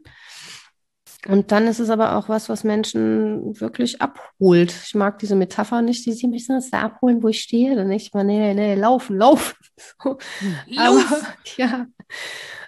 [1.28, 4.74] Und dann ist es aber auch was, was Menschen wirklich abholt.
[4.86, 7.76] Ich mag diese Metapher nicht, die sie mich so abholen, wo ich stehe.
[7.76, 9.54] Dann denke ich mal, nee, nee, nee, laufen, laufen.
[10.02, 10.18] So.
[10.76, 11.04] Aber,
[11.56, 11.86] ja.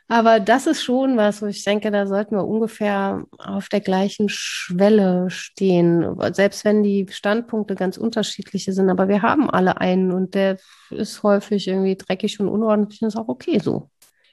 [0.07, 4.28] Aber das ist schon was, wo ich denke, da sollten wir ungefähr auf der gleichen
[4.28, 6.16] Schwelle stehen.
[6.32, 8.91] Selbst wenn die Standpunkte ganz unterschiedliche sind.
[8.91, 10.59] Aber wir haben alle einen und der
[10.91, 13.03] ist häufig irgendwie dreckig und unordentlich.
[13.03, 13.91] Und ist auch okay so.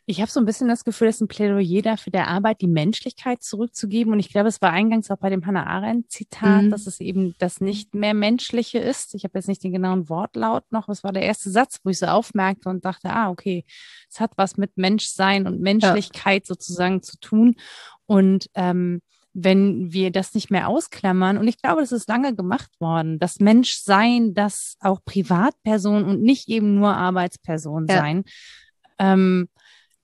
[0.09, 3.43] Ich habe so ein bisschen das Gefühl, dass ein Plädoyer dafür der Arbeit, die Menschlichkeit
[3.43, 4.13] zurückzugeben.
[4.13, 6.69] Und ich glaube, es war eingangs auch bei dem Hannah Arendt-Zitat, mhm.
[6.71, 9.15] dass es eben das nicht mehr Menschliche ist.
[9.15, 10.87] Ich habe jetzt nicht den genauen Wortlaut noch.
[10.87, 13.65] Es war der erste Satz, wo ich so aufmerkte und dachte, ah, okay,
[14.09, 16.55] es hat was mit Menschsein und Menschlichkeit ja.
[16.55, 17.57] sozusagen zu tun.
[18.05, 19.01] Und ähm,
[19.33, 23.41] wenn wir das nicht mehr ausklammern, und ich glaube, das ist lange gemacht worden, das
[23.41, 27.97] Menschsein, das auch Privatperson und nicht eben nur Arbeitsperson ja.
[27.97, 28.23] sein,
[28.99, 29.49] ähm,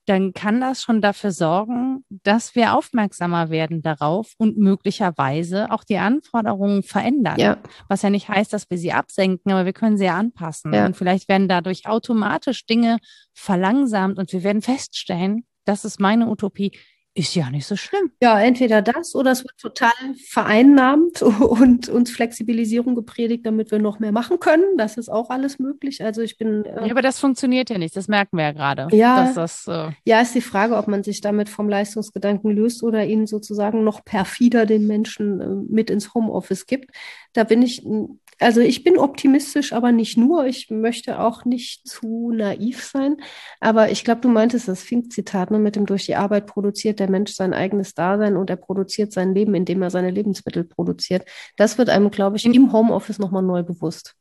[0.06, 5.98] dann kann das schon dafür sorgen, dass wir aufmerksamer werden darauf und möglicherweise auch die
[5.98, 7.38] Anforderungen verändern.
[7.38, 7.58] Ja.
[7.88, 10.72] Was ja nicht heißt, dass wir sie absenken, aber wir können sie ja anpassen.
[10.72, 10.86] Ja.
[10.86, 12.98] Und vielleicht werden dadurch automatisch Dinge
[13.32, 16.72] verlangsamt und wir werden feststellen, das ist meine Utopie,
[17.16, 18.10] ist ja nicht so schlimm.
[18.20, 19.92] Ja, entweder das oder es wird total
[20.28, 24.76] vereinnahmt und uns Flexibilisierung gepredigt, damit wir noch mehr machen können.
[24.76, 26.04] Das ist auch alles möglich.
[26.04, 26.64] Also ich bin.
[26.64, 27.96] Äh, ja, aber das funktioniert ja nicht.
[27.96, 28.88] Das merken wir ja gerade.
[28.96, 33.04] Ja, das, äh ja, ist die Frage, ob man sich damit vom Leistungsgedanken löst oder
[33.04, 36.90] ihn sozusagen noch perfider den Menschen äh, mit ins Homeoffice gibt.
[37.32, 37.84] Da bin ich
[38.40, 40.46] also ich bin optimistisch, aber nicht nur.
[40.46, 43.16] Ich möchte auch nicht zu naiv sein.
[43.60, 47.10] Aber ich glaube, du meintest das Fink-Zitat ne, mit dem durch die Arbeit produziert der
[47.10, 51.24] Mensch sein eigenes Dasein und er produziert sein Leben, indem er seine Lebensmittel produziert.
[51.56, 54.16] Das wird einem, glaube ich, im Homeoffice nochmal neu bewusst.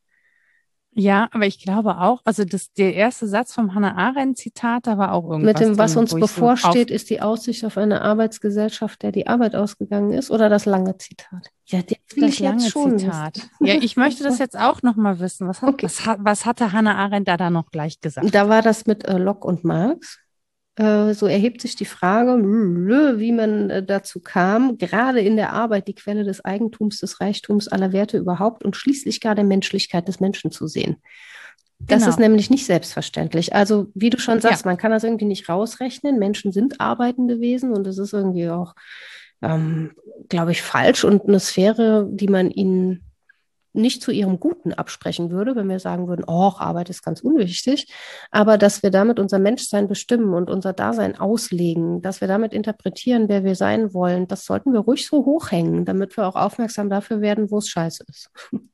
[0.96, 4.98] Ja, aber ich glaube auch, also das, der erste Satz vom Hannah Arendt Zitat, da
[4.98, 5.60] war auch irgendwas.
[5.60, 9.28] Mit dem, was drin, uns bevorsteht, so ist die Aussicht auf eine Arbeitsgesellschaft, der die
[9.28, 11.50] Arbeit ausgegangen ist, oder das lange Zitat?
[11.66, 11.80] Ja,
[12.16, 13.50] das lange Zitat.
[13.60, 15.48] Ja, ich möchte das jetzt auch nochmal wissen.
[15.48, 15.86] Was, hat, okay.
[15.86, 18.34] was, was hatte Hannah Arendt da dann noch gleich gesagt?
[18.34, 20.20] Da war das mit äh, Locke und Marx.
[20.76, 25.88] Äh, so erhebt sich die Frage, wie man äh, dazu kam, gerade in der Arbeit
[25.88, 30.20] die Quelle des Eigentums, des Reichtums aller Werte überhaupt und schließlich gar der Menschlichkeit des
[30.20, 30.98] Menschen zu sehen.
[31.80, 32.10] Das genau.
[32.10, 33.54] ist nämlich nicht selbstverständlich.
[33.54, 34.72] Also, wie du schon sagst, ja.
[34.72, 36.18] man kann das irgendwie nicht rausrechnen.
[36.18, 38.74] Menschen sind arbeitende Wesen und es ist irgendwie auch,
[39.42, 39.92] ähm,
[40.30, 43.13] glaube ich, falsch und eine Sphäre, die man ihnen
[43.74, 47.92] nicht zu ihrem Guten absprechen würde, wenn wir sagen würden, oh, Arbeit ist ganz unwichtig,
[48.32, 53.30] aber dass wir damit unser Menschsein bestimmen und unser Dasein auslegen, dass wir damit interpretieren,
[53.30, 57.22] wer wir sein wollen, das sollten wir ruhig so hochhängen, damit wir auch aufmerksam dafür
[57.22, 58.30] werden, wo es scheiße ist.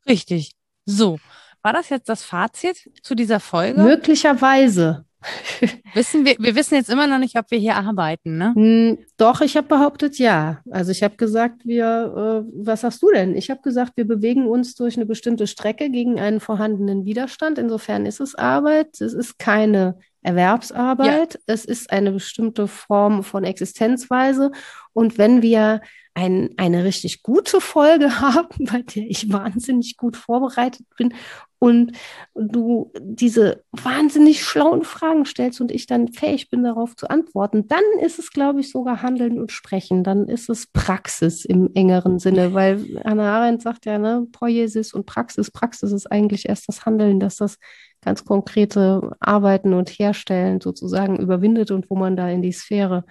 [0.07, 0.53] Richtig.
[0.85, 1.19] So.
[1.61, 3.81] War das jetzt das Fazit zu dieser Folge?
[3.81, 5.05] Möglicherweise.
[5.93, 8.53] wissen wir, wir wissen jetzt immer noch nicht, ob wir hier arbeiten, ne?
[8.55, 10.61] Hm, doch, ich habe behauptet, ja.
[10.71, 13.35] Also ich habe gesagt, wir, äh, was sagst du denn?
[13.35, 17.57] Ich habe gesagt, wir bewegen uns durch eine bestimmte Strecke gegen einen vorhandenen Widerstand.
[17.57, 19.01] Insofern ist es Arbeit.
[19.01, 21.33] Es ist keine Erwerbsarbeit.
[21.33, 21.39] Ja.
[21.47, 24.51] Es ist eine bestimmte Form von Existenzweise.
[24.93, 25.81] Und wenn wir
[26.19, 31.13] ein, eine richtig gute Folge haben, bei der ich wahnsinnig gut vorbereitet bin
[31.59, 31.93] und
[32.35, 37.83] du diese wahnsinnig schlauen Fragen stellst und ich dann fähig bin, darauf zu antworten, dann
[38.01, 40.03] ist es, glaube ich, sogar Handeln und Sprechen.
[40.03, 45.05] Dann ist es Praxis im engeren Sinne, weil Hannah Arendt sagt ja, ne, Poiesis und
[45.05, 45.51] Praxis.
[45.51, 47.57] Praxis ist eigentlich erst das Handeln, dass das
[48.01, 53.05] ganz konkrete Arbeiten und Herstellen sozusagen überwindet und wo man da in die Sphäre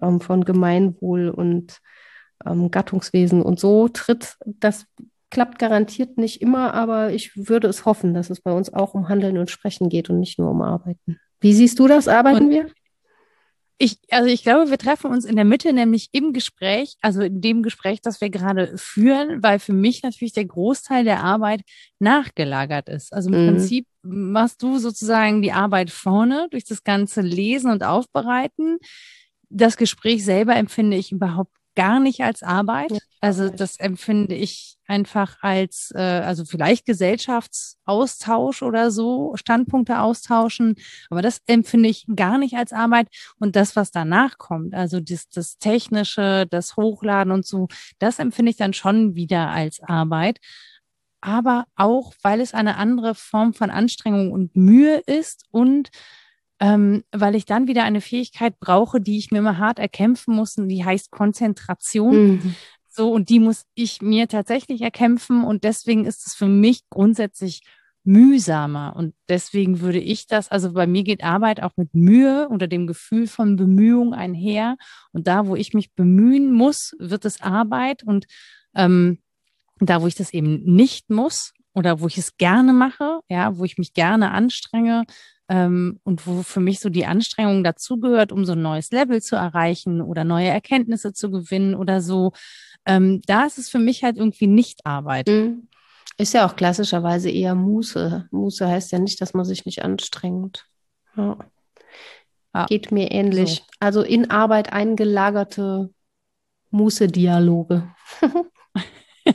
[0.00, 1.80] ähm, von Gemeinwohl und
[2.50, 4.36] ähm, Gattungswesen und so tritt.
[4.44, 4.86] Das
[5.30, 9.08] klappt garantiert nicht immer, aber ich würde es hoffen, dass es bei uns auch um
[9.08, 11.18] Handeln und Sprechen geht und nicht nur um Arbeiten.
[11.40, 12.08] Wie siehst du das?
[12.08, 12.70] Arbeiten und wir?
[13.80, 17.40] Ich, also ich glaube, wir treffen uns in der Mitte, nämlich im Gespräch, also in
[17.40, 21.60] dem Gespräch, das wir gerade führen, weil für mich natürlich der Großteil der Arbeit
[22.00, 23.12] nachgelagert ist.
[23.12, 23.48] Also im mhm.
[23.50, 28.78] Prinzip machst du sozusagen die Arbeit vorne durch das ganze Lesen und Aufbereiten.
[29.48, 32.90] Das Gespräch selber empfinde ich überhaupt gar nicht als Arbeit.
[33.20, 40.74] Also das empfinde ich einfach als, äh, also vielleicht Gesellschaftsaustausch oder so, Standpunkte austauschen,
[41.08, 43.06] aber das empfinde ich gar nicht als Arbeit.
[43.38, 47.68] Und das, was danach kommt, also das, das Technische, das Hochladen und so,
[48.00, 50.38] das empfinde ich dann schon wieder als Arbeit.
[51.20, 55.90] Aber auch, weil es eine andere Form von Anstrengung und Mühe ist und
[56.60, 60.56] ähm, weil ich dann wieder eine Fähigkeit brauche, die ich mir immer hart erkämpfen muss,
[60.56, 62.28] und die heißt Konzentration.
[62.28, 62.54] Mhm.
[62.88, 65.44] So, und die muss ich mir tatsächlich erkämpfen.
[65.44, 67.62] Und deswegen ist es für mich grundsätzlich
[68.02, 68.96] mühsamer.
[68.96, 72.86] Und deswegen würde ich das, also bei mir geht Arbeit auch mit Mühe oder dem
[72.86, 74.76] Gefühl von Bemühung einher.
[75.12, 78.02] Und da, wo ich mich bemühen muss, wird es Arbeit.
[78.02, 78.26] Und
[78.74, 79.18] ähm,
[79.78, 83.64] da, wo ich das eben nicht muss oder wo ich es gerne mache, ja, wo
[83.64, 85.04] ich mich gerne anstrenge,
[85.48, 89.36] ähm, und wo für mich so die Anstrengung dazugehört, um so ein neues Level zu
[89.36, 92.32] erreichen oder neue Erkenntnisse zu gewinnen oder so,
[92.84, 95.28] ähm, da ist es für mich halt irgendwie nicht Arbeit.
[95.28, 95.68] Mhm.
[96.16, 98.28] Ist ja auch klassischerweise eher Muße.
[98.30, 100.66] Muße heißt ja nicht, dass man sich nicht anstrengt.
[101.16, 101.36] Ja.
[102.54, 102.66] Ja.
[102.66, 103.56] Geht mir ähnlich.
[103.56, 103.62] So.
[103.78, 105.90] Also in Arbeit eingelagerte
[106.70, 107.88] Muße-Dialoge.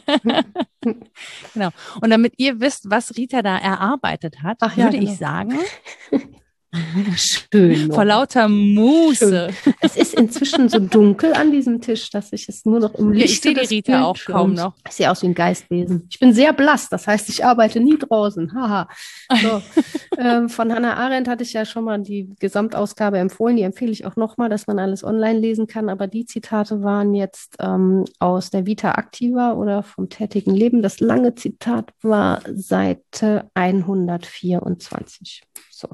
[1.53, 1.69] genau.
[2.01, 5.11] Und damit ihr wisst, was Rita da erarbeitet hat, Ach, würde genau.
[5.11, 5.59] ich sagen,
[7.15, 7.91] Schön.
[7.91, 9.49] Vor lauter Muße.
[9.51, 9.73] Schön.
[9.79, 13.43] Es ist inzwischen so dunkel an diesem Tisch, dass ich es nur noch im Licht
[13.43, 14.73] sehe die Rita auch kaum noch.
[14.87, 16.07] Ich sehe aus wie ein Geistwesen.
[16.09, 18.53] Ich bin sehr blass, das heißt, ich arbeite nie draußen.
[18.53, 18.87] Haha.
[19.41, 19.61] So.
[20.17, 23.57] ähm, von Hannah Arendt hatte ich ja schon mal die Gesamtausgabe empfohlen.
[23.57, 25.89] Die empfehle ich auch nochmal, dass man alles online lesen kann.
[25.89, 30.81] Aber die Zitate waren jetzt ähm, aus der Vita Activa oder vom tätigen Leben.
[30.81, 35.43] Das lange Zitat war Seite 124.
[35.69, 35.89] So.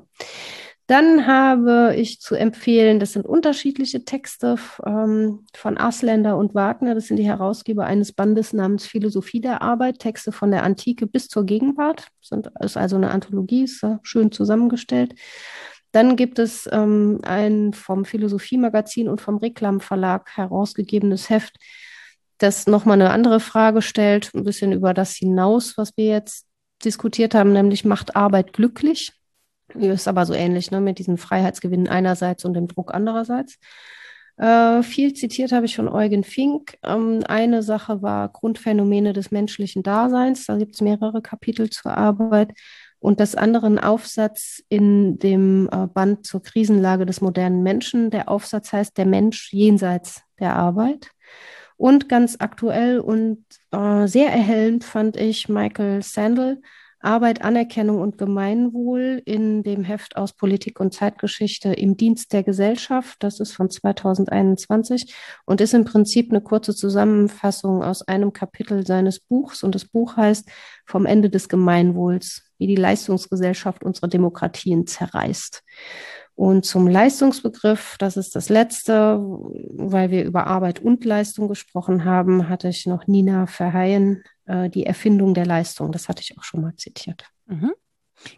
[0.90, 6.96] Dann habe ich zu empfehlen, das sind unterschiedliche Texte ähm, von Asländer und Wagner.
[6.96, 11.28] Das sind die Herausgeber eines Bandes namens Philosophie der Arbeit, Texte von der Antike bis
[11.28, 12.08] zur Gegenwart.
[12.28, 15.14] Das ist also eine Anthologie, ist schön zusammengestellt.
[15.92, 21.56] Dann gibt es ähm, ein vom Philosophie-Magazin und vom Reklam Verlag herausgegebenes Heft,
[22.40, 26.48] das nochmal eine andere Frage stellt, ein bisschen über das hinaus, was wir jetzt
[26.84, 29.14] diskutiert haben, nämlich macht Arbeit glücklich?
[29.76, 33.60] Ist aber so ähnlich, ne, mit diesen Freiheitsgewinnen einerseits und dem Druck andererseits.
[34.38, 36.78] Äh, viel zitiert habe ich von Eugen Fink.
[36.84, 40.46] Ähm, eine Sache war Grundphänomene des menschlichen Daseins.
[40.46, 42.54] Da gibt es mehrere Kapitel zur Arbeit.
[43.00, 48.12] Und das andere ein Aufsatz in dem äh, Band zur Krisenlage des modernen Menschen.
[48.12, 51.12] Der Aufsatz heißt Der Mensch jenseits der Arbeit.
[51.76, 56.62] Und ganz aktuell und äh, sehr erhellend fand ich Michael Sandel,
[57.02, 63.18] Arbeit, Anerkennung und Gemeinwohl in dem Heft aus Politik und Zeitgeschichte im Dienst der Gesellschaft.
[63.24, 65.14] Das ist von 2021
[65.46, 69.64] und ist im Prinzip eine kurze Zusammenfassung aus einem Kapitel seines Buchs.
[69.64, 70.50] Und das Buch heißt
[70.86, 75.64] Vom Ende des Gemeinwohls, wie die Leistungsgesellschaft unsere Demokratien zerreißt.
[76.40, 82.48] Und zum Leistungsbegriff, das ist das letzte, weil wir über Arbeit und Leistung gesprochen haben,
[82.48, 85.92] hatte ich noch Nina Verheyen, äh, die Erfindung der Leistung.
[85.92, 87.26] Das hatte ich auch schon mal zitiert.
[87.46, 87.72] Mhm.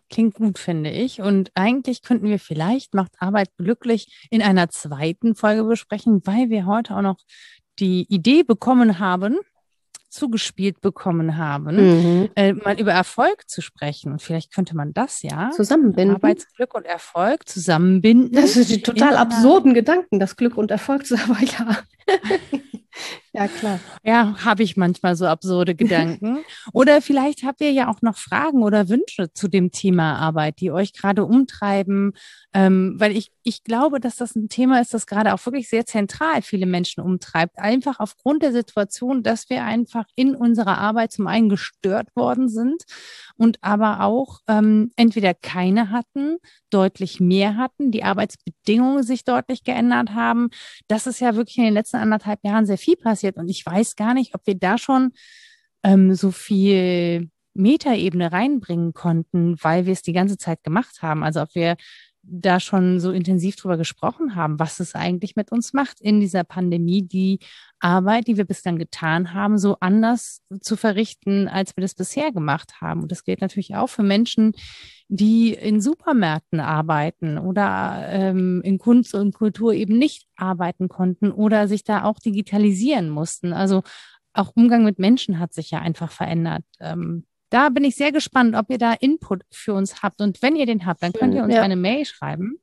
[0.10, 1.22] Klingt gut, finde ich.
[1.22, 6.66] Und eigentlich könnten wir vielleicht Macht Arbeit glücklich in einer zweiten Folge besprechen, weil wir
[6.66, 7.18] heute auch noch
[7.80, 9.40] die Idee bekommen haben,
[10.10, 12.30] zugespielt bekommen haben, mhm.
[12.36, 14.12] äh, mal über Erfolg zu sprechen.
[14.12, 16.18] Und vielleicht könnte man das ja zusammenbinden.
[16.18, 18.34] Arbeitsglück und Erfolg zusammenbinden.
[18.34, 21.78] Das sind die total absurden Gedanken, das Glück und Erfolg zu aber ja.
[23.34, 23.80] Ja, klar.
[24.04, 26.40] Ja, habe ich manchmal so absurde Gedanken.
[26.74, 30.70] oder vielleicht habt ihr ja auch noch Fragen oder Wünsche zu dem Thema Arbeit, die
[30.70, 32.12] euch gerade umtreiben.
[32.54, 35.86] Ähm, weil ich, ich glaube, dass das ein Thema ist, das gerade auch wirklich sehr
[35.86, 37.58] zentral viele Menschen umtreibt.
[37.58, 42.84] Einfach aufgrund der Situation, dass wir einfach in unserer Arbeit zum einen gestört worden sind
[43.38, 46.38] und aber auch ähm, entweder keine hatten,
[46.70, 50.50] deutlich mehr hatten, die Arbeitsbedingungen sich deutlich geändert haben.
[50.90, 53.21] Das ist ja wirklich in den letzten anderthalb Jahren sehr viel passiert.
[53.38, 55.12] Und ich weiß gar nicht, ob wir da schon
[55.84, 61.24] ähm, so viel Metaebene reinbringen konnten, weil wir es die ganze Zeit gemacht haben.
[61.24, 61.76] Also ob wir
[62.24, 66.44] da schon so intensiv drüber gesprochen haben, was es eigentlich mit uns macht in dieser
[66.44, 67.40] Pandemie, die
[67.82, 72.82] Arbeit, die wir bislang getan haben, so anders zu verrichten, als wir das bisher gemacht
[72.82, 73.02] haben.
[73.02, 74.54] Und das gilt natürlich auch für Menschen,
[75.08, 81.68] die in Supermärkten arbeiten oder ähm, in Kunst und Kultur eben nicht arbeiten konnten oder
[81.68, 83.52] sich da auch digitalisieren mussten.
[83.52, 83.84] Also
[84.34, 86.64] auch Umgang mit Menschen hat sich ja einfach verändert.
[86.80, 90.22] Ähm, da bin ich sehr gespannt, ob ihr da Input für uns habt.
[90.22, 91.62] Und wenn ihr den habt, dann könnt ihr uns ja.
[91.62, 92.62] eine Mail schreiben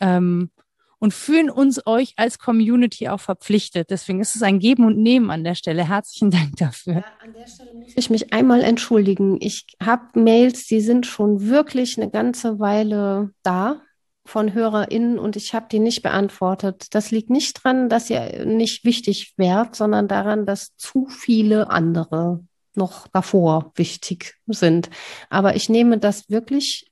[0.00, 0.50] Ähm,
[0.98, 3.90] und fühlen uns euch als Community auch verpflichtet.
[3.90, 5.88] Deswegen ist es ein Geben und Nehmen an der Stelle.
[5.88, 6.94] Herzlichen Dank dafür.
[6.94, 9.38] Ja, an der Stelle muss ich mich einmal entschuldigen.
[9.40, 13.82] Ich habe Mails, die sind schon wirklich eine ganze Weile da
[14.24, 16.94] von HörerInnen und ich habe die nicht beantwortet.
[16.94, 22.40] Das liegt nicht dran, dass ihr nicht wichtig wärt, sondern daran, dass zu viele andere
[22.74, 24.90] noch davor wichtig sind.
[25.30, 26.85] Aber ich nehme das wirklich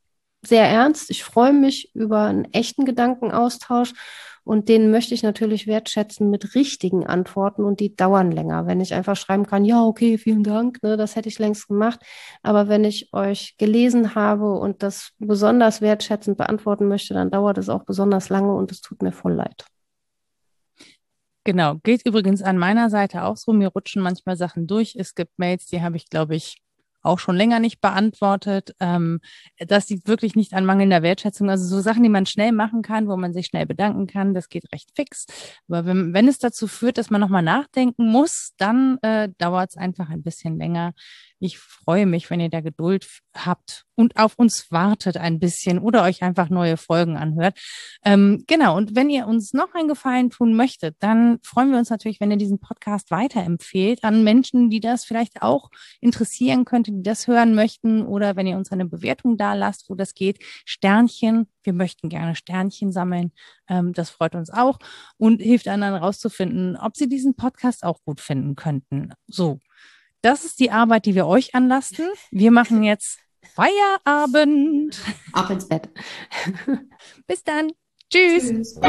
[0.46, 1.10] sehr ernst.
[1.10, 3.92] Ich freue mich über einen echten Gedankenaustausch
[4.44, 8.66] und den möchte ich natürlich wertschätzen mit richtigen Antworten und die dauern länger.
[8.66, 12.00] Wenn ich einfach schreiben kann, ja, okay, vielen Dank, ne, das hätte ich längst gemacht.
[12.42, 17.70] Aber wenn ich euch gelesen habe und das besonders wertschätzend beantworten möchte, dann dauert es
[17.70, 19.64] auch besonders lange und es tut mir voll leid.
[21.44, 23.52] Genau, geht übrigens an meiner Seite auch so.
[23.52, 24.96] Mir rutschen manchmal Sachen durch.
[24.96, 26.56] Es gibt Mails, die habe ich, glaube ich,
[27.04, 28.74] auch schon länger nicht beantwortet.
[28.80, 29.20] Ähm,
[29.58, 31.50] das liegt wirklich nicht an mangelnder Wertschätzung.
[31.50, 34.48] Also so Sachen, die man schnell machen kann, wo man sich schnell bedanken kann, das
[34.48, 35.26] geht recht fix.
[35.68, 39.76] Aber wenn, wenn es dazu führt, dass man nochmal nachdenken muss, dann äh, dauert es
[39.76, 40.92] einfach ein bisschen länger.
[41.44, 43.06] Ich freue mich, wenn ihr da Geduld
[43.36, 47.60] habt und auf uns wartet ein bisschen oder euch einfach neue Folgen anhört.
[48.02, 51.90] Ähm, genau, und wenn ihr uns noch einen Gefallen tun möchtet, dann freuen wir uns
[51.90, 55.68] natürlich, wenn ihr diesen Podcast weiterempfehlt an Menschen, die das vielleicht auch
[56.00, 59.94] interessieren könnte, die das hören möchten oder wenn ihr uns eine Bewertung da lasst, wo
[59.94, 60.38] das geht.
[60.64, 63.32] Sternchen, wir möchten gerne Sternchen sammeln.
[63.68, 64.78] Ähm, das freut uns auch
[65.18, 69.12] und hilft anderen rauszufinden, ob sie diesen Podcast auch gut finden könnten.
[69.26, 69.58] So.
[70.24, 72.08] Das ist die Arbeit, die wir euch anlasten.
[72.30, 73.18] Wir machen jetzt
[73.54, 74.98] Feierabend.
[75.34, 75.90] Ab ins Bett.
[77.26, 77.72] Bis dann.
[78.10, 78.48] Tschüss.
[78.48, 78.80] Tschüss.